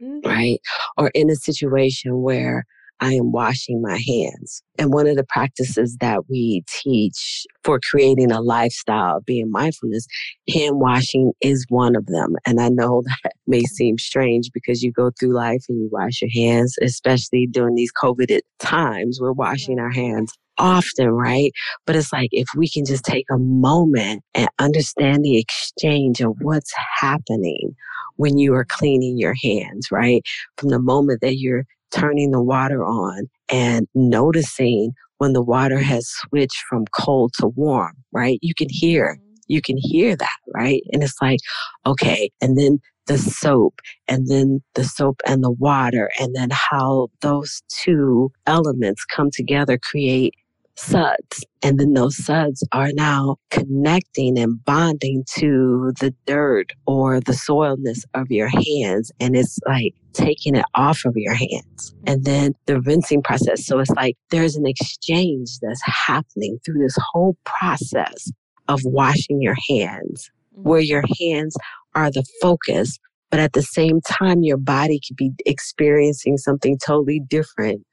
mm-hmm. 0.01 0.27
right? 0.27 0.59
Or 0.97 1.11
in 1.13 1.29
a 1.29 1.35
situation 1.35 2.21
where 2.21 2.63
I 3.01 3.13
am 3.13 3.31
washing 3.31 3.81
my 3.81 3.97
hands. 3.97 4.61
And 4.77 4.93
one 4.93 5.07
of 5.07 5.15
the 5.15 5.25
practices 5.27 5.97
that 6.01 6.29
we 6.29 6.63
teach 6.67 7.45
for 7.63 7.79
creating 7.89 8.31
a 8.31 8.41
lifestyle 8.41 9.17
of 9.17 9.25
being 9.25 9.49
mindfulness, 9.49 10.05
hand 10.47 10.79
washing 10.79 11.33
is 11.41 11.65
one 11.69 11.95
of 11.95 12.05
them. 12.05 12.35
And 12.45 12.61
I 12.61 12.69
know 12.69 13.01
that 13.23 13.33
may 13.47 13.59
mm-hmm. 13.59 13.73
seem 13.73 13.97
strange 13.97 14.51
because 14.53 14.83
you 14.83 14.91
go 14.91 15.11
through 15.19 15.33
life 15.33 15.65
and 15.67 15.79
you 15.79 15.89
wash 15.91 16.21
your 16.21 16.31
hands, 16.31 16.75
especially 16.81 17.47
during 17.47 17.75
these 17.75 17.91
COVID 17.91 18.39
times. 18.59 19.19
We're 19.19 19.31
washing 19.31 19.79
our 19.79 19.91
hands 19.91 20.31
often, 20.59 21.09
right? 21.09 21.51
But 21.87 21.95
it's 21.95 22.13
like 22.13 22.29
if 22.31 22.47
we 22.55 22.69
can 22.69 22.85
just 22.85 23.03
take 23.03 23.25
a 23.31 23.39
moment 23.39 24.23
and 24.35 24.47
understand 24.59 25.25
the 25.25 25.39
exchange 25.39 26.21
of 26.21 26.35
what's 26.41 26.71
happening 26.99 27.75
when 28.17 28.37
you 28.37 28.53
are 28.53 28.65
cleaning 28.65 29.17
your 29.17 29.33
hands, 29.41 29.87
right? 29.91 30.21
From 30.57 30.69
the 30.69 30.79
moment 30.79 31.21
that 31.21 31.37
you're 31.37 31.65
turning 31.91 32.31
the 32.31 32.41
water 32.41 32.83
on 32.83 33.27
and 33.49 33.87
noticing 33.93 34.93
when 35.17 35.33
the 35.33 35.41
water 35.41 35.79
has 35.79 36.07
switched 36.07 36.63
from 36.69 36.85
cold 36.93 37.31
to 37.39 37.47
warm, 37.47 37.93
right? 38.11 38.39
You 38.41 38.53
can 38.55 38.69
hear, 38.69 39.15
mm-hmm. 39.15 39.35
you 39.47 39.61
can 39.61 39.77
hear 39.77 40.15
that, 40.15 40.37
right? 40.53 40.81
And 40.91 41.03
it's 41.03 41.21
like, 41.21 41.39
okay. 41.85 42.31
And 42.41 42.57
then 42.57 42.79
the 43.07 43.17
soap 43.17 43.79
and 44.07 44.27
then 44.27 44.61
the 44.75 44.83
soap 44.83 45.21
and 45.27 45.43
the 45.43 45.51
water 45.51 46.09
and 46.19 46.35
then 46.35 46.49
how 46.51 47.09
those 47.21 47.61
two 47.69 48.31
elements 48.47 49.03
come 49.05 49.29
together 49.31 49.77
create 49.77 50.33
suds. 50.75 51.45
And 51.61 51.79
then 51.79 51.93
those 51.93 52.17
suds 52.17 52.65
are 52.71 52.91
now 52.93 53.37
connecting 53.49 54.37
and 54.37 54.63
bonding 54.65 55.23
to 55.37 55.93
the 55.99 56.13
dirt 56.25 56.71
or 56.85 57.19
the 57.19 57.33
soilness 57.33 58.03
of 58.13 58.31
your 58.31 58.47
hands. 58.47 59.11
And 59.19 59.35
it's 59.35 59.59
like 59.67 59.93
taking 60.13 60.55
it 60.55 60.65
off 60.75 61.05
of 61.05 61.13
your 61.15 61.33
hands. 61.33 61.95
And 62.07 62.25
then 62.25 62.53
the 62.65 62.81
rinsing 62.81 63.23
process. 63.23 63.65
So 63.65 63.79
it's 63.79 63.91
like 63.91 64.17
there's 64.29 64.55
an 64.55 64.65
exchange 64.65 65.59
that's 65.61 65.81
happening 65.83 66.57
through 66.65 66.81
this 66.81 66.97
whole 67.11 67.37
process 67.45 68.31
of 68.67 68.81
washing 68.83 69.41
your 69.41 69.55
hands, 69.69 70.29
mm-hmm. 70.53 70.69
where 70.69 70.81
your 70.81 71.03
hands 71.19 71.55
are 71.95 72.11
the 72.11 72.25
focus. 72.41 72.97
But 73.29 73.39
at 73.39 73.53
the 73.53 73.61
same 73.61 74.01
time, 74.01 74.43
your 74.43 74.57
body 74.57 74.99
could 75.05 75.15
be 75.15 75.31
experiencing 75.45 76.37
something 76.37 76.77
totally 76.85 77.21
different 77.29 77.83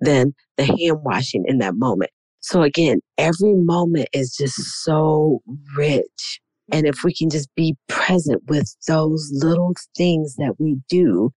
than 0.00 0.34
the 0.56 0.64
hand 0.64 1.02
washing 1.02 1.44
in 1.46 1.58
that 1.58 1.74
moment. 1.74 2.10
So 2.44 2.60
again, 2.60 3.00
every 3.16 3.54
moment 3.54 4.10
is 4.12 4.36
just 4.36 4.56
so 4.84 5.40
rich. 5.78 6.40
And 6.70 6.86
if 6.86 7.02
we 7.02 7.14
can 7.14 7.30
just 7.30 7.48
be 7.54 7.74
present 7.88 8.42
with 8.48 8.76
those 8.86 9.30
little 9.32 9.72
things 9.96 10.36
that 10.36 10.52
we 10.58 10.76
do, 10.90 11.30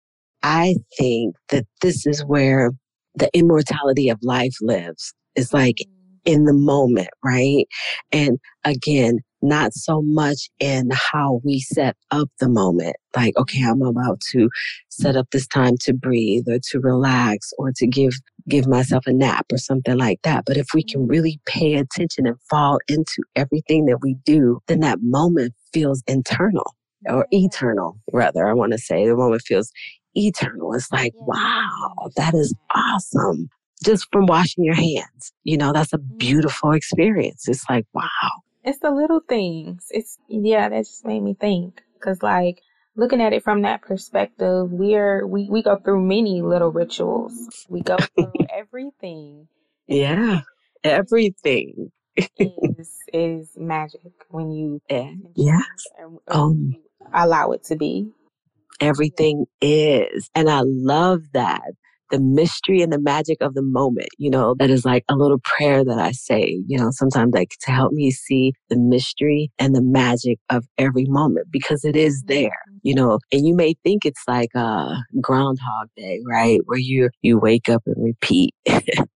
I 0.43 0.77
think 0.97 1.37
that 1.51 1.67
this 1.83 2.07
is 2.07 2.25
where 2.25 2.71
the 3.17 3.29
immortality 3.35 4.09
of 4.09 4.19
life 4.23 4.55
lives. 4.63 5.13
It's 5.37 5.53
like 5.53 5.77
mm. 5.77 5.91
in 6.25 6.45
the 6.45 6.55
moment, 6.55 7.11
right? 7.23 7.67
And 8.11 8.39
again, 8.65 9.19
not 9.43 9.75
so 9.75 10.01
much 10.01 10.49
in 10.59 10.89
how 10.91 11.43
we 11.45 11.61
set 11.61 11.97
up 12.13 12.29
the 12.41 12.49
moment. 12.49 12.97
Like, 13.15 13.37
okay, 13.37 13.63
I'm 13.63 13.83
about 13.83 14.21
to 14.33 14.49
set 14.89 15.17
up 15.17 15.29
this 15.33 15.47
time 15.47 15.77
to 15.83 15.93
breathe 15.93 16.49
or 16.49 16.61
to 16.71 16.81
relax 16.81 17.53
or 17.59 17.73
to 17.77 17.87
give 17.87 18.15
give 18.49 18.67
myself 18.67 19.07
a 19.07 19.13
nap 19.13 19.47
or 19.53 19.59
something 19.59 19.97
like 19.97 20.21
that. 20.23 20.45
But 20.45 20.57
if 20.57 20.69
we 20.75 20.83
can 20.83 21.03
mm-hmm. 21.03 21.11
really 21.11 21.41
pay 21.47 21.75
attention 21.75 22.27
and 22.27 22.41
fall 22.49 22.79
into 22.89 23.23
everything 23.37 23.87
that 23.87 23.99
we 24.03 24.15
do, 24.25 24.61
then 24.67 24.81
that 24.81 24.99
moment 25.03 25.55
feels 25.73 26.03
internal 26.07 26.75
or 27.07 27.27
eternal, 27.31 27.99
rather. 28.13 28.47
I 28.47 28.53
want 28.53 28.73
to 28.73 28.79
say 28.79 29.07
the 29.07 29.17
moment 29.17 29.43
feels 29.43 29.73
eternal. 30.15 30.73
It's 30.75 30.93
like, 30.93 31.13
wow, 31.17 32.11
that 32.17 32.35
is 32.35 32.55
mm-hmm. 32.55 32.81
awesome. 32.81 33.49
Just 33.85 34.07
from 34.13 34.27
washing 34.27 34.65
your 34.65 34.75
hands, 34.75 35.33
you 35.43 35.57
know, 35.57 35.73
that's 35.73 35.93
a 35.93 35.99
mm-hmm. 35.99 36.17
beautiful 36.17 36.73
experience. 36.73 37.49
It's 37.49 37.65
like, 37.69 37.87
wow, 37.93 38.09
it's 38.63 38.79
the 38.79 38.91
little 38.91 39.21
things. 39.29 39.87
It's, 39.91 40.19
yeah, 40.29 40.69
that 40.69 40.85
just 40.85 41.05
made 41.05 41.23
me 41.23 41.35
think. 41.39 41.83
Cause 42.01 42.23
like, 42.23 42.61
looking 42.97 43.21
at 43.21 43.33
it 43.33 43.43
from 43.43 43.63
that 43.63 43.83
perspective, 43.83 44.71
we're, 44.71 45.27
we, 45.27 45.49
we 45.51 45.63
go 45.63 45.77
through 45.77 46.03
many 46.03 46.43
little 46.43 46.71
rituals. 46.71 47.67
We 47.69 47.83
go 47.83 47.97
through 47.97 48.33
everything. 48.55 49.49
Yeah. 49.87 50.41
Everything 50.83 51.93
is, 52.39 52.91
is 53.13 53.51
magic 53.57 54.13
when 54.29 54.51
you, 54.51 54.81
yeah. 54.89 55.13
yes. 55.35 55.65
And, 55.99 56.19
um, 56.29 56.71
you 56.75 56.83
allow 57.13 57.53
it 57.53 57.65
to 57.65 57.77
be. 57.77 58.11
Everything 58.81 59.47
is. 59.61 60.31
And 60.35 60.51
I 60.51 60.63
love 60.65 61.23
that 61.33 61.73
the 62.15 62.21
mystery 62.21 62.81
and 62.81 62.93
the 62.93 63.01
magic 63.01 63.39
of 63.41 63.55
the 63.55 63.63
moment, 63.63 64.09
you 64.19 64.31
know, 64.31 64.55
that 64.61 64.71
is 64.71 64.85
like 64.85 65.05
a 65.11 65.17
little 65.17 65.41
prayer 65.43 65.85
that 65.85 65.99
I 65.99 66.13
say, 66.13 66.63
you 66.69 66.79
know, 66.79 66.91
sometimes 66.93 67.35
like 67.35 67.51
to 67.63 67.73
help 67.73 67.93
me 67.93 68.13
see 68.13 68.53
the 68.69 68.79
mystery 68.79 69.51
and 69.59 69.75
the 69.75 69.83
magic 69.83 70.39
of 70.49 70.65
every 70.79 71.07
moment 71.07 71.49
because 71.51 71.85
it 71.85 71.97
is 71.97 72.23
there, 72.27 72.51
mm-hmm. 72.71 72.79
you 72.85 72.95
know, 72.95 73.19
and 73.33 73.45
you 73.45 73.57
may 73.57 73.75
think 73.83 74.05
it's 74.05 74.23
like 74.29 74.51
a 74.55 74.95
groundhog 75.21 75.89
day, 75.97 76.21
right? 76.25 76.61
Where 76.67 76.79
you, 76.79 77.11
you 77.23 77.37
wake 77.37 77.69
up 77.69 77.83
and 77.87 77.97
repeat 77.99 78.55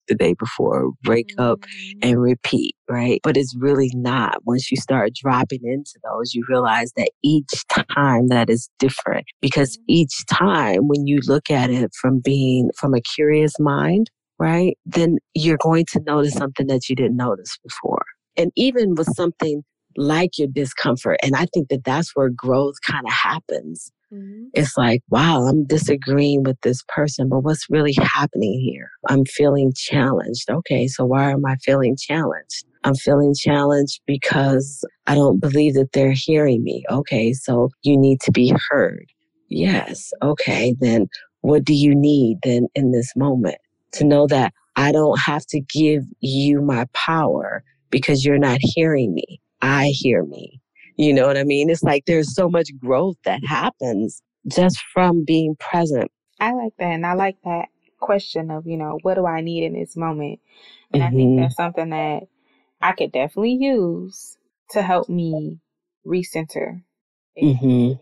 the 0.07 0.15
day 0.15 0.33
before, 0.33 0.91
wake 1.05 1.33
up 1.37 1.59
mm-hmm. 1.59 1.99
and 2.01 2.21
repeat, 2.21 2.75
right? 2.89 3.19
But 3.23 3.37
it's 3.37 3.55
really 3.55 3.91
not. 3.93 4.37
Once 4.45 4.71
you 4.71 4.77
start 4.77 5.11
dropping 5.13 5.59
into 5.63 5.99
those, 6.03 6.33
you 6.33 6.43
realize 6.49 6.93
that 6.97 7.11
each 7.23 7.67
time 7.93 8.29
that 8.29 8.49
is 8.49 8.69
different 8.79 9.25
because 9.41 9.77
mm-hmm. 9.77 9.83
each 9.89 10.25
time 10.25 10.87
when 10.87 11.05
you 11.05 11.19
look 11.27 11.51
at 11.51 11.69
it 11.69 11.91
from 12.01 12.19
being 12.19 12.69
from 12.75 12.86
a 12.93 13.01
curious 13.01 13.59
mind, 13.59 14.09
right? 14.39 14.77
Then 14.85 15.17
you're 15.33 15.57
going 15.61 15.85
to 15.93 16.01
notice 16.01 16.33
something 16.33 16.67
that 16.67 16.89
you 16.89 16.95
didn't 16.95 17.17
notice 17.17 17.57
before. 17.63 18.05
And 18.35 18.51
even 18.55 18.95
with 18.95 19.07
something 19.15 19.63
like 19.95 20.37
your 20.37 20.47
discomfort, 20.47 21.17
and 21.23 21.35
I 21.35 21.47
think 21.53 21.69
that 21.69 21.83
that's 21.83 22.15
where 22.15 22.29
growth 22.29 22.75
kind 22.85 23.05
of 23.05 23.13
happens 23.13 23.91
Mm-hmm. 24.13 24.45
It's 24.53 24.77
like, 24.77 25.01
wow, 25.09 25.45
I'm 25.47 25.65
disagreeing 25.65 26.43
with 26.43 26.59
this 26.61 26.83
person, 26.87 27.29
but 27.29 27.41
what's 27.41 27.69
really 27.69 27.95
happening 27.99 28.59
here? 28.59 28.89
I'm 29.09 29.25
feeling 29.25 29.73
challenged. 29.75 30.49
Okay, 30.49 30.87
so 30.87 31.05
why 31.05 31.31
am 31.31 31.45
I 31.45 31.55
feeling 31.57 31.97
challenged? 31.97 32.65
I'm 32.83 32.95
feeling 32.95 33.33
challenged 33.37 34.01
because 34.05 34.85
I 35.07 35.15
don't 35.15 35.39
believe 35.39 35.73
that 35.73 35.91
they're 35.91 36.13
hearing 36.13 36.63
me. 36.63 36.85
Okay, 36.89 37.33
so 37.33 37.69
you 37.81 37.97
need 37.97 38.21
to 38.21 38.31
be 38.31 38.53
heard. 38.69 39.05
Yes. 39.49 40.11
Okay, 40.21 40.75
then 40.79 41.07
what 41.47 41.63
do 41.63 41.73
you 41.73 41.95
need 41.95 42.39
then 42.43 42.67
in 42.75 42.91
this 42.91 43.15
moment? 43.15 43.55
To 43.93 44.03
know 44.03 44.27
that 44.27 44.53
I 44.75 44.91
don't 44.91 45.17
have 45.17 45.45
to 45.47 45.61
give 45.61 46.03
you 46.19 46.61
my 46.61 46.87
power 46.91 47.63
because 47.89 48.25
you're 48.25 48.37
not 48.37 48.59
hearing 48.61 49.13
me. 49.13 49.39
I 49.61 49.93
hear 49.93 50.25
me. 50.25 50.59
You 50.97 51.13
know 51.13 51.25
what 51.25 51.37
I 51.37 51.45
mean? 51.45 51.69
It's 51.69 51.83
like 51.83 52.03
there's 52.05 52.35
so 52.35 52.49
much 52.49 52.67
growth 52.77 53.15
that 53.23 53.39
happens 53.47 54.21
just 54.49 54.77
from 54.93 55.23
being 55.23 55.55
present. 55.57 56.11
I 56.41 56.51
like 56.51 56.73
that. 56.79 56.91
And 56.91 57.05
I 57.05 57.13
like 57.13 57.37
that 57.45 57.69
question 58.01 58.51
of, 58.51 58.67
you 58.67 58.75
know, 58.75 58.99
what 59.03 59.15
do 59.15 59.25
I 59.25 59.39
need 59.39 59.63
in 59.63 59.73
this 59.73 59.95
moment? 59.95 60.41
And 60.91 61.01
mm-hmm. 61.01 61.13
I 61.13 61.15
think 61.15 61.29
mm-hmm. 61.29 61.41
that's 61.43 61.55
something 61.55 61.91
that 61.91 62.23
I 62.81 62.91
could 62.91 63.13
definitely 63.13 63.57
use 63.57 64.37
to 64.71 64.81
help 64.81 65.07
me 65.07 65.59
recenter, 66.05 66.83
mm-hmm. 67.41 67.93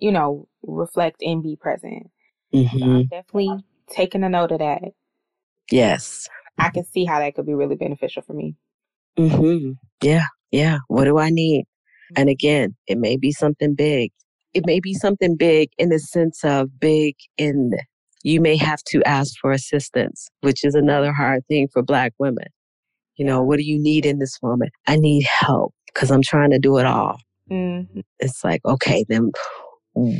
you 0.00 0.12
know, 0.12 0.46
reflect 0.62 1.20
and 1.20 1.42
be 1.42 1.56
present. 1.56 2.12
Mm-hmm. 2.54 2.78
So 2.78 2.84
I'm 2.84 3.06
definitely 3.06 3.64
taking 3.90 4.24
a 4.24 4.28
note 4.28 4.52
of 4.52 4.58
that. 4.58 4.82
Yes. 5.70 6.28
I 6.58 6.70
can 6.70 6.84
see 6.84 7.04
how 7.04 7.18
that 7.18 7.34
could 7.34 7.46
be 7.46 7.54
really 7.54 7.76
beneficial 7.76 8.22
for 8.22 8.34
me. 8.34 8.56
Mm-hmm. 9.18 9.72
Yeah. 10.02 10.26
Yeah. 10.50 10.78
What 10.88 11.04
do 11.04 11.18
I 11.18 11.30
need? 11.30 11.64
And 12.16 12.28
again, 12.28 12.76
it 12.86 12.98
may 12.98 13.16
be 13.16 13.32
something 13.32 13.74
big. 13.74 14.12
It 14.52 14.66
may 14.66 14.80
be 14.80 14.92
something 14.92 15.36
big 15.36 15.70
in 15.78 15.88
the 15.88 15.98
sense 15.98 16.44
of 16.44 16.78
big 16.78 17.14
in 17.38 17.72
you 18.22 18.40
may 18.40 18.56
have 18.56 18.82
to 18.84 19.02
ask 19.04 19.34
for 19.40 19.50
assistance, 19.50 20.28
which 20.42 20.64
is 20.64 20.74
another 20.74 21.12
hard 21.12 21.46
thing 21.48 21.68
for 21.72 21.82
Black 21.82 22.12
women. 22.18 22.46
You 23.16 23.24
know, 23.24 23.42
what 23.42 23.58
do 23.58 23.64
you 23.64 23.80
need 23.80 24.06
in 24.06 24.18
this 24.18 24.40
moment? 24.42 24.72
I 24.86 24.96
need 24.96 25.24
help 25.24 25.74
because 25.86 26.10
I'm 26.10 26.22
trying 26.22 26.50
to 26.50 26.58
do 26.58 26.78
it 26.78 26.86
all. 26.86 27.18
Mm-hmm. 27.50 28.00
It's 28.20 28.44
like, 28.44 28.64
okay, 28.64 29.04
then 29.08 29.32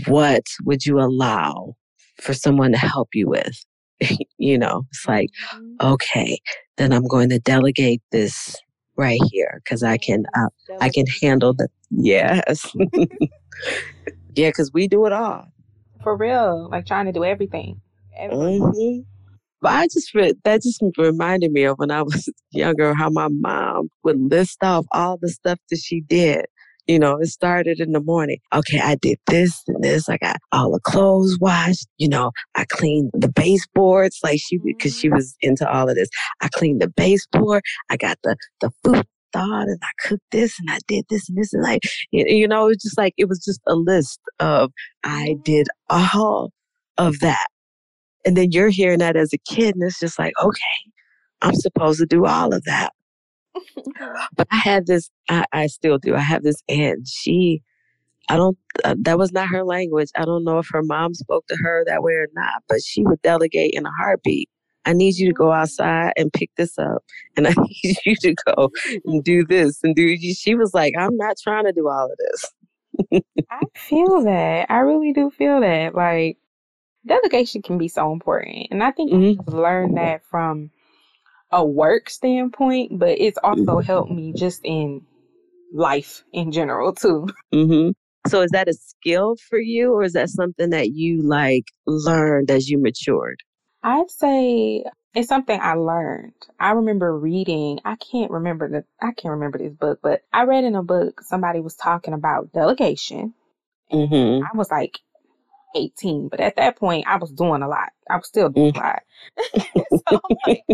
what 0.06 0.42
would 0.64 0.84
you 0.84 0.98
allow 0.98 1.74
for 2.20 2.34
someone 2.34 2.72
to 2.72 2.78
help 2.78 3.10
you 3.14 3.28
with? 3.28 3.64
you 4.38 4.58
know, 4.58 4.86
it's 4.90 5.06
like, 5.06 5.30
mm-hmm. 5.54 5.86
okay, 5.92 6.38
then 6.76 6.92
I'm 6.92 7.06
going 7.06 7.28
to 7.30 7.38
delegate 7.38 8.02
this 8.10 8.56
right 8.96 9.20
here 9.30 9.60
because 9.64 9.82
I 9.82 9.96
can 9.96 10.24
uh, 10.36 10.48
I 10.80 10.90
can 10.90 11.06
handle 11.22 11.54
the 11.54 11.68
yes 11.90 12.70
yeah 14.34 14.48
because 14.48 14.70
we 14.74 14.86
do 14.86 15.06
it 15.06 15.12
all 15.12 15.46
for 16.02 16.16
real 16.16 16.68
like 16.70 16.86
trying 16.86 17.06
to 17.06 17.12
do 17.12 17.24
everything, 17.24 17.80
everything. 18.16 18.60
Mm-hmm. 18.60 19.00
But 19.60 19.72
I 19.72 19.84
just 19.84 20.12
re- 20.14 20.34
that 20.44 20.62
just 20.62 20.82
reminded 20.98 21.52
me 21.52 21.64
of 21.64 21.78
when 21.78 21.90
I 21.90 22.02
was 22.02 22.28
younger 22.50 22.94
how 22.94 23.10
my 23.10 23.28
mom 23.30 23.88
would 24.02 24.20
list 24.20 24.58
off 24.62 24.84
all 24.92 25.18
the 25.20 25.28
stuff 25.28 25.58
that 25.70 25.78
she 25.78 26.00
did 26.00 26.46
you 26.86 26.98
know, 26.98 27.18
it 27.18 27.26
started 27.26 27.80
in 27.80 27.92
the 27.92 28.00
morning. 28.00 28.38
Okay, 28.52 28.80
I 28.80 28.96
did 28.96 29.18
this 29.26 29.62
and 29.68 29.82
this. 29.82 30.08
I 30.08 30.16
got 30.18 30.36
all 30.50 30.72
the 30.72 30.80
clothes 30.80 31.38
washed. 31.40 31.86
You 31.98 32.08
know, 32.08 32.32
I 32.54 32.64
cleaned 32.64 33.10
the 33.14 33.28
baseboards 33.28 34.18
like 34.22 34.40
she, 34.40 34.58
because 34.58 34.98
she 34.98 35.08
mm-hmm. 35.08 35.16
was 35.16 35.36
into 35.40 35.70
all 35.70 35.88
of 35.88 35.94
this. 35.94 36.08
I 36.40 36.48
cleaned 36.48 36.82
the 36.82 36.88
baseboard. 36.88 37.62
I 37.90 37.96
got 37.96 38.18
the, 38.24 38.36
the 38.60 38.70
food 38.84 39.06
thought 39.32 39.68
and 39.68 39.78
I 39.82 39.90
cooked 40.06 40.30
this 40.30 40.58
and 40.58 40.70
I 40.70 40.78
did 40.86 41.04
this 41.08 41.28
and 41.28 41.38
this 41.38 41.52
and 41.52 41.62
like, 41.62 41.82
you 42.10 42.46
know, 42.46 42.68
it's 42.68 42.82
just 42.82 42.98
like, 42.98 43.14
it 43.16 43.28
was 43.28 43.42
just 43.44 43.60
a 43.66 43.74
list 43.74 44.20
of, 44.40 44.72
I 45.04 45.28
mm-hmm. 45.28 45.42
did 45.42 45.68
all 45.88 46.52
of 46.98 47.20
that. 47.20 47.46
And 48.24 48.36
then 48.36 48.52
you're 48.52 48.68
hearing 48.68 48.98
that 48.98 49.16
as 49.16 49.32
a 49.32 49.38
kid 49.38 49.74
and 49.74 49.84
it's 49.84 49.98
just 49.98 50.18
like, 50.18 50.32
okay, 50.42 50.60
I'm 51.40 51.54
supposed 51.54 52.00
to 52.00 52.06
do 52.06 52.26
all 52.26 52.54
of 52.54 52.62
that. 52.64 52.92
but 54.36 54.48
I 54.50 54.56
had 54.56 54.86
this, 54.86 55.10
I, 55.28 55.44
I 55.52 55.66
still 55.66 55.98
do. 55.98 56.14
I 56.14 56.20
have 56.20 56.42
this 56.42 56.62
aunt. 56.68 57.08
She, 57.08 57.62
I 58.28 58.36
don't, 58.36 58.56
uh, 58.84 58.94
that 59.00 59.18
was 59.18 59.32
not 59.32 59.48
her 59.48 59.64
language. 59.64 60.10
I 60.16 60.24
don't 60.24 60.44
know 60.44 60.58
if 60.58 60.68
her 60.70 60.82
mom 60.82 61.14
spoke 61.14 61.46
to 61.48 61.56
her 61.56 61.84
that 61.86 62.02
way 62.02 62.12
or 62.12 62.28
not, 62.34 62.62
but 62.68 62.82
she 62.82 63.02
would 63.04 63.20
delegate 63.22 63.74
in 63.74 63.86
a 63.86 63.90
heartbeat. 63.98 64.48
I 64.84 64.92
need 64.92 65.16
you 65.16 65.28
to 65.28 65.34
go 65.34 65.52
outside 65.52 66.12
and 66.16 66.32
pick 66.32 66.50
this 66.56 66.78
up. 66.78 67.04
And 67.36 67.46
I 67.48 67.54
need 67.56 67.96
you 68.04 68.16
to 68.16 68.34
go 68.46 68.70
and 69.04 69.22
do 69.22 69.44
this 69.44 69.80
and 69.82 69.94
do. 69.94 70.16
She 70.16 70.54
was 70.54 70.74
like, 70.74 70.94
I'm 70.98 71.16
not 71.16 71.36
trying 71.42 71.64
to 71.64 71.72
do 71.72 71.88
all 71.88 72.06
of 72.06 72.18
this. 72.18 73.22
I 73.50 73.60
feel 73.74 74.22
that. 74.24 74.66
I 74.70 74.78
really 74.78 75.12
do 75.12 75.30
feel 75.30 75.60
that. 75.60 75.94
Like, 75.94 76.38
delegation 77.06 77.62
can 77.62 77.78
be 77.78 77.88
so 77.88 78.12
important. 78.12 78.68
And 78.70 78.82
I 78.82 78.90
think 78.90 79.12
mm-hmm. 79.12 79.40
I've 79.40 79.54
learned 79.54 79.96
that 79.96 80.24
from 80.24 80.70
a 81.52 81.64
work 81.64 82.08
standpoint, 82.10 82.98
but 82.98 83.20
it's 83.20 83.38
also 83.42 83.62
mm-hmm. 83.62 83.86
helped 83.86 84.10
me 84.10 84.32
just 84.32 84.62
in 84.64 85.02
life 85.72 86.24
in 86.32 86.52
general, 86.52 86.94
too. 86.94 87.28
Mm-hmm. 87.52 87.90
So 88.28 88.42
is 88.42 88.50
that 88.52 88.68
a 88.68 88.74
skill 88.74 89.36
for 89.48 89.58
you 89.58 89.92
or 89.92 90.04
is 90.04 90.12
that 90.12 90.30
something 90.30 90.70
that 90.70 90.90
you 90.90 91.22
like 91.22 91.64
learned 91.86 92.50
as 92.50 92.68
you 92.68 92.80
matured? 92.80 93.40
I'd 93.82 94.10
say 94.10 94.84
it's 95.14 95.28
something 95.28 95.58
I 95.60 95.74
learned. 95.74 96.34
I 96.58 96.72
remember 96.72 97.16
reading, 97.18 97.80
I 97.84 97.96
can't 97.96 98.30
remember 98.30 98.68
the 98.68 98.84
I 99.00 99.12
can't 99.12 99.32
remember 99.32 99.58
this 99.58 99.72
book, 99.72 99.98
but 100.02 100.22
I 100.32 100.44
read 100.44 100.64
in 100.64 100.76
a 100.76 100.82
book 100.82 101.20
somebody 101.22 101.60
was 101.60 101.74
talking 101.74 102.14
about 102.14 102.52
delegation. 102.52 103.34
Mm-hmm. 103.92 104.44
I 104.44 104.56
was 104.56 104.70
like 104.70 105.00
18, 105.74 106.28
but 106.28 106.40
at 106.40 106.56
that 106.56 106.76
point 106.76 107.06
I 107.06 107.16
was 107.16 107.30
doing 107.30 107.62
a 107.62 107.68
lot. 107.68 107.90
I 108.08 108.16
was 108.16 108.26
still 108.26 108.48
doing 108.48 108.76
a 108.76 108.80
mm. 108.80 108.82
lot. 108.82 109.02
so 110.08 110.20
I'm 110.30 110.36
like, 110.46 110.64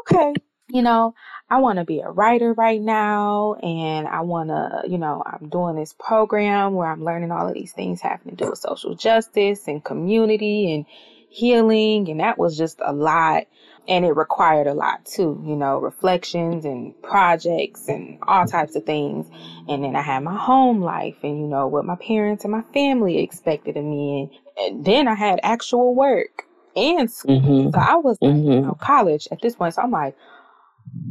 okay, 0.00 0.34
you 0.68 0.82
know, 0.82 1.14
I 1.50 1.58
want 1.58 1.78
to 1.78 1.84
be 1.84 2.00
a 2.00 2.10
writer 2.10 2.52
right 2.52 2.80
now 2.80 3.54
and 3.54 4.06
I 4.06 4.20
want 4.20 4.50
to, 4.50 4.82
you 4.88 4.98
know, 4.98 5.22
I'm 5.24 5.48
doing 5.48 5.76
this 5.76 5.94
program 5.98 6.74
where 6.74 6.88
I'm 6.88 7.04
learning 7.04 7.30
all 7.32 7.48
of 7.48 7.54
these 7.54 7.72
things 7.72 8.02
having 8.02 8.30
to 8.30 8.36
do 8.36 8.50
with 8.50 8.58
social 8.58 8.94
justice 8.94 9.66
and 9.66 9.82
community 9.82 10.74
and 10.74 10.84
healing. 11.30 12.10
And 12.10 12.20
that 12.20 12.38
was 12.38 12.56
just 12.58 12.80
a 12.84 12.92
lot. 12.92 13.44
And 13.88 14.04
it 14.04 14.12
required 14.12 14.66
a 14.66 14.74
lot 14.74 15.06
too, 15.06 15.42
you 15.46 15.56
know, 15.56 15.78
reflections 15.78 16.66
and 16.66 17.00
projects 17.02 17.88
and 17.88 18.18
all 18.22 18.46
types 18.46 18.76
of 18.76 18.84
things. 18.84 19.26
And 19.66 19.82
then 19.82 19.96
I 19.96 20.02
had 20.02 20.22
my 20.22 20.36
home 20.36 20.82
life 20.82 21.16
and, 21.22 21.40
you 21.40 21.46
know, 21.46 21.66
what 21.66 21.86
my 21.86 21.96
parents 21.96 22.44
and 22.44 22.52
my 22.52 22.62
family 22.74 23.18
expected 23.18 23.78
of 23.78 23.84
me. 23.84 24.30
And, 24.58 24.84
then 24.84 25.08
I 25.08 25.14
had 25.14 25.40
actual 25.42 25.94
work 25.94 26.44
and 26.76 27.10
school. 27.10 27.40
Mm-hmm. 27.40 27.70
So 27.70 27.78
I 27.78 27.96
was, 27.96 28.18
mm-hmm. 28.18 28.50
you 28.50 28.60
know, 28.60 28.76
college 28.78 29.26
at 29.32 29.40
this 29.40 29.56
point. 29.56 29.72
So 29.72 29.82
I'm 29.82 29.90
like, 29.90 30.14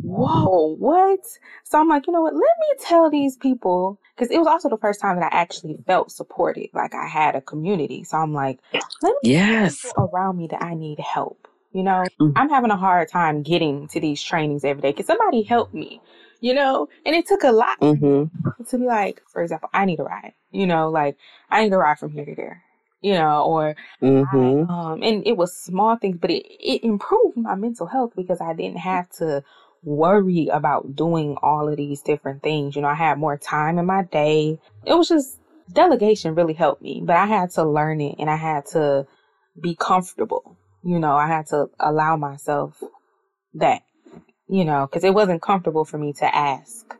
whoa, 0.01 0.75
what? 0.75 1.19
So 1.63 1.79
I'm 1.79 1.87
like, 1.87 2.07
you 2.07 2.13
know 2.13 2.21
what? 2.21 2.33
Let 2.33 2.41
me 2.41 2.75
tell 2.85 3.09
these 3.09 3.37
people 3.37 3.99
because 4.15 4.31
it 4.31 4.37
was 4.37 4.47
also 4.47 4.69
the 4.69 4.77
first 4.77 5.01
time 5.01 5.19
that 5.19 5.33
I 5.33 5.37
actually 5.37 5.77
felt 5.85 6.11
supported, 6.11 6.69
like 6.73 6.93
I 6.93 7.07
had 7.07 7.35
a 7.35 7.41
community. 7.41 8.03
So 8.03 8.17
I'm 8.17 8.33
like, 8.33 8.59
let 8.73 9.15
me 9.23 9.31
yes 9.31 9.91
around 9.97 10.37
me 10.37 10.47
that 10.47 10.61
I 10.61 10.73
need 10.73 10.99
help. 10.99 11.46
You 11.73 11.83
know, 11.83 12.05
mm-hmm. 12.19 12.37
I'm 12.37 12.49
having 12.49 12.71
a 12.71 12.77
hard 12.77 13.09
time 13.09 13.43
getting 13.43 13.87
to 13.89 13.99
these 13.99 14.21
trainings 14.21 14.63
every 14.63 14.81
day. 14.81 14.93
Can 14.93 15.05
somebody 15.05 15.43
help 15.43 15.73
me? 15.73 16.01
You 16.39 16.53
know, 16.53 16.87
and 17.05 17.15
it 17.15 17.27
took 17.27 17.43
a 17.43 17.51
lot 17.51 17.79
mm-hmm. 17.79 18.63
to 18.63 18.77
be 18.77 18.85
like, 18.85 19.21
for 19.27 19.41
example, 19.41 19.69
I 19.73 19.85
need 19.85 19.99
a 19.99 20.03
ride. 20.03 20.33
You 20.51 20.67
know, 20.67 20.89
like 20.89 21.17
I 21.49 21.63
need 21.63 21.73
a 21.73 21.77
ride 21.77 21.97
from 21.97 22.11
here 22.11 22.25
to 22.25 22.35
there 22.35 22.63
you 23.01 23.13
know, 23.13 23.43
or 23.43 23.75
mm-hmm. 24.01 24.71
I, 24.71 24.91
um, 24.91 25.03
and 25.03 25.25
it 25.25 25.37
was 25.37 25.55
small 25.55 25.95
things, 25.97 26.17
but 26.19 26.31
it, 26.31 26.45
it 26.59 26.83
improved 26.83 27.37
my 27.37 27.55
mental 27.55 27.85
health 27.85 28.13
because 28.15 28.41
I 28.41 28.53
didn't 28.53 28.79
have 28.79 29.09
to 29.17 29.43
worry 29.83 30.49
about 30.51 30.95
doing 30.95 31.37
all 31.41 31.67
of 31.67 31.77
these 31.77 32.01
different 32.01 32.43
things. 32.43 32.75
You 32.75 32.81
know, 32.81 32.87
I 32.87 32.95
had 32.95 33.19
more 33.19 33.37
time 33.37 33.77
in 33.77 33.85
my 33.85 34.03
day. 34.03 34.59
It 34.85 34.93
was 34.93 35.07
just 35.07 35.39
delegation 35.71 36.35
really 36.35 36.53
helped 36.53 36.81
me, 36.81 37.01
but 37.03 37.15
I 37.15 37.25
had 37.25 37.51
to 37.51 37.63
learn 37.63 38.01
it 38.01 38.15
and 38.19 38.29
I 38.29 38.35
had 38.35 38.65
to 38.67 39.05
be 39.59 39.75
comfortable. 39.75 40.57
You 40.87 40.99
know, 40.99 41.17
I 41.17 41.27
had 41.27 41.47
to 41.47 41.65
allow 41.81 42.15
myself 42.15 42.81
that, 43.55 43.81
you 44.47 44.63
know, 44.63 44.87
because 44.87 45.03
it 45.03 45.13
wasn't 45.13 45.41
comfortable 45.41 45.83
for 45.83 45.97
me 45.97 46.13
to 46.13 46.33
ask. 46.33 46.95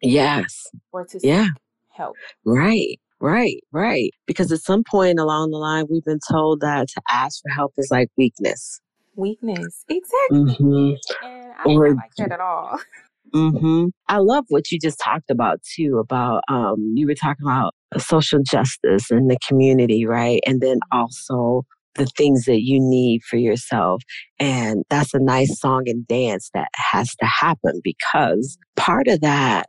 Yes. 0.00 0.68
Or 0.92 1.04
to 1.06 1.18
yeah. 1.24 1.48
help. 1.90 2.14
Right. 2.44 3.00
Right, 3.18 3.64
right. 3.72 4.12
Because 4.28 4.52
at 4.52 4.60
some 4.60 4.84
point 4.88 5.18
along 5.18 5.50
the 5.50 5.56
line, 5.56 5.86
we've 5.90 6.04
been 6.04 6.20
told 6.30 6.60
that 6.60 6.86
to 6.86 7.02
ask 7.10 7.42
for 7.42 7.48
help 7.50 7.72
is 7.76 7.88
like 7.90 8.10
weakness. 8.16 8.80
Weakness, 9.16 9.84
exactly. 9.88 10.54
Mm-hmm. 10.54 11.26
And 11.26 11.52
I 11.58 11.64
don't 11.64 11.96
like 11.96 12.14
that 12.18 12.30
at 12.30 12.40
all. 12.40 12.78
Mm-hmm. 13.34 13.86
I 14.08 14.18
love 14.18 14.44
what 14.50 14.70
you 14.70 14.78
just 14.78 15.00
talked 15.02 15.30
about 15.30 15.60
too. 15.74 15.98
About 15.98 16.44
um, 16.48 16.92
you 16.94 17.08
were 17.08 17.14
talking 17.16 17.44
about 17.44 17.74
social 17.98 18.40
justice 18.40 19.10
in 19.10 19.26
the 19.26 19.36
community, 19.46 20.06
right? 20.06 20.40
And 20.46 20.60
then 20.60 20.76
mm-hmm. 20.76 20.98
also 21.00 21.64
the 21.96 22.06
things 22.06 22.44
that 22.44 22.62
you 22.62 22.78
need 22.80 23.22
for 23.22 23.36
yourself. 23.36 24.02
And 24.38 24.84
that's 24.90 25.14
a 25.14 25.18
nice 25.18 25.58
song 25.58 25.84
and 25.86 26.06
dance 26.06 26.50
that 26.54 26.68
has 26.74 27.14
to 27.16 27.26
happen 27.26 27.80
because 27.82 28.58
part 28.76 29.08
of 29.08 29.20
that 29.20 29.66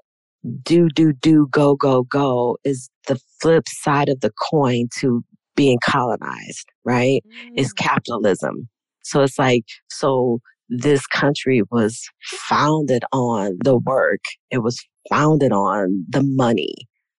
do, 0.63 0.89
do, 0.89 1.13
do, 1.13 1.47
go, 1.51 1.75
go, 1.75 2.03
go 2.03 2.57
is 2.63 2.89
the 3.07 3.19
flip 3.41 3.67
side 3.67 4.09
of 4.09 4.21
the 4.21 4.31
coin 4.51 4.87
to 4.99 5.23
being 5.55 5.79
colonized, 5.83 6.67
right? 6.85 7.23
Mm. 7.27 7.59
Is 7.59 7.73
capitalism. 7.73 8.69
So 9.03 9.21
it's 9.23 9.39
like, 9.39 9.63
so 9.89 10.39
this 10.69 11.07
country 11.07 11.63
was 11.71 12.07
founded 12.23 13.03
on 13.11 13.57
the 13.63 13.77
work. 13.77 14.21
It 14.51 14.59
was 14.59 14.83
founded 15.09 15.51
on 15.51 16.05
the 16.09 16.23
money, 16.23 16.75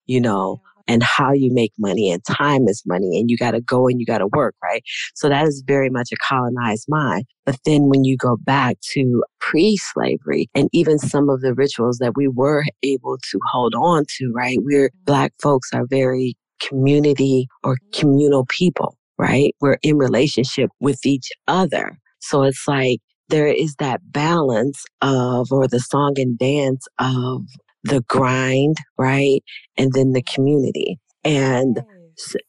you 0.05 0.21
know, 0.21 0.61
and 0.88 1.03
how 1.03 1.31
you 1.31 1.53
make 1.53 1.73
money 1.77 2.11
and 2.11 2.23
time 2.25 2.67
is 2.67 2.83
money 2.85 3.19
and 3.19 3.29
you 3.29 3.38
got 3.38 3.51
to 3.51 3.61
go 3.61 3.88
and 3.88 3.99
you 3.99 4.05
got 4.05 4.19
to 4.19 4.27
work, 4.27 4.55
right? 4.63 4.83
So 5.15 5.29
that 5.29 5.45
is 5.47 5.63
very 5.65 5.89
much 5.89 6.09
a 6.11 6.17
colonized 6.27 6.85
mind. 6.88 7.25
But 7.45 7.57
then 7.65 7.89
when 7.89 8.03
you 8.03 8.17
go 8.17 8.38
back 8.38 8.77
to 8.93 9.23
pre 9.39 9.77
slavery 9.77 10.49
and 10.55 10.69
even 10.73 10.99
some 10.99 11.29
of 11.29 11.41
the 11.41 11.53
rituals 11.53 11.97
that 11.99 12.15
we 12.15 12.27
were 12.27 12.65
able 12.83 13.17
to 13.17 13.39
hold 13.51 13.75
on 13.75 14.05
to, 14.17 14.31
right? 14.33 14.57
We're 14.61 14.91
black 15.05 15.33
folks 15.41 15.69
are 15.73 15.85
very 15.85 16.35
community 16.59 17.47
or 17.63 17.77
communal 17.93 18.45
people, 18.47 18.97
right? 19.17 19.55
We're 19.61 19.77
in 19.83 19.97
relationship 19.97 20.69
with 20.79 21.05
each 21.05 21.29
other. 21.47 21.97
So 22.19 22.43
it's 22.43 22.67
like 22.67 22.99
there 23.29 23.47
is 23.47 23.75
that 23.75 24.01
balance 24.11 24.83
of, 25.01 25.51
or 25.51 25.67
the 25.67 25.79
song 25.79 26.13
and 26.17 26.38
dance 26.38 26.88
of 26.99 27.43
the 27.88 28.03
grind, 28.07 28.77
right? 28.97 29.43
And 29.77 29.91
then 29.93 30.11
the 30.11 30.23
community. 30.23 30.99
And 31.23 31.81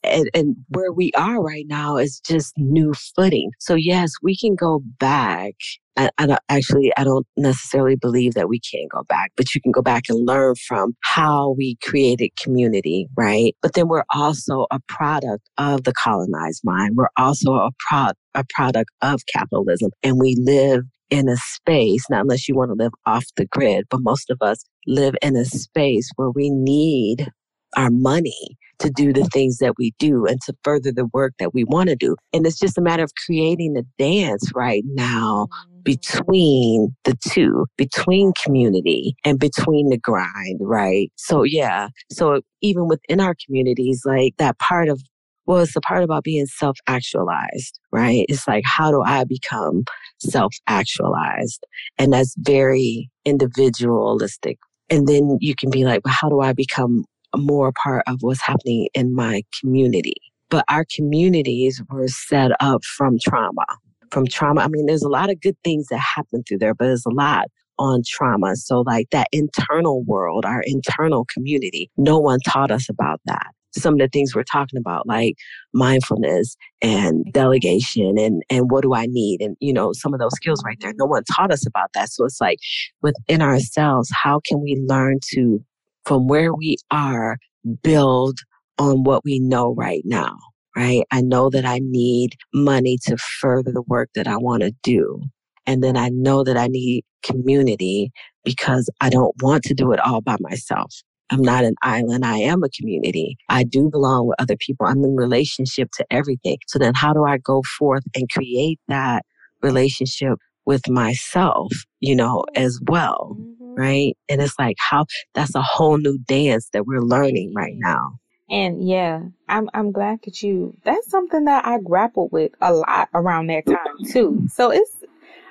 and, 0.02 0.30
and, 0.34 0.56
where 0.68 0.92
we 0.92 1.12
are 1.16 1.42
right 1.42 1.66
now 1.68 1.96
is 1.96 2.20
just 2.20 2.54
new 2.56 2.92
footing. 2.94 3.50
So 3.58 3.74
yes, 3.74 4.12
we 4.22 4.36
can 4.36 4.54
go 4.54 4.80
back. 4.98 5.54
I, 5.96 6.10
I 6.18 6.26
don't, 6.26 6.40
actually, 6.48 6.92
I 6.96 7.04
don't 7.04 7.26
necessarily 7.36 7.96
believe 7.96 8.34
that 8.34 8.48
we 8.48 8.60
can 8.60 8.86
go 8.90 9.02
back, 9.04 9.32
but 9.36 9.54
you 9.54 9.60
can 9.60 9.72
go 9.72 9.82
back 9.82 10.04
and 10.08 10.26
learn 10.26 10.54
from 10.66 10.94
how 11.02 11.54
we 11.58 11.76
created 11.82 12.30
community, 12.40 13.08
right? 13.16 13.54
But 13.60 13.74
then 13.74 13.88
we're 13.88 14.04
also 14.14 14.66
a 14.70 14.80
product 14.88 15.48
of 15.58 15.84
the 15.84 15.92
colonized 15.92 16.62
mind. 16.64 16.96
We're 16.96 17.08
also 17.16 17.54
a, 17.54 17.70
pro- 17.88 18.12
a 18.34 18.44
product 18.54 18.90
of 19.02 19.20
capitalism, 19.32 19.90
and 20.02 20.18
we 20.18 20.36
live 20.38 20.84
in 21.10 21.28
a 21.28 21.36
space, 21.36 22.04
not 22.10 22.22
unless 22.22 22.48
you 22.48 22.54
want 22.54 22.70
to 22.70 22.74
live 22.74 22.92
off 23.06 23.24
the 23.36 23.46
grid, 23.46 23.86
but 23.90 24.00
most 24.02 24.30
of 24.30 24.38
us 24.40 24.64
live 24.86 25.14
in 25.22 25.36
a 25.36 25.44
space 25.44 26.10
where 26.16 26.30
we 26.30 26.50
need 26.50 27.30
our 27.76 27.90
money 27.90 28.56
to 28.78 28.90
do 28.90 29.12
the 29.12 29.24
things 29.32 29.58
that 29.58 29.74
we 29.78 29.92
do 29.98 30.24
and 30.26 30.40
to 30.42 30.54
further 30.62 30.92
the 30.92 31.06
work 31.12 31.34
that 31.38 31.52
we 31.52 31.64
want 31.64 31.88
to 31.88 31.96
do. 31.96 32.16
And 32.32 32.46
it's 32.46 32.58
just 32.58 32.78
a 32.78 32.80
matter 32.80 33.02
of 33.02 33.12
creating 33.26 33.76
a 33.76 33.82
dance 34.02 34.52
right 34.54 34.84
now 34.86 35.48
between 35.82 36.94
the 37.04 37.16
two, 37.28 37.66
between 37.76 38.32
community 38.44 39.16
and 39.24 39.38
between 39.38 39.88
the 39.88 39.98
grind, 39.98 40.60
right? 40.60 41.10
So, 41.16 41.42
yeah. 41.42 41.88
So, 42.10 42.40
even 42.62 42.88
within 42.88 43.20
our 43.20 43.34
communities, 43.44 44.02
like 44.04 44.34
that 44.38 44.58
part 44.58 44.88
of 44.88 45.00
well, 45.46 45.62
it's 45.62 45.72
the 45.72 45.80
part 45.80 46.04
about 46.04 46.24
being 46.24 46.44
self 46.44 46.76
actualized, 46.86 47.80
right? 47.90 48.26
It's 48.28 48.46
like, 48.46 48.64
how 48.66 48.90
do 48.90 49.02
I 49.02 49.24
become 49.24 49.84
self 50.20 50.54
actualized? 50.66 51.64
And 51.98 52.12
that's 52.12 52.34
very 52.38 53.10
individualistic. 53.24 54.58
And 54.90 55.06
then 55.06 55.38
you 55.40 55.54
can 55.54 55.70
be 55.70 55.84
like, 55.84 56.00
well, 56.04 56.14
how 56.18 56.28
do 56.28 56.40
I 56.40 56.52
become 56.52 57.04
more 57.36 57.72
part 57.72 58.04
of 58.06 58.18
what's 58.20 58.42
happening 58.42 58.88
in 58.94 59.14
my 59.14 59.42
community? 59.60 60.14
But 60.50 60.64
our 60.68 60.86
communities 60.94 61.82
were 61.90 62.08
set 62.08 62.52
up 62.60 62.82
from 62.84 63.18
trauma. 63.22 63.66
From 64.10 64.26
trauma, 64.26 64.62
I 64.62 64.68
mean, 64.68 64.86
there's 64.86 65.02
a 65.02 65.08
lot 65.08 65.28
of 65.28 65.40
good 65.40 65.56
things 65.62 65.88
that 65.88 65.98
happen 65.98 66.42
through 66.42 66.58
there, 66.58 66.74
but 66.74 66.86
there's 66.86 67.04
a 67.04 67.10
lot 67.10 67.44
on 67.78 68.02
trauma. 68.06 68.56
So, 68.56 68.80
like 68.80 69.10
that 69.10 69.28
internal 69.30 70.02
world, 70.04 70.46
our 70.46 70.62
internal 70.64 71.26
community, 71.26 71.90
no 71.98 72.18
one 72.18 72.40
taught 72.40 72.70
us 72.70 72.88
about 72.88 73.20
that 73.26 73.48
some 73.78 73.94
of 73.94 74.00
the 74.00 74.08
things 74.08 74.34
we're 74.34 74.42
talking 74.42 74.78
about, 74.78 75.06
like 75.06 75.36
mindfulness 75.72 76.56
and 76.82 77.20
mm-hmm. 77.20 77.30
delegation 77.30 78.18
and, 78.18 78.42
and 78.50 78.70
what 78.70 78.82
do 78.82 78.94
I 78.94 79.06
need? 79.06 79.40
And, 79.40 79.56
you 79.60 79.72
know, 79.72 79.92
some 79.92 80.14
of 80.14 80.20
those 80.20 80.34
skills 80.34 80.62
right 80.64 80.78
there. 80.80 80.90
Mm-hmm. 80.90 80.98
No 80.98 81.06
one 81.06 81.24
taught 81.24 81.52
us 81.52 81.66
about 81.66 81.92
that. 81.94 82.10
So 82.10 82.24
it's 82.24 82.40
like 82.40 82.58
within 83.02 83.42
ourselves, 83.42 84.10
how 84.12 84.40
can 84.46 84.60
we 84.60 84.82
learn 84.86 85.18
to, 85.34 85.64
from 86.04 86.26
where 86.26 86.54
we 86.54 86.76
are, 86.90 87.38
build 87.82 88.38
on 88.78 89.04
what 89.04 89.24
we 89.24 89.38
know 89.38 89.74
right 89.74 90.02
now? 90.04 90.36
right? 90.76 91.02
I 91.10 91.22
know 91.22 91.50
that 91.50 91.64
I 91.64 91.80
need 91.82 92.36
money 92.54 92.98
to 93.06 93.16
further 93.16 93.72
the 93.72 93.82
work 93.82 94.10
that 94.14 94.28
I 94.28 94.36
want 94.36 94.62
to 94.62 94.72
do. 94.84 95.20
And 95.66 95.82
then 95.82 95.96
I 95.96 96.08
know 96.08 96.44
that 96.44 96.56
I 96.56 96.68
need 96.68 97.04
community 97.24 98.12
because 98.44 98.88
I 99.00 99.10
don't 99.10 99.34
want 99.42 99.64
to 99.64 99.74
do 99.74 99.92
it 99.92 99.98
all 100.00 100.20
by 100.20 100.36
myself. 100.40 100.94
I'm 101.30 101.42
not 101.42 101.64
an 101.64 101.74
island. 101.82 102.24
I 102.24 102.38
am 102.38 102.62
a 102.62 102.68
community. 102.68 103.36
I 103.48 103.64
do 103.64 103.90
belong 103.90 104.26
with 104.28 104.40
other 104.40 104.56
people. 104.56 104.86
I'm 104.86 105.04
in 105.04 105.16
relationship 105.16 105.90
to 105.92 106.06
everything. 106.10 106.58
So 106.66 106.78
then 106.78 106.94
how 106.94 107.12
do 107.12 107.24
I 107.24 107.38
go 107.38 107.62
forth 107.78 108.04
and 108.14 108.30
create 108.30 108.80
that 108.88 109.24
relationship 109.62 110.38
with 110.64 110.88
myself, 110.88 111.72
you 112.00 112.16
know, 112.16 112.44
as 112.54 112.80
well? 112.86 113.36
Mm-hmm. 113.38 113.74
Right. 113.74 114.16
And 114.28 114.42
it's 114.42 114.58
like 114.58 114.76
how 114.78 115.06
that's 115.34 115.54
a 115.54 115.62
whole 115.62 115.98
new 115.98 116.18
dance 116.18 116.68
that 116.72 116.86
we're 116.86 117.02
learning 117.02 117.52
right 117.54 117.76
now. 117.76 118.18
And 118.50 118.86
yeah, 118.88 119.20
I'm 119.48 119.68
I'm 119.74 119.92
glad 119.92 120.20
that 120.24 120.42
you 120.42 120.74
that's 120.82 121.10
something 121.10 121.44
that 121.44 121.66
I 121.66 121.78
grappled 121.78 122.32
with 122.32 122.52
a 122.60 122.72
lot 122.72 123.08
around 123.14 123.48
that 123.48 123.66
time 123.66 124.10
too. 124.10 124.48
So 124.50 124.70
it's 124.70 124.90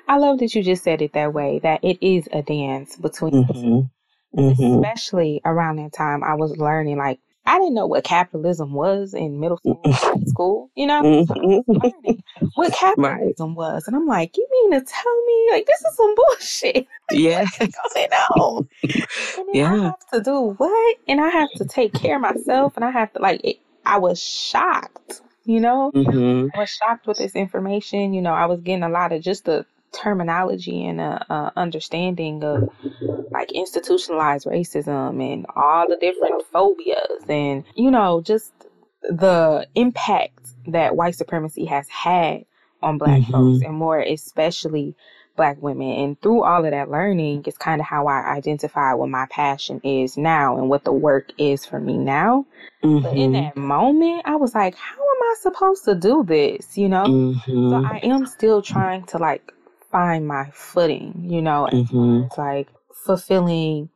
I 0.08 0.16
love 0.16 0.38
that 0.40 0.54
you 0.54 0.62
just 0.62 0.82
said 0.82 1.00
it 1.02 1.12
that 1.12 1.32
way, 1.32 1.60
that 1.60 1.84
it 1.84 1.98
is 2.04 2.28
a 2.32 2.42
dance 2.42 2.96
between 2.96 3.44
mm-hmm. 3.44 3.80
Mm-hmm. 4.36 4.84
especially 4.84 5.40
around 5.44 5.76
that 5.76 5.92
time 5.92 6.22
I 6.22 6.34
was 6.34 6.56
learning 6.56 6.98
like 6.98 7.20
I 7.48 7.58
didn't 7.58 7.74
know 7.74 7.86
what 7.86 8.04
capitalism 8.04 8.74
was 8.74 9.14
in 9.14 9.40
middle 9.40 9.56
school, 9.56 9.80
school, 10.26 10.70
you 10.74 10.86
know, 10.86 11.02
mm-hmm. 11.02 12.46
what 12.56 12.74
capitalism 12.74 13.48
right. 13.50 13.56
was. 13.56 13.86
And 13.86 13.96
I'm 13.96 14.06
like, 14.06 14.36
you 14.36 14.46
mean 14.50 14.78
to 14.78 14.84
tell 14.84 15.24
me 15.24 15.48
like 15.52 15.64
this 15.66 15.80
is 15.80 15.96
some 15.96 16.14
bullshit? 16.28 16.86
Yeah. 17.10 17.46
on? 18.36 18.68
And 18.82 19.46
yeah. 19.54 19.72
I 19.72 19.76
have 19.78 20.06
to 20.12 20.20
do 20.20 20.54
what? 20.58 20.96
And 21.08 21.22
I 21.22 21.30
have 21.30 21.50
to 21.56 21.64
take 21.64 21.94
care 21.94 22.16
of 22.16 22.22
myself 22.22 22.76
and 22.76 22.84
I 22.84 22.90
have 22.90 23.14
to 23.14 23.18
like 23.18 23.40
it, 23.42 23.60
I 23.86 23.96
was 23.96 24.22
shocked, 24.22 25.22
you 25.46 25.60
know? 25.60 25.90
Mm-hmm. 25.94 26.48
I 26.54 26.58
was 26.60 26.68
shocked 26.68 27.06
with 27.06 27.16
this 27.16 27.34
information. 27.34 28.12
You 28.12 28.20
know, 28.20 28.34
I 28.34 28.44
was 28.44 28.60
getting 28.60 28.82
a 28.82 28.90
lot 28.90 29.12
of 29.12 29.22
just 29.22 29.46
the 29.46 29.64
terminology 29.92 30.86
and 30.86 31.00
a, 31.00 31.24
a, 31.32 31.52
understanding 31.56 32.42
of 32.44 32.68
like 33.30 33.52
institutionalized 33.52 34.46
racism 34.46 35.22
and 35.22 35.46
all 35.56 35.86
the 35.88 35.96
different 35.96 36.44
phobias 36.52 37.24
and 37.28 37.64
you 37.74 37.90
know 37.90 38.20
just 38.20 38.52
the 39.02 39.66
impact 39.74 40.48
that 40.66 40.96
white 40.96 41.14
supremacy 41.14 41.64
has 41.64 41.88
had 41.88 42.44
on 42.82 42.98
black 42.98 43.22
mm-hmm. 43.22 43.32
folks 43.32 43.64
and 43.64 43.74
more 43.74 44.00
especially 44.00 44.94
black 45.36 45.56
women 45.62 45.88
and 45.88 46.20
through 46.20 46.42
all 46.42 46.64
of 46.64 46.70
that 46.72 46.90
learning 46.90 47.42
is 47.46 47.56
kind 47.56 47.80
of 47.80 47.86
how 47.86 48.06
i 48.08 48.34
identify 48.36 48.92
what 48.92 49.08
my 49.08 49.24
passion 49.30 49.80
is 49.84 50.16
now 50.16 50.58
and 50.58 50.68
what 50.68 50.84
the 50.84 50.92
work 50.92 51.30
is 51.38 51.64
for 51.64 51.80
me 51.80 51.96
now 51.96 52.44
mm-hmm. 52.82 53.02
but 53.02 53.16
in 53.16 53.32
mm-hmm. 53.32 53.44
that 53.44 53.56
moment 53.56 54.20
i 54.26 54.34
was 54.34 54.54
like 54.54 54.74
how 54.74 55.00
am 55.00 55.22
i 55.22 55.34
supposed 55.40 55.84
to 55.84 55.94
do 55.94 56.24
this 56.24 56.76
you 56.76 56.88
know 56.88 57.04
mm-hmm. 57.04 57.70
so 57.70 57.76
i 57.86 57.98
am 58.02 58.26
still 58.26 58.60
trying 58.60 59.04
to 59.04 59.16
like 59.16 59.52
find 59.90 60.26
my 60.26 60.50
footing, 60.52 61.26
you 61.28 61.42
know, 61.42 61.68
mm-hmm. 61.70 62.26
it's 62.26 62.38
like 62.38 62.68
fulfilling 63.04 63.90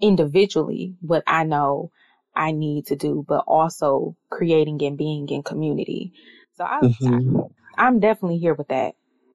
individually 0.00 0.94
what 1.00 1.22
I 1.26 1.44
know 1.44 1.90
I 2.34 2.52
need 2.52 2.86
to 2.86 2.96
do, 2.96 3.24
but 3.26 3.44
also 3.46 4.16
creating 4.30 4.82
and 4.84 4.96
being 4.96 5.28
in 5.28 5.42
community. 5.42 6.12
So 6.56 6.64
I, 6.64 6.80
mm-hmm. 6.80 7.40
I 7.76 7.86
am 7.86 8.00
definitely 8.00 8.38
here 8.38 8.54
with 8.54 8.68
that. 8.68 8.94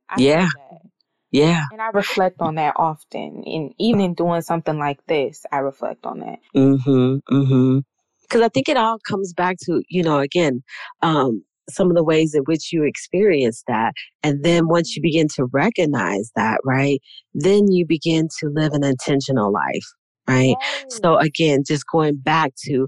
I 0.09 0.15
yeah. 0.19 0.49
That. 0.69 0.81
Yeah. 1.31 1.63
And 1.71 1.81
I 1.81 1.89
reflect 1.89 2.41
on 2.41 2.55
that 2.55 2.75
often. 2.77 3.43
And 3.45 3.73
even 3.79 4.01
in 4.01 4.13
doing 4.13 4.41
something 4.41 4.77
like 4.77 5.03
this, 5.07 5.45
I 5.51 5.57
reflect 5.57 6.05
on 6.05 6.19
that. 6.19 6.39
Mm-hmm. 6.55 7.35
Mm-hmm. 7.35 7.79
Because 8.21 8.41
I 8.41 8.49
think 8.49 8.69
it 8.69 8.77
all 8.77 8.99
comes 8.99 9.33
back 9.33 9.57
to, 9.65 9.83
you 9.89 10.03
know, 10.03 10.19
again, 10.19 10.63
um, 11.01 11.43
some 11.69 11.89
of 11.89 11.95
the 11.95 12.03
ways 12.03 12.33
in 12.33 12.43
which 12.43 12.71
you 12.71 12.83
experience 12.83 13.63
that. 13.67 13.93
And 14.21 14.43
then 14.43 14.67
once 14.67 14.95
you 14.95 15.01
mm-hmm. 15.01 15.07
begin 15.07 15.27
to 15.35 15.45
recognize 15.45 16.31
that, 16.35 16.59
right, 16.65 17.01
then 17.33 17.71
you 17.71 17.85
begin 17.85 18.27
to 18.39 18.49
live 18.49 18.73
an 18.73 18.83
intentional 18.83 19.51
life, 19.51 19.85
right? 20.27 20.55
So 20.89 21.17
again, 21.17 21.63
just 21.65 21.85
going 21.91 22.17
back 22.17 22.53
to 22.65 22.87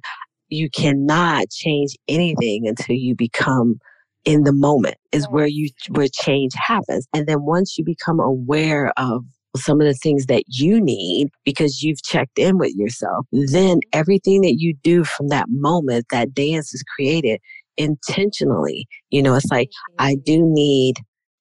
you 0.50 0.70
cannot 0.70 1.50
change 1.50 1.96
anything 2.08 2.68
until 2.68 2.96
you 2.96 3.16
become 3.16 3.80
in 4.26 4.44
the 4.44 4.54
moment 4.54 4.96
is 5.12 5.26
where 5.30 5.48
you 5.48 5.70
where 5.90 6.08
change 6.12 6.52
happens 6.56 7.08
and 7.14 7.28
then 7.28 7.44
once 7.44 7.78
you 7.78 7.84
become 7.84 8.20
aware 8.20 8.92
of 8.98 9.24
some 9.56 9.80
of 9.80 9.88
the 9.88 9.94
things 9.94 10.26
that 10.26 10.44
you 10.48 10.82
need 10.82 11.30
because 11.46 11.82
you've 11.82 12.02
checked 12.04 12.38
in 12.38 12.58
with 12.58 12.74
yourself 12.76 13.26
then 13.32 13.78
mm-hmm. 13.78 13.80
everything 13.94 14.42
that 14.42 14.56
you 14.58 14.76
do 14.84 15.04
from 15.04 15.28
that 15.30 15.46
moment 15.50 16.06
that 16.12 16.34
dance 16.34 16.74
is 16.74 16.84
created 16.96 17.40
intentionally. 17.78 18.88
You 19.10 19.24
know, 19.24 19.36
it's 19.36 19.52
like, 19.52 19.70
I 20.00 20.16
do 20.16 20.40
need, 20.42 20.98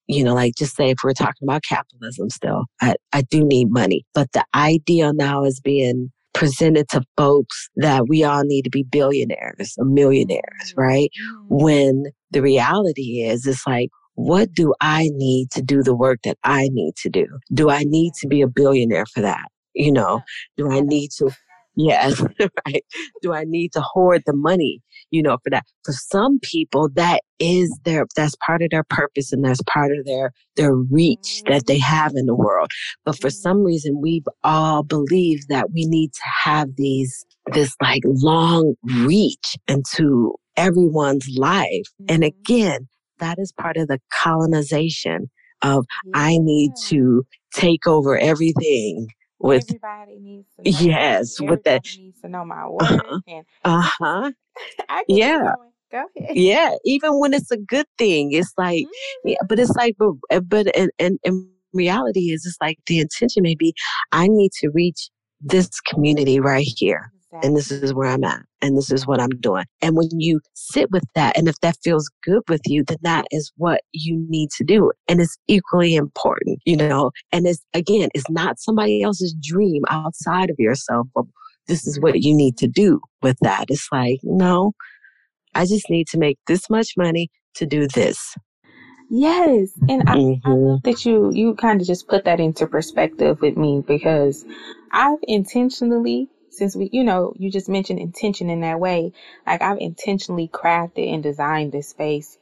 you 0.06 0.24
know, 0.24 0.34
like 0.34 0.54
just 0.56 0.76
say 0.76 0.90
if 0.90 0.98
we're 1.02 1.12
talking 1.12 1.46
about 1.46 1.62
capitalism 1.62 2.30
still, 2.30 2.64
I, 2.80 2.94
I 3.12 3.22
do 3.22 3.44
need 3.44 3.70
money. 3.70 4.04
But 4.14 4.32
the 4.32 4.44
idea 4.54 5.12
now 5.12 5.44
is 5.44 5.60
being 5.60 6.10
presented 6.34 6.88
to 6.90 7.02
folks 7.16 7.70
that 7.76 8.08
we 8.08 8.24
all 8.24 8.42
need 8.44 8.62
to 8.62 8.70
be 8.70 8.82
billionaires 8.82 9.74
or 9.78 9.84
millionaires, 9.84 10.42
mm-hmm. 10.66 10.80
right? 10.80 11.10
Mm-hmm. 11.10 11.64
When 11.64 12.04
the 12.32 12.42
reality 12.42 13.22
is, 13.22 13.46
it's 13.46 13.66
like, 13.66 13.88
what 14.16 14.52
do 14.52 14.74
I 14.80 15.10
need 15.14 15.50
to 15.52 15.62
do 15.62 15.82
the 15.82 15.94
work 15.94 16.20
that 16.24 16.38
I 16.44 16.68
need 16.72 16.96
to 16.96 17.08
do? 17.08 17.26
Do 17.52 17.70
I 17.70 17.84
need 17.84 18.12
to 18.20 18.28
be 18.28 18.42
a 18.42 18.48
billionaire 18.48 19.06
for 19.06 19.20
that? 19.22 19.46
You 19.74 19.90
know, 19.90 20.22
do 20.56 20.70
I 20.70 20.80
need 20.80 21.10
to 21.18 21.30
Yes, 21.76 22.22
right. 22.66 22.84
Do 23.22 23.32
I 23.32 23.44
need 23.44 23.72
to 23.72 23.80
hoard 23.80 24.22
the 24.26 24.32
money, 24.34 24.80
you 25.10 25.22
know, 25.22 25.38
for 25.42 25.50
that? 25.50 25.64
For 25.84 25.92
some 25.92 26.38
people, 26.40 26.88
that 26.94 27.22
is 27.38 27.76
their, 27.84 28.06
that's 28.14 28.36
part 28.46 28.62
of 28.62 28.70
their 28.70 28.84
purpose 28.84 29.32
and 29.32 29.44
that's 29.44 29.62
part 29.62 29.90
of 29.96 30.04
their, 30.04 30.32
their 30.56 30.74
reach 30.74 31.42
that 31.46 31.66
they 31.66 31.78
have 31.78 32.12
in 32.14 32.26
the 32.26 32.34
world. 32.34 32.70
But 33.04 33.20
for 33.20 33.30
some 33.30 33.62
reason, 33.62 34.00
we've 34.00 34.26
all 34.44 34.82
believed 34.82 35.48
that 35.48 35.72
we 35.72 35.84
need 35.86 36.12
to 36.12 36.28
have 36.44 36.68
these, 36.76 37.26
this 37.52 37.74
like 37.82 38.02
long 38.04 38.74
reach 39.04 39.56
into 39.66 40.34
everyone's 40.56 41.28
life. 41.36 41.86
And 42.08 42.22
mm-hmm. 42.22 42.40
again, 42.40 42.88
that 43.18 43.38
is 43.38 43.52
part 43.52 43.76
of 43.76 43.88
the 43.88 44.00
colonization 44.12 45.30
of 45.62 45.86
I 46.14 46.38
need 46.40 46.72
to 46.88 47.24
take 47.52 47.86
over 47.86 48.18
everything 48.18 49.08
with 49.44 49.64
everybody 49.68 50.18
needs 50.20 50.48
to 50.56 50.70
know 50.70 50.78
yes 50.80 51.40
with 51.40 51.62
that 51.64 51.82
needs 51.98 52.20
to 52.20 52.28
know 52.28 52.44
my 52.44 52.62
uh-huh. 52.80 53.20
and 53.26 53.44
uh-huh 53.64 54.30
yeah 55.08 55.52
Go 55.94 56.06
ahead. 56.18 56.36
Yeah, 56.36 56.74
even 56.84 57.20
when 57.20 57.32
it's 57.34 57.52
a 57.52 57.56
good 57.56 57.86
thing, 57.98 58.32
it's 58.32 58.52
like, 58.58 58.82
mm-hmm. 58.82 59.28
yeah, 59.28 59.36
but 59.48 59.60
it's 59.60 59.70
like, 59.76 59.94
but, 59.96 60.14
eh, 60.30 60.40
but 60.40 60.76
and, 60.76 60.90
and, 60.98 61.20
and 61.24 61.46
reality 61.72 62.32
is, 62.32 62.44
it's 62.44 62.56
like 62.60 62.78
the 62.86 62.98
intention 62.98 63.44
may 63.44 63.54
be, 63.54 63.74
I 64.10 64.26
need 64.26 64.50
to 64.60 64.70
reach 64.70 65.08
this 65.40 65.68
community 65.80 66.40
right 66.40 66.66
here. 66.66 67.12
And 67.42 67.56
this 67.56 67.70
is 67.70 67.92
where 67.92 68.08
I'm 68.08 68.24
at. 68.24 68.42
And 68.62 68.76
this 68.76 68.90
is 68.90 69.06
what 69.06 69.20
I'm 69.20 69.30
doing. 69.40 69.64
And 69.82 69.96
when 69.96 70.08
you 70.12 70.40
sit 70.54 70.90
with 70.90 71.04
that, 71.14 71.36
and 71.36 71.48
if 71.48 71.58
that 71.60 71.76
feels 71.82 72.10
good 72.22 72.42
with 72.48 72.62
you, 72.66 72.84
then 72.84 72.98
that 73.02 73.26
is 73.30 73.52
what 73.56 73.80
you 73.92 74.24
need 74.28 74.50
to 74.56 74.64
do. 74.64 74.92
And 75.08 75.20
it's 75.20 75.36
equally 75.48 75.94
important, 75.94 76.60
you 76.64 76.76
know. 76.76 77.10
And 77.32 77.46
it's, 77.46 77.62
again, 77.74 78.08
it's 78.14 78.30
not 78.30 78.60
somebody 78.60 79.02
else's 79.02 79.34
dream 79.42 79.82
outside 79.90 80.50
of 80.50 80.56
yourself. 80.58 81.08
But 81.14 81.24
this 81.66 81.86
is 81.86 81.98
what 82.00 82.22
you 82.22 82.36
need 82.36 82.56
to 82.58 82.68
do 82.68 83.00
with 83.22 83.38
that. 83.40 83.66
It's 83.68 83.88
like, 83.90 84.20
no, 84.22 84.72
I 85.54 85.66
just 85.66 85.88
need 85.90 86.08
to 86.08 86.18
make 86.18 86.38
this 86.46 86.68
much 86.68 86.92
money 86.96 87.28
to 87.56 87.66
do 87.66 87.86
this. 87.94 88.34
Yes, 89.10 89.70
and 89.88 90.02
I, 90.08 90.16
mm-hmm. 90.16 90.50
I 90.50 90.54
love 90.54 90.82
that 90.84 91.04
you 91.04 91.30
you 91.32 91.54
kind 91.56 91.80
of 91.80 91.86
just 91.86 92.08
put 92.08 92.24
that 92.24 92.40
into 92.40 92.66
perspective 92.66 93.40
with 93.40 93.56
me 93.56 93.82
because 93.86 94.44
I've 94.92 95.18
intentionally 95.22 96.28
since 96.56 96.76
we, 96.76 96.88
you 96.92 97.04
know, 97.04 97.32
you 97.36 97.50
just 97.50 97.68
mentioned 97.68 97.98
intention 97.98 98.50
in 98.50 98.60
that 98.60 98.80
way, 98.80 99.12
like 99.46 99.62
I've 99.62 99.78
intentionally 99.78 100.48
crafted 100.48 101.12
and 101.12 101.22
designed 101.22 101.72
this 101.72 101.88
space 101.88 102.38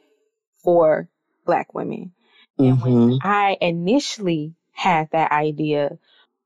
for 0.63 1.09
Black 1.45 1.73
women. 1.73 2.13
Mm-hmm. 2.59 2.63
And 2.63 2.81
when 2.81 2.93
mm-hmm. 2.93 3.27
I 3.27 3.57
initially 3.59 4.55
had 4.71 5.09
that 5.11 5.31
idea, 5.31 5.97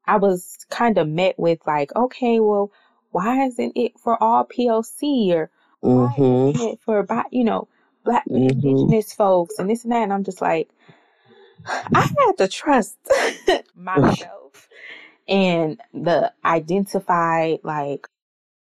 I 0.05 0.17
was 0.17 0.57
kind 0.69 0.97
of 0.97 1.07
met 1.07 1.37
with 1.37 1.59
like, 1.67 1.95
okay, 1.95 2.39
well, 2.39 2.71
why 3.11 3.45
isn't 3.45 3.73
it 3.75 3.99
for 3.99 4.21
all 4.21 4.45
POC 4.45 5.33
or 5.33 5.49
why 5.81 6.13
mm-hmm. 6.17 6.57
isn't 6.57 6.69
it 6.73 6.79
for, 6.85 7.05
you 7.31 7.43
know, 7.43 7.67
Black 8.03 8.25
mm-hmm. 8.25 8.49
Indigenous 8.49 9.13
folks 9.13 9.59
and 9.59 9.69
this 9.69 9.83
and 9.83 9.91
that? 9.91 10.03
And 10.03 10.13
I'm 10.13 10.23
just 10.23 10.41
like, 10.41 10.69
I 11.65 12.09
had 12.17 12.37
to 12.37 12.47
trust 12.47 12.97
myself 13.75 14.46
and 15.27 15.79
the 15.93 16.31
identified 16.43 17.59
like 17.63 18.07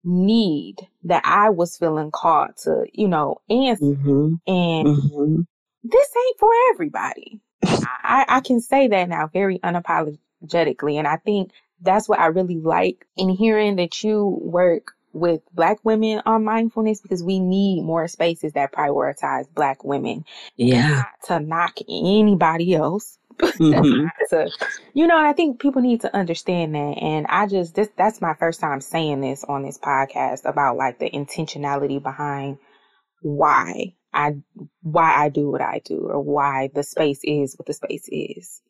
need 0.03 0.75
that 1.03 1.23
I 1.25 1.49
was 1.49 1.77
feeling 1.77 2.11
called 2.11 2.57
to, 2.63 2.85
you 2.93 3.07
know, 3.07 3.41
answer. 3.49 3.83
Mm-hmm. 3.85 4.33
And 4.47 4.87
mm-hmm. 4.87 5.41
this 5.83 6.09
ain't 6.15 6.39
for 6.39 6.51
everybody. 6.73 7.41
I, 7.63 8.25
I 8.27 8.39
can 8.41 8.61
say 8.61 8.87
that 8.87 9.09
now 9.09 9.27
very 9.27 9.59
unapologetically. 9.59 10.97
And 10.97 11.07
I 11.07 11.17
think 11.17 11.51
that's 11.81 12.07
what 12.07 12.19
I 12.19 12.27
really 12.27 12.59
like 12.59 13.05
in 13.17 13.29
hearing 13.29 13.77
that 13.77 14.03
you 14.03 14.39
work 14.41 14.91
with 15.13 15.41
black 15.53 15.77
women 15.83 16.21
on 16.25 16.43
mindfulness 16.43 17.01
because 17.01 17.23
we 17.23 17.39
need 17.39 17.83
more 17.83 18.07
spaces 18.07 18.53
that 18.53 18.73
prioritize 18.73 19.45
black 19.53 19.83
women. 19.83 20.25
Yeah. 20.55 21.03
to 21.27 21.39
knock 21.39 21.77
anybody 21.89 22.75
else. 22.75 23.17
mm-hmm. 23.41 24.07
to, 24.29 24.49
you 24.93 25.07
know, 25.07 25.17
I 25.17 25.33
think 25.33 25.59
people 25.59 25.81
need 25.81 26.01
to 26.01 26.15
understand 26.15 26.75
that. 26.75 26.97
And 27.01 27.25
I 27.27 27.47
just, 27.47 27.75
this, 27.75 27.89
that's 27.97 28.21
my 28.21 28.33
first 28.33 28.59
time 28.59 28.81
saying 28.81 29.21
this 29.21 29.43
on 29.43 29.63
this 29.63 29.77
podcast 29.77 30.45
about 30.45 30.77
like 30.77 30.99
the 30.99 31.09
intentionality 31.09 32.01
behind 32.01 32.57
why 33.21 33.93
I, 34.13 34.35
why 34.81 35.15
I 35.15 35.29
do 35.29 35.49
what 35.49 35.61
I 35.61 35.81
do 35.83 35.99
or 35.99 36.21
why 36.21 36.69
the 36.73 36.83
space 36.83 37.19
is 37.23 37.55
what 37.57 37.65
the 37.67 37.73
space 37.73 38.07
is. 38.09 38.61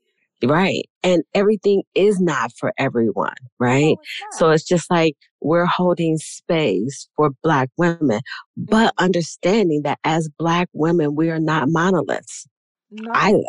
Right. 0.44 0.90
And 1.02 1.24
everything 1.34 1.84
is 1.94 2.20
not 2.20 2.52
for 2.58 2.74
everyone, 2.78 3.36
right? 3.60 3.96
No, 3.96 4.28
it's 4.28 4.38
so 4.38 4.50
it's 4.52 4.64
just 4.64 4.92
like 4.92 5.16
we're 5.42 5.66
holding 5.66 6.18
space 6.18 7.08
for 7.16 7.32
Black 7.42 7.70
women, 7.78 8.22
but 8.58 8.88
mm-hmm. 8.88 9.04
understanding 9.04 9.84
that 9.84 10.00
as 10.04 10.30
Black 10.38 10.68
women, 10.74 11.16
we 11.16 11.30
are 11.30 11.40
not 11.40 11.70
monoliths 11.70 12.48
no. 12.92 13.12
either. 13.14 13.44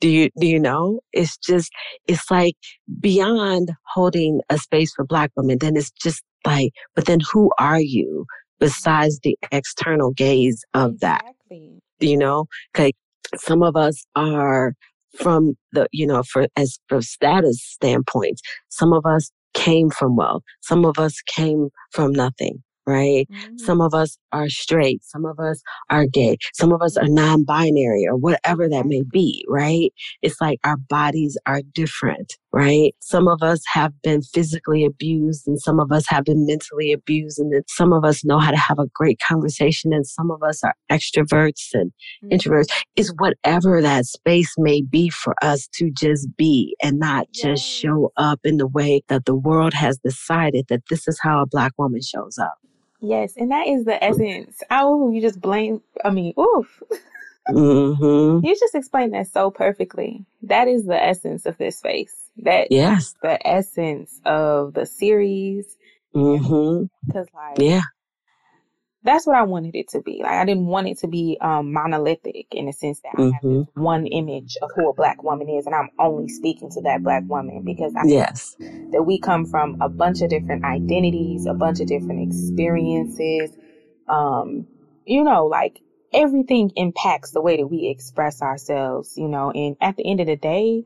Do 0.00 0.08
you 0.08 0.30
do 0.38 0.46
you 0.46 0.60
know? 0.60 1.00
It's 1.12 1.36
just 1.38 1.72
it's 2.06 2.30
like 2.30 2.56
beyond 3.00 3.70
holding 3.94 4.40
a 4.50 4.58
space 4.58 4.92
for 4.94 5.04
black 5.04 5.30
women, 5.36 5.58
then 5.58 5.76
it's 5.76 5.90
just 5.90 6.22
like, 6.44 6.72
but 6.94 7.06
then 7.06 7.20
who 7.32 7.50
are 7.58 7.80
you 7.80 8.26
besides 8.60 9.20
the 9.22 9.36
external 9.52 10.12
gaze 10.12 10.64
of 10.74 10.92
exactly. 10.94 11.80
that? 12.00 12.06
You 12.06 12.16
know? 12.16 12.46
Okay. 12.76 12.92
Some 13.36 13.62
of 13.62 13.76
us 13.76 14.04
are 14.14 14.74
from 15.16 15.54
the, 15.72 15.88
you 15.92 16.06
know, 16.06 16.22
for 16.22 16.46
as 16.56 16.78
for 16.88 17.02
status 17.02 17.62
standpoint, 17.62 18.40
some 18.68 18.92
of 18.92 19.04
us 19.06 19.30
came 19.54 19.90
from 19.90 20.16
wealth. 20.16 20.42
Some 20.60 20.84
of 20.84 20.98
us 20.98 21.20
came 21.26 21.70
from 21.90 22.12
nothing 22.12 22.62
right? 22.86 23.28
Mm-hmm. 23.30 23.58
Some 23.58 23.80
of 23.80 23.94
us 23.94 24.18
are 24.32 24.48
straight, 24.48 25.04
some 25.04 25.24
of 25.24 25.38
us 25.40 25.62
are 25.90 26.06
gay, 26.06 26.36
some 26.54 26.72
of 26.72 26.82
us 26.82 26.96
are 26.96 27.08
non 27.08 27.44
binary 27.44 28.06
or 28.08 28.16
whatever 28.16 28.68
that 28.68 28.86
may 28.86 29.02
be, 29.02 29.44
right? 29.48 29.92
It's 30.22 30.40
like 30.40 30.58
our 30.64 30.76
bodies 30.76 31.36
are 31.46 31.62
different, 31.74 32.34
right? 32.52 32.94
Some 33.00 33.28
of 33.28 33.42
us 33.42 33.60
have 33.72 33.92
been 34.02 34.22
physically 34.22 34.84
abused 34.84 35.46
and 35.46 35.60
some 35.60 35.80
of 35.80 35.92
us 35.92 36.06
have 36.08 36.24
been 36.24 36.46
mentally 36.46 36.92
abused, 36.92 37.38
and 37.38 37.52
then 37.52 37.62
some 37.68 37.92
of 37.92 38.04
us 38.04 38.24
know 38.24 38.38
how 38.38 38.50
to 38.50 38.56
have 38.56 38.78
a 38.78 38.86
great 38.94 39.20
conversation, 39.26 39.92
and 39.92 40.06
some 40.06 40.30
of 40.30 40.42
us 40.42 40.62
are 40.62 40.74
extroverts 40.90 41.70
and 41.72 41.92
mm-hmm. 42.24 42.28
introverts. 42.28 42.68
It's 42.94 43.12
whatever 43.18 43.82
that 43.82 44.06
space 44.06 44.54
may 44.58 44.82
be 44.82 45.08
for 45.08 45.34
us 45.42 45.68
to 45.74 45.90
just 45.90 46.28
be 46.36 46.76
and 46.82 46.98
not 46.98 47.30
just 47.32 47.64
show 47.64 48.12
up 48.16 48.40
in 48.44 48.58
the 48.58 48.66
way 48.66 49.02
that 49.08 49.24
the 49.24 49.34
world 49.34 49.74
has 49.74 49.98
decided 49.98 50.66
that 50.68 50.82
this 50.88 51.08
is 51.08 51.18
how 51.22 51.42
a 51.42 51.46
Black 51.46 51.72
woman 51.78 52.00
shows 52.02 52.38
up. 52.38 52.56
Yes, 53.00 53.34
and 53.36 53.50
that 53.50 53.66
is 53.66 53.84
the 53.84 54.02
essence. 54.02 54.62
Oh, 54.70 55.10
you 55.10 55.20
just 55.20 55.40
blame. 55.40 55.82
I 56.04 56.10
mean, 56.10 56.34
oof. 56.38 56.82
Mm-hmm. 57.48 58.44
You 58.44 58.54
just 58.58 58.74
explained 58.74 59.14
that 59.14 59.28
so 59.28 59.50
perfectly. 59.50 60.24
That 60.42 60.66
is 60.68 60.84
the 60.84 61.00
essence 61.00 61.46
of 61.46 61.56
this 61.58 61.78
space. 61.78 62.14
That 62.38 62.68
yes, 62.70 63.14
the 63.22 63.44
essence 63.46 64.20
of 64.24 64.74
the 64.74 64.86
series. 64.86 65.76
Mm-hmm. 66.14 66.86
Because 67.06 67.28
like, 67.34 67.58
yeah, 67.58 67.82
that's 69.06 69.26
what 69.26 69.36
I 69.36 69.42
wanted 69.42 69.74
it 69.74 69.88
to 69.90 70.02
be. 70.02 70.20
Like 70.22 70.32
I 70.32 70.44
didn't 70.44 70.66
want 70.66 70.88
it 70.88 70.98
to 70.98 71.06
be 71.06 71.38
um, 71.40 71.72
monolithic 71.72 72.48
in 72.50 72.66
the 72.66 72.72
sense 72.72 73.00
that 73.00 73.12
mm-hmm. 73.12 73.22
I 73.22 73.24
have 73.24 73.42
this 73.42 73.50
mm-hmm. 73.52 73.82
one 73.82 74.06
image 74.06 74.56
of 74.60 74.70
who 74.74 74.90
a 74.90 74.94
black 74.94 75.22
woman 75.22 75.48
is, 75.48 75.66
and 75.66 75.74
I'm 75.74 75.90
only 75.98 76.28
speaking 76.28 76.70
to 76.72 76.82
that 76.82 77.02
black 77.02 77.22
woman 77.26 77.62
because 77.64 77.94
I 77.96 78.02
yes 78.06 78.56
that 78.58 79.04
we 79.06 79.20
come 79.20 79.46
from 79.46 79.80
a 79.80 79.88
bunch 79.88 80.22
of 80.22 80.30
different 80.30 80.64
identities, 80.64 81.46
a 81.46 81.54
bunch 81.54 81.80
of 81.80 81.86
different 81.86 82.28
experiences. 82.28 83.50
Um, 84.08 84.66
you 85.04 85.24
know, 85.24 85.46
like 85.46 85.80
everything 86.12 86.72
impacts 86.76 87.30
the 87.30 87.40
way 87.40 87.56
that 87.58 87.66
we 87.66 87.88
express 87.88 88.42
ourselves. 88.42 89.14
You 89.16 89.28
know, 89.28 89.50
and 89.52 89.76
at 89.80 89.96
the 89.96 90.08
end 90.08 90.20
of 90.20 90.26
the 90.26 90.36
day. 90.36 90.84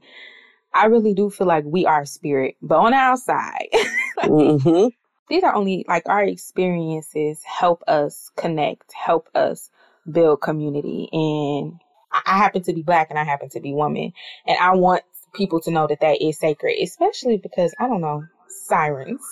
I 0.73 0.85
really 0.85 1.15
do 1.15 1.31
feel 1.31 1.49
like 1.49 1.65
we 1.67 1.85
are 1.85 2.05
spirit, 2.05 2.55
but 2.63 2.77
on 2.79 2.93
the 2.93 2.97
outside, 2.97 3.67
like, 4.17 4.31
mm-hmm 4.31 4.87
these 5.31 5.45
are 5.45 5.55
only 5.55 5.85
like 5.89 6.03
our 6.07 6.25
experiences 6.25 7.43
help 7.45 7.83
us 7.87 8.31
connect, 8.37 8.93
help 8.93 9.29
us 9.35 9.71
build 10.11 10.43
community. 10.43 11.09
And 11.13 11.81
I 12.13 12.37
happen 12.37 12.63
to 12.65 12.75
be 12.75 12.83
black 12.83 13.09
and 13.11 13.19
I 13.19 13.25
happen 13.25 13.49
to 13.51 13.61
be 13.61 13.73
woman. 13.73 14.13
And 14.47 14.59
I 14.59 14.75
want 14.75 15.03
people 15.33 15.61
to 15.61 15.71
know 15.71 15.87
that 15.87 16.01
that 16.01 16.21
is 16.21 16.39
sacred, 16.39 16.77
especially 16.83 17.39
because 17.39 17.73
I 17.79 17.87
don't 17.87 18.01
know, 18.01 18.25
sirens. 18.67 19.23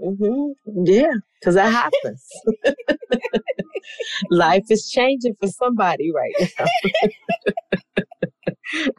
Mm-hmm. 0.00 0.84
Yeah, 0.84 1.14
because 1.40 1.54
that 1.54 1.72
happens. 1.72 2.28
Life 4.30 4.64
is 4.70 4.90
changing 4.90 5.36
for 5.40 5.48
somebody 5.48 6.12
right 6.12 6.34
now. 6.58 6.66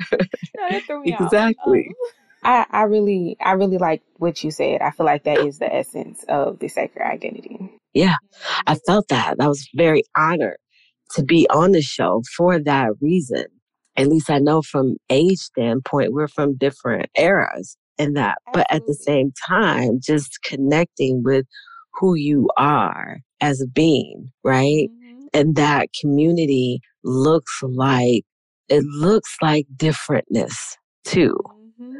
no, 0.55 0.67
exactly. 1.05 1.87
Um, 1.87 2.22
I, 2.43 2.65
I 2.69 2.83
really, 2.83 3.37
I 3.43 3.53
really 3.53 3.77
like 3.77 4.01
what 4.17 4.43
you 4.43 4.51
said. 4.51 4.81
I 4.81 4.91
feel 4.91 5.05
like 5.05 5.23
that 5.23 5.39
is 5.39 5.59
the 5.59 5.73
essence 5.73 6.23
of 6.29 6.59
the 6.59 6.67
sacred 6.67 7.03
identity. 7.03 7.71
Yeah, 7.93 8.15
I 8.67 8.75
felt 8.75 9.07
that. 9.09 9.35
I 9.39 9.47
was 9.47 9.67
very 9.75 10.03
honored 10.15 10.57
to 11.11 11.23
be 11.23 11.47
on 11.49 11.71
the 11.71 11.81
show 11.81 12.23
for 12.35 12.59
that 12.59 12.89
reason. 13.01 13.45
At 13.95 14.07
least 14.07 14.29
I 14.29 14.39
know 14.39 14.61
from 14.61 14.97
age 15.09 15.37
standpoint, 15.37 16.13
we're 16.13 16.27
from 16.27 16.57
different 16.57 17.09
eras 17.17 17.77
in 17.97 18.13
that. 18.13 18.37
Absolutely. 18.47 18.65
But 18.69 18.75
at 18.75 18.87
the 18.87 18.95
same 18.95 19.31
time, 19.47 19.99
just 20.01 20.39
connecting 20.43 21.21
with 21.23 21.45
who 21.99 22.15
you 22.15 22.49
are 22.57 23.19
as 23.39 23.61
a 23.61 23.67
being, 23.67 24.31
right? 24.43 24.89
Mm-hmm. 24.89 25.25
And 25.33 25.55
that 25.55 25.89
community 25.99 26.81
looks 27.03 27.61
like, 27.61 28.23
it 28.69 28.83
looks 28.83 29.35
like 29.41 29.67
differentness 29.75 30.55
too. 31.05 31.37
Mm-hmm. 31.79 31.93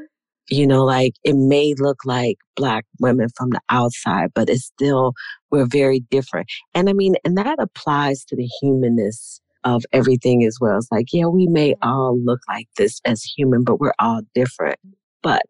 You 0.53 0.67
know, 0.67 0.83
like 0.83 1.13
it 1.23 1.35
may 1.35 1.73
look 1.79 2.05
like 2.05 2.37
black 2.55 2.85
women 2.99 3.27
from 3.35 3.49
the 3.49 3.61
outside, 3.69 4.29
but 4.35 4.49
it's 4.49 4.65
still, 4.65 5.13
we're 5.49 5.65
very 5.65 6.01
different. 6.11 6.47
And 6.75 6.89
I 6.89 6.93
mean, 6.93 7.15
and 7.25 7.35
that 7.39 7.57
applies 7.59 8.23
to 8.25 8.35
the 8.35 8.47
humanness 8.61 9.41
of 9.63 9.83
everything 9.93 10.43
as 10.43 10.59
well. 10.61 10.77
It's 10.77 10.91
like, 10.91 11.07
yeah, 11.11 11.25
we 11.25 11.47
may 11.47 11.73
all 11.81 12.19
look 12.23 12.39
like 12.47 12.67
this 12.77 13.01
as 13.03 13.23
human, 13.23 13.63
but 13.63 13.79
we're 13.79 13.95
all 13.97 14.21
different. 14.35 14.77
But 15.23 15.41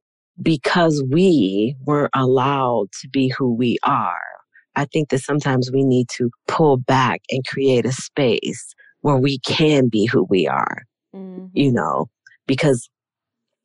because 0.41 1.03
we 1.11 1.75
weren't 1.85 2.11
allowed 2.15 2.87
to 3.01 3.09
be 3.09 3.27
who 3.27 3.53
we 3.53 3.77
are, 3.83 4.21
I 4.77 4.85
think 4.85 5.09
that 5.09 5.19
sometimes 5.19 5.69
we 5.69 5.83
need 5.83 6.07
to 6.15 6.31
pull 6.47 6.77
back 6.77 7.21
and 7.29 7.45
create 7.45 7.85
a 7.85 7.91
space 7.91 8.73
where 9.01 9.17
we 9.17 9.39
can 9.39 9.89
be 9.89 10.05
who 10.05 10.25
we 10.29 10.47
are, 10.47 10.83
mm-hmm. 11.13 11.47
you 11.51 11.73
know, 11.73 12.07
because 12.47 12.89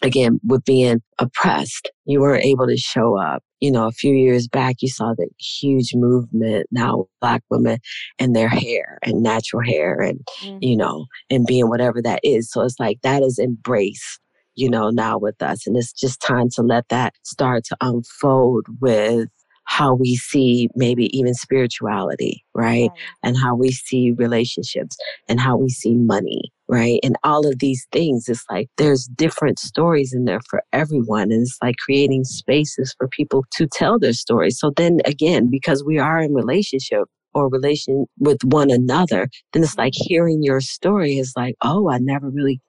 again, 0.03 0.41
with 0.47 0.65
being 0.65 1.01
oppressed, 1.19 1.91
you 2.05 2.21
weren't 2.21 2.45
able 2.45 2.67
to 2.67 2.77
show 2.77 3.19
up. 3.19 3.43
You 3.61 3.73
know, 3.73 3.89
a 3.89 3.93
few 3.93 4.15
years 4.15 4.47
back, 4.47 4.77
you 4.81 4.89
saw 4.89 5.15
the 5.17 5.29
huge 5.39 5.93
movement 5.95 6.67
now, 6.71 7.07
black 7.21 7.43
women 7.51 7.79
and 8.19 8.37
their 8.37 8.49
hair 8.49 8.99
and 9.03 9.23
natural 9.23 9.63
hair 9.65 10.01
and, 10.01 10.21
mm-hmm. 10.41 10.59
you 10.61 10.77
know, 10.77 11.07
and 11.29 11.45
being 11.45 11.69
whatever 11.69 12.01
that 12.03 12.21
is. 12.23 12.51
So 12.53 12.63
it's 12.63 12.79
like 12.79 12.99
that 13.03 13.23
is 13.23 13.39
embraced, 13.39 14.21
you 14.55 14.71
know, 14.71 14.91
now 14.91 15.19
with 15.19 15.43
us. 15.43 15.67
And 15.67 15.77
it's 15.77 15.93
just 15.93 16.21
time 16.21 16.49
to 16.55 16.63
let 16.63 16.89
that 16.91 17.15
start 17.25 17.65
to 17.65 17.77
unfold 17.81 18.67
with 18.81 19.29
how 19.69 19.93
we 19.93 20.17
see 20.17 20.69
maybe 20.75 21.17
even 21.17 21.35
spirituality, 21.35 22.43
right? 22.55 22.89
right? 22.89 22.91
And 23.23 23.37
how 23.37 23.55
we 23.55 23.71
see 23.71 24.13
relationships 24.13 24.97
and 25.29 25.39
how 25.39 25.59
we 25.59 25.69
see 25.69 25.95
money, 25.95 26.51
right? 26.69 26.99
And 27.03 27.17
all 27.23 27.47
of 27.47 27.59
these 27.59 27.87
things, 27.93 28.31
it's 28.31 28.45
like 28.51 28.71
there's 28.79 29.07
different 29.09 29.59
stories 29.59 30.15
in 30.15 30.25
there 30.25 30.41
for 30.49 30.63
everyone. 30.73 31.31
And 31.31 31.43
it's 31.43 31.59
like 31.63 31.77
creating 31.77 32.25
spaces 32.25 32.95
for 32.97 33.09
people 33.09 33.45
to 33.57 33.67
tell 33.67 33.99
their 33.99 34.15
stories. 34.15 34.59
So 34.59 34.73
then 34.75 35.01
again, 35.05 35.51
because 35.51 35.85
we 35.85 35.99
are 35.99 36.21
in 36.21 36.35
relationship, 36.35 37.05
or 37.35 37.51
relation 37.51 38.07
with 38.19 38.43
one 38.45 38.71
another, 38.71 39.29
then 39.53 39.63
it's 39.63 39.77
like 39.77 39.93
mm-hmm. 39.93 40.07
hearing 40.09 40.43
your 40.43 40.63
story 40.63 41.19
is 41.19 41.35
like, 41.37 41.55
oh, 41.63 41.91
I 41.91 41.99
never 41.99 42.31
really 42.31 42.61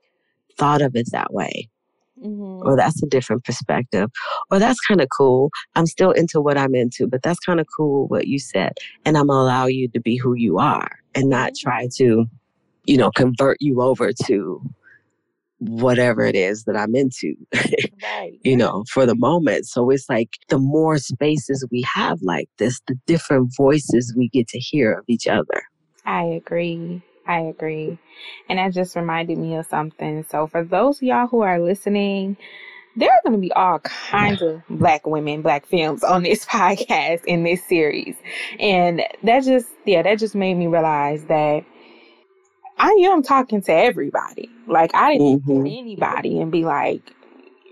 thought 0.57 0.81
of 0.81 0.97
it 0.97 1.07
that 1.13 1.33
way. 1.33 1.69
Mm-hmm. 2.24 2.67
Or 2.67 2.76
that's 2.76 3.01
a 3.01 3.07
different 3.07 3.43
perspective. 3.43 4.09
Or 4.51 4.59
that's 4.59 4.80
kind 4.82 5.01
of 5.01 5.07
cool. 5.15 5.51
I'm 5.76 5.86
still 5.86 6.11
into 6.11 6.41
what 6.41 6.57
I'm 6.57 6.76
into, 6.76 7.07
but 7.07 7.22
that's 7.24 7.39
kind 7.39 7.59
of 7.59 7.67
cool 7.76 8.07
what 8.07 8.28
you 8.28 8.39
said. 8.39 8.74
And 9.05 9.17
I'm 9.17 9.28
gonna 9.28 9.39
allow 9.39 9.65
you 9.67 9.88
to 9.89 9.99
be 9.99 10.17
who 10.17 10.34
you 10.34 10.57
are 10.59 10.89
and 11.15 11.30
not 11.30 11.51
mm-hmm. 11.51 11.70
try 11.70 11.88
to, 11.97 12.26
you 12.86 12.97
know, 12.97 13.11
convert 13.11 13.57
you 13.61 13.82
over 13.82 14.11
to 14.26 14.61
whatever 15.59 16.24
it 16.24 16.36
is 16.36 16.63
that 16.63 16.78
I'm 16.78 16.95
into, 16.95 17.36
right. 18.03 18.39
you 18.43 18.55
know, 18.55 18.86
for 18.91 19.05
the 19.05 19.15
moment. 19.15 19.65
So 19.65 19.89
it's 19.89 20.09
like 20.09 20.30
the 20.47 20.57
more 20.57 20.97
spaces 20.97 21.65
we 21.70 21.86
have 21.93 22.20
like 22.22 22.49
this, 22.57 22.80
the 22.88 22.95
different 23.05 23.53
voices 23.55 24.13
we 24.15 24.30
get 24.30 24.47
to 24.49 24.59
hear 24.59 24.93
of 24.93 25.05
each 25.07 25.28
other. 25.28 25.63
I 26.05 26.24
agree. 26.24 27.01
I 27.30 27.41
agree. 27.41 27.99
And 28.49 28.57
that 28.57 28.73
just 28.73 28.95
reminded 28.95 29.38
me 29.38 29.55
of 29.55 29.67
something. 29.67 30.25
So, 30.30 30.47
for 30.47 30.63
those 30.63 30.97
of 30.97 31.03
y'all 31.03 31.27
who 31.27 31.41
are 31.41 31.59
listening, 31.59 32.38
there 32.95 33.11
are 33.11 33.19
going 33.23 33.39
to 33.39 33.39
be 33.39 33.51
all 33.51 33.77
kinds 33.80 34.41
of 34.41 34.63
black 34.69 35.05
women, 35.05 35.43
black 35.43 35.67
films 35.67 36.03
on 36.03 36.23
this 36.23 36.43
podcast 36.47 37.23
in 37.25 37.43
this 37.43 37.63
series. 37.63 38.15
And 38.59 39.03
that 39.21 39.43
just, 39.43 39.69
yeah, 39.86 40.01
that 40.01 40.17
just 40.17 40.34
made 40.34 40.55
me 40.55 40.65
realize 40.65 41.23
that 41.25 41.63
I 42.80 42.89
am 42.89 43.21
talking 43.21 43.61
to 43.61 43.73
everybody. 43.73 44.49
Like, 44.65 44.95
I 44.95 45.13
didn't 45.13 45.41
mm-hmm. 45.41 45.67
anybody 45.67 46.41
and 46.41 46.51
be 46.51 46.65
like, 46.65 47.13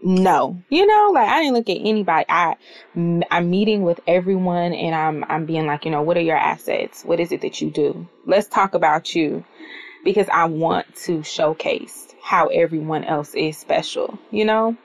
no, 0.04 0.62
you 0.70 0.86
know, 0.86 1.12
like 1.14 1.28
I 1.28 1.42
didn't 1.42 1.56
look 1.56 1.70
at 1.70 1.78
anybody. 1.80 2.26
I, 2.30 2.56
I'm 2.96 3.50
meeting 3.50 3.84
with 3.84 4.00
everyone 4.08 4.74
and 4.74 4.96
I'm, 4.96 5.24
I'm 5.30 5.46
being 5.46 5.66
like, 5.66 5.86
you 5.86 5.92
know, 5.92 6.02
what 6.02 6.18
are 6.18 6.22
your 6.22 6.38
assets? 6.38 7.04
What 7.04 7.20
is 7.20 7.32
it 7.32 7.42
that 7.42 7.62
you 7.62 7.72
do? 7.72 8.08
Let's 8.26 8.48
talk 8.48 8.74
about 8.74 9.16
you 9.16 9.44
because 10.04 10.28
I 10.30 10.46
want 10.46 10.96
to 11.04 11.24
showcase 11.24 12.14
how 12.22 12.48
everyone 12.48 13.04
else 13.04 13.34
is 13.34 13.58
special, 13.58 14.20
you 14.32 14.46
know? 14.46 14.78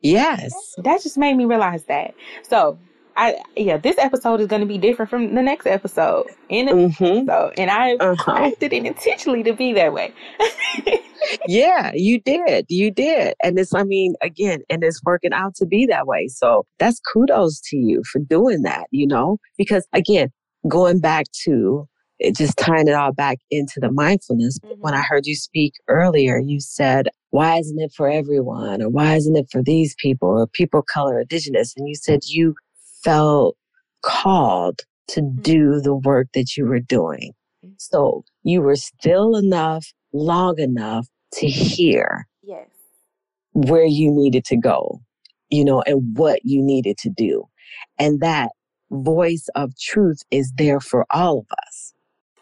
Yes. 0.00 0.74
That 0.78 1.02
just 1.02 1.18
made 1.18 1.34
me 1.34 1.44
realize 1.44 1.84
that. 1.84 2.14
So 2.42 2.78
I 3.16 3.40
yeah, 3.56 3.78
this 3.78 3.96
episode 3.98 4.40
is 4.40 4.46
going 4.46 4.60
to 4.60 4.66
be 4.66 4.78
different 4.78 5.10
from 5.10 5.34
the 5.34 5.42
next 5.42 5.66
episode 5.66 6.26
the 6.48 6.54
mm-hmm. 6.56 7.04
episode, 7.04 7.54
and 7.56 7.70
I 7.70 7.94
uh-huh. 7.94 8.32
acted 8.32 8.72
it 8.72 8.84
intentionally 8.84 9.42
to 9.44 9.52
be 9.52 9.72
that 9.72 9.92
way. 9.92 10.12
yeah, 11.48 11.92
you 11.94 12.20
did, 12.20 12.66
you 12.68 12.90
did, 12.90 13.34
and 13.42 13.58
it's 13.58 13.74
I 13.74 13.84
mean 13.84 14.14
again, 14.22 14.60
and 14.68 14.84
it's 14.84 15.02
working 15.04 15.32
out 15.32 15.54
to 15.56 15.66
be 15.66 15.86
that 15.86 16.06
way. 16.06 16.28
So 16.28 16.66
that's 16.78 17.00
kudos 17.12 17.60
to 17.70 17.76
you 17.76 18.02
for 18.10 18.18
doing 18.18 18.62
that. 18.62 18.86
You 18.90 19.06
know, 19.06 19.38
because 19.56 19.86
again, 19.92 20.30
going 20.68 21.00
back 21.00 21.26
to 21.44 21.88
it 22.18 22.34
just 22.34 22.56
tying 22.56 22.88
it 22.88 22.94
all 22.94 23.12
back 23.12 23.38
into 23.50 23.80
the 23.80 23.90
mindfulness. 23.90 24.58
Mm-hmm. 24.60 24.80
When 24.80 24.94
I 24.94 25.02
heard 25.02 25.26
you 25.26 25.36
speak 25.36 25.74
earlier, 25.88 26.38
you 26.38 26.60
said, 26.60 27.08
why 27.30 27.58
isn't 27.58 27.78
it 27.78 27.92
for 27.94 28.08
everyone? 28.08 28.80
Or 28.80 28.88
why 28.88 29.16
isn't 29.16 29.36
it 29.36 29.48
for 29.50 29.62
these 29.62 29.94
people 29.98 30.28
or 30.30 30.46
people 30.46 30.80
of 30.80 30.86
color, 30.86 31.20
indigenous? 31.20 31.74
And 31.76 31.86
you 31.86 31.94
said 31.94 32.20
you 32.24 32.54
felt 33.02 33.56
called 34.02 34.80
to 35.08 35.20
mm-hmm. 35.20 35.42
do 35.42 35.80
the 35.80 35.94
work 35.94 36.28
that 36.34 36.56
you 36.56 36.66
were 36.66 36.80
doing. 36.80 37.32
Mm-hmm. 37.64 37.74
So 37.78 38.24
you 38.42 38.60
were 38.60 38.76
still 38.76 39.36
enough, 39.36 39.86
long 40.12 40.58
enough 40.58 41.06
to 41.34 41.46
hear 41.46 42.26
yes. 42.42 42.68
where 43.52 43.84
you 43.84 44.10
needed 44.10 44.44
to 44.46 44.56
go, 44.56 45.00
you 45.50 45.64
know, 45.64 45.82
and 45.82 46.16
what 46.16 46.40
you 46.44 46.62
needed 46.62 46.96
to 46.98 47.10
do. 47.10 47.44
And 47.98 48.20
that 48.20 48.50
voice 48.90 49.48
of 49.54 49.76
truth 49.78 50.22
is 50.30 50.52
there 50.56 50.80
for 50.80 51.06
all 51.10 51.40
of 51.40 51.46
us. 51.66 51.92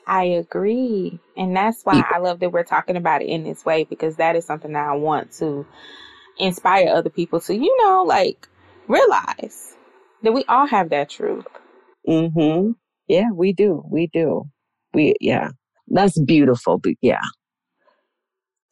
I 0.07 0.25
agree. 0.25 1.19
And 1.37 1.57
that's 1.57 1.83
why 1.83 2.05
I 2.11 2.19
love 2.19 2.41
that 2.41 2.51
we're 2.53 2.63
talking 2.63 2.97
about 2.97 3.23
it 3.23 3.29
in 3.29 3.45
this 3.45 3.65
way 3.65 3.85
because 3.85 4.17
that 4.17 4.37
is 4.37 4.45
something 4.45 4.73
that 4.73 4.87
I 4.87 4.95
want 4.97 5.33
to 5.39 5.67
inspire 6.39 6.89
other 6.89 7.09
people 7.09 7.41
to, 7.41 7.55
you 7.55 7.75
know, 7.83 8.05
like 8.07 8.47
realize 8.87 9.74
that 10.25 10.35
we 10.35 10.45
all 10.49 10.67
have 10.69 10.91
that 10.91 11.11
truth. 11.11 11.47
Mhm. 12.09 12.77
Yeah, 13.09 13.31
we 13.35 13.53
do. 13.55 13.85
We 13.91 14.09
do. 14.09 14.45
We 14.95 15.15
yeah. 15.21 15.51
That's 15.89 16.21
beautiful, 16.21 16.79
but 16.79 16.95
yeah. 17.03 17.21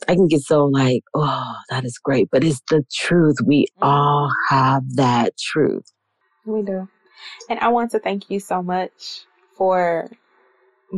I 0.09 0.15
can 0.15 0.29
get 0.29 0.43
so 0.43 0.67
like, 0.67 1.03
oh, 1.15 1.55
that 1.71 1.85
is 1.85 1.99
great, 1.99 2.29
but 2.33 2.45
it's 2.45 2.63
the 2.71 2.85
truth. 2.93 3.37
We 3.47 3.67
all 3.83 4.31
mm-hmm. 4.31 4.55
have 4.55 4.83
that 4.97 5.37
truth. 5.39 5.85
We 6.47 6.63
do. 6.63 6.89
And 7.51 7.61
I 7.61 7.69
want 7.69 7.93
to 7.93 8.01
thank 8.01 8.31
you 8.31 8.41
so 8.41 8.63
much 8.63 9.27
for 9.57 10.11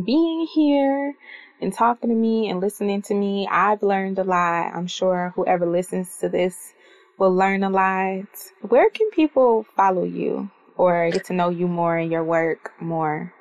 being 0.05 0.47
here 0.53 1.15
and 1.61 1.73
talking 1.73 2.09
to 2.09 2.15
me 2.15 2.49
and 2.49 2.61
listening 2.61 3.01
to 3.03 3.13
me. 3.15 3.47
I've 3.49 3.83
learned 3.83 4.19
a 4.19 4.23
lot. 4.23 4.73
I'm 4.75 4.87
sure 4.87 5.33
whoever 5.35 5.65
listens 5.67 6.17
to 6.19 6.29
this 6.29 6.73
will 7.17 7.33
learn 7.33 7.63
a 7.63 7.69
lot. 7.69 8.25
Where 8.61 8.89
can 8.89 9.09
people 9.11 9.65
follow 9.75 10.03
you 10.03 10.49
or 10.77 11.09
get 11.11 11.25
to 11.25 11.33
know 11.33 11.49
you 11.49 11.67
more 11.67 11.97
and 11.97 12.11
your 12.11 12.23
work 12.23 12.71
more? 12.79 13.33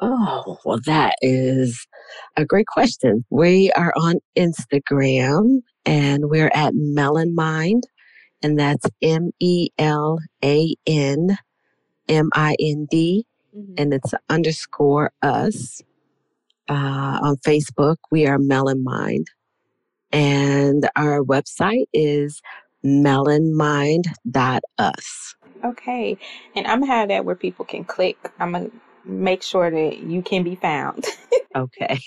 Oh, 0.00 0.58
well, 0.64 0.80
that 0.86 1.16
is 1.20 1.86
a 2.36 2.44
great 2.44 2.66
question. 2.66 3.24
We 3.30 3.70
are 3.72 3.92
on 3.96 4.16
Instagram 4.36 5.60
and 5.84 6.30
we're 6.30 6.50
at 6.54 6.72
Melan 6.74 7.34
Mind, 7.34 7.84
and 8.42 8.58
that's 8.58 8.86
M 9.02 9.30
E 9.40 9.68
L 9.78 10.18
A 10.42 10.74
N 10.86 11.36
M 12.08 12.30
I 12.34 12.56
N 12.58 12.86
D 12.90 13.26
mm-hmm. 13.56 13.74
and 13.76 13.94
it's 13.94 14.14
underscore 14.28 15.12
us. 15.22 15.82
Uh, 16.68 17.18
on 17.22 17.36
Facebook, 17.38 17.96
we 18.12 18.26
are 18.26 18.38
Melan 18.38 18.84
Mind. 18.84 19.26
And 20.12 20.88
our 20.96 21.22
website 21.22 21.84
is 21.92 22.40
melanmind.us. 22.84 25.34
Okay. 25.64 26.18
And 26.54 26.66
I'm 26.66 26.80
gonna 26.80 26.92
have 26.92 27.08
that 27.08 27.24
where 27.24 27.36
people 27.36 27.64
can 27.64 27.84
click. 27.84 28.16
I'm 28.38 28.52
gonna 28.52 28.70
make 29.04 29.42
sure 29.42 29.70
that 29.70 29.98
you 29.98 30.22
can 30.22 30.42
be 30.42 30.56
found. 30.56 31.06
okay. 31.56 31.98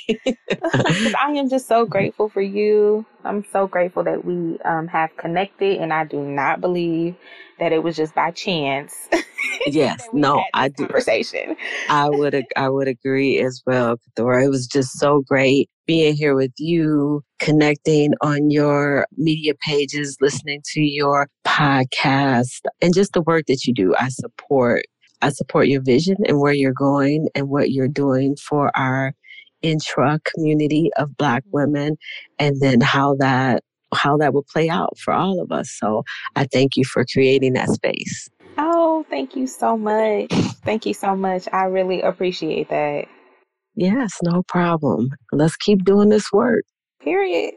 I 0.64 1.34
am 1.36 1.50
just 1.50 1.68
so 1.68 1.86
grateful 1.86 2.30
for 2.30 2.42
you. 2.42 3.06
I'm 3.24 3.46
so 3.52 3.68
grateful 3.68 4.04
that 4.04 4.26
we 4.26 4.58
um, 4.66 4.88
have 4.88 5.16
connected, 5.18 5.80
and 5.80 5.94
I 5.94 6.06
do 6.06 6.22
not 6.22 6.62
believe 6.62 7.16
that 7.60 7.72
it 7.72 7.84
was 7.84 7.96
just 7.96 8.16
by 8.16 8.32
chance. 8.32 8.94
yes, 9.68 10.08
no, 10.14 10.44
I 10.54 10.70
do. 10.70 10.88
Conversation. 10.88 11.56
I 11.90 12.10
would 12.10 12.44
I 12.56 12.70
would 12.70 12.88
agree 12.88 13.40
as 13.40 13.62
well, 13.66 13.98
Thora. 14.16 14.46
It 14.46 14.50
was 14.50 14.68
just 14.68 15.00
so 15.00 15.24
great 15.28 15.70
being 15.86 16.16
here 16.16 16.36
with 16.36 16.54
you, 16.58 17.24
connecting 17.40 18.14
on 18.22 18.50
your 18.50 19.06
media 19.18 19.54
pages, 19.66 20.18
listening 20.22 20.62
to 20.74 20.82
your 20.82 21.28
podcast, 21.46 22.62
and 22.82 22.94
just 22.94 23.14
the 23.14 23.22
work 23.22 23.46
that 23.48 23.66
you 23.66 23.74
do. 23.74 23.96
I 23.98 24.10
support 24.10 24.86
I 25.22 25.30
support 25.30 25.70
your 25.70 25.82
vision 25.82 26.18
and 26.28 26.42
where 26.42 26.52
you're 26.52 26.74
going 26.74 27.30
and 27.34 27.48
what 27.48 27.72
you're 27.72 27.88
doing 27.88 28.36
for 28.36 28.76
our 28.76 29.14
intra 29.62 30.20
community 30.26 30.92
of 30.98 31.16
black 31.16 31.44
mm-hmm. 31.44 31.58
women 31.58 31.98
and 32.40 32.60
then 32.60 32.82
how 32.82 33.16
that 33.16 33.64
how 33.96 34.18
that 34.18 34.34
will 34.34 34.46
play 34.52 34.70
out 34.70 34.98
for 34.98 35.14
all 35.14 35.40
of 35.40 35.52
us. 35.52 35.70
So 35.80 36.04
I 36.36 36.46
thank 36.46 36.76
you 36.76 36.84
for 36.84 37.06
creating 37.06 37.54
that 37.54 37.70
space. 37.70 38.30
Oh, 38.58 39.06
thank 39.10 39.36
you 39.36 39.48
so 39.48 39.78
much. 39.78 40.32
Thank 40.66 40.86
you 40.86 40.94
so 40.94 41.16
much. 41.16 41.48
I 41.54 41.66
really 41.66 42.02
appreciate 42.02 42.70
that. 42.70 43.08
Yes, 43.76 44.20
no 44.24 44.44
problem. 44.48 45.10
Let's 45.32 45.56
keep 45.56 45.84
doing 45.84 46.10
this 46.10 46.32
work. 46.32 46.64
Period. 47.02 47.56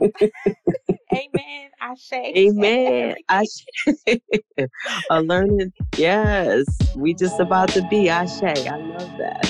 Amen. 0.00 1.70
I 1.80 1.94
say. 1.96 2.32
Amen. 2.36 3.16
Ashe. 3.28 3.64
A 5.10 5.22
learning. 5.22 5.72
Yes. 5.96 6.64
We 6.96 7.14
just 7.14 7.38
about 7.38 7.68
to 7.70 7.86
be 7.88 8.10
I 8.10 8.26
say. 8.26 8.66
I 8.66 8.76
love 8.76 9.18
that. 9.18 9.46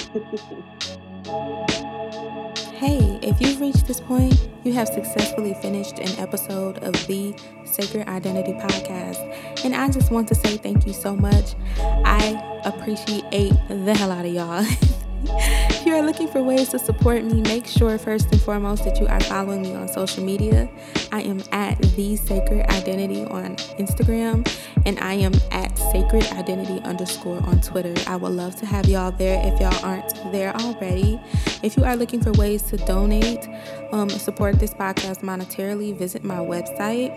hey, 2.75 3.19
if 3.23 3.41
you've 3.41 3.61
reached 3.61 3.87
this 3.87 4.01
point, 4.01 4.49
you 4.65 4.73
have 4.73 4.89
successfully 4.89 5.55
finished 5.55 5.99
an 5.99 6.19
episode 6.19 6.79
of 6.79 6.93
the 7.07 7.35
Sacred 7.65 8.09
Identity 8.09 8.53
Podcast. 8.55 9.65
And 9.65 9.75
I 9.75 9.89
just 9.89 10.11
want 10.11 10.29
to 10.29 10.35
say 10.35 10.57
thank 10.57 10.87
you 10.87 10.93
so 10.93 11.15
much. 11.15 11.55
I 11.79 12.61
appreciate 12.65 13.55
the 13.69 13.95
hell 13.95 14.11
out 14.11 14.27
of 14.27 14.33
y'all. 14.33 14.67
if 15.25 15.87
you 15.87 15.95
are 15.95 16.03
looking 16.03 16.29
for 16.29 16.43
ways 16.43 16.69
to 16.71 16.79
support 16.79 17.25
me, 17.25 17.41
make 17.43 17.67
sure 17.67 17.97
first 17.99 18.31
and 18.33 18.41
foremost 18.41 18.85
that 18.85 19.01
you 19.01 19.07
are 19.07 19.21
following 19.21 19.63
me 19.63 19.75
on 19.75 19.89
social 19.89 20.25
media. 20.25 20.69
I 21.13 21.23
am 21.23 21.43
at 21.53 21.81
the 21.97 22.17
Sacred 22.17 22.67
Identity 22.71 23.25
on 23.25 23.57
Instagram, 23.79 24.49
and 24.87 24.99
I 25.01 25.15
am 25.15 25.33
at 25.51 25.77
Sacred 25.77 26.25
Identity 26.33 26.81
underscore 26.85 27.43
on 27.45 27.61
Twitter. 27.61 27.95
I 28.07 28.17
would 28.17 28.33
love 28.33 28.57
to 28.57 28.67
have 28.67 28.87
y'all 28.87 29.13
there 29.13 29.41
if 29.45 29.61
y'all 29.61 29.85
aren't 29.85 30.15
there 30.33 30.55
already. 30.57 31.21
If 31.63 31.77
you 31.77 31.85
are 31.85 31.97
looking 31.97 32.21
for 32.21 32.33
ways 32.33 32.63
to 32.65 32.77
donate, 32.79 33.49
um, 33.93 34.09
support 34.09 34.59
this 34.59 34.75
podcast 34.75 35.23
monetarily, 35.23 35.97
visit 35.97 36.25
my 36.25 36.39
website 36.39 37.11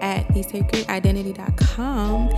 at 0.00 0.28
thesacredidentity.com 0.28 2.28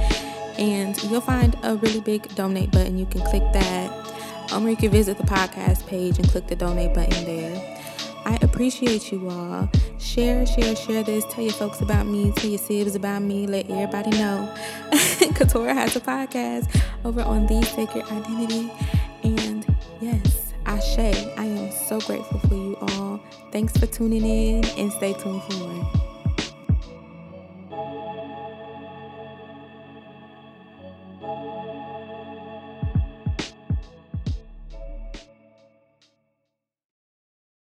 and 0.59 1.03
you'll 1.05 1.21
find 1.21 1.57
a 1.63 1.77
really 1.77 2.01
big 2.01 2.23
donate 2.35 2.71
button. 2.71 2.99
You 2.99 3.07
can 3.07 3.23
click 3.23 3.43
that 3.53 4.10
um, 4.53 4.67
or 4.67 4.71
you 4.71 4.77
can 4.77 4.91
visit 4.91 5.17
the 5.17 5.25
podcast 5.25 5.87
page 5.87 6.19
and 6.19 6.29
click 6.29 6.47
the 6.47 6.57
donate 6.57 6.95
button 6.95 7.25
there. 7.25 7.77
I 8.25 8.39
appreciate 8.43 9.11
you 9.11 9.29
all. 9.29 9.69
Share, 9.99 10.45
share, 10.47 10.77
share 10.77 11.03
this. 11.03 11.25
Tell 11.31 11.45
your 11.45 11.53
folks 11.53 11.81
about 11.81 12.07
me. 12.07 12.33
Tell 12.33 12.51
your 12.51 12.59
sibs 12.59 12.95
about 12.95 13.23
me. 13.23 13.47
Let 13.47 13.71
everybody 13.71 14.11
know. 14.11 14.55
Katora 14.91 15.75
has 15.75 15.97
a 15.97 16.01
podcast 16.01 16.83
over 17.05 17.23
on 17.23 17.47
The 17.47 17.63
Sacred 17.63 18.05
Identity. 18.05 18.71
And 19.23 19.67
yes, 20.01 20.53
Ashe, 20.67 20.99
I 20.99 21.45
am 21.45 21.73
so 21.73 22.01
grateful 22.01 22.39
for 22.41 22.55
you 22.55 22.77
all. 22.81 23.21
Thanks 23.53 23.77
for 23.77 23.87
tuning 23.87 24.25
in 24.25 24.65
and 24.79 24.93
stay 24.93 25.15
tuned 25.15 25.43
for 25.45 25.55
more. 25.55 26.10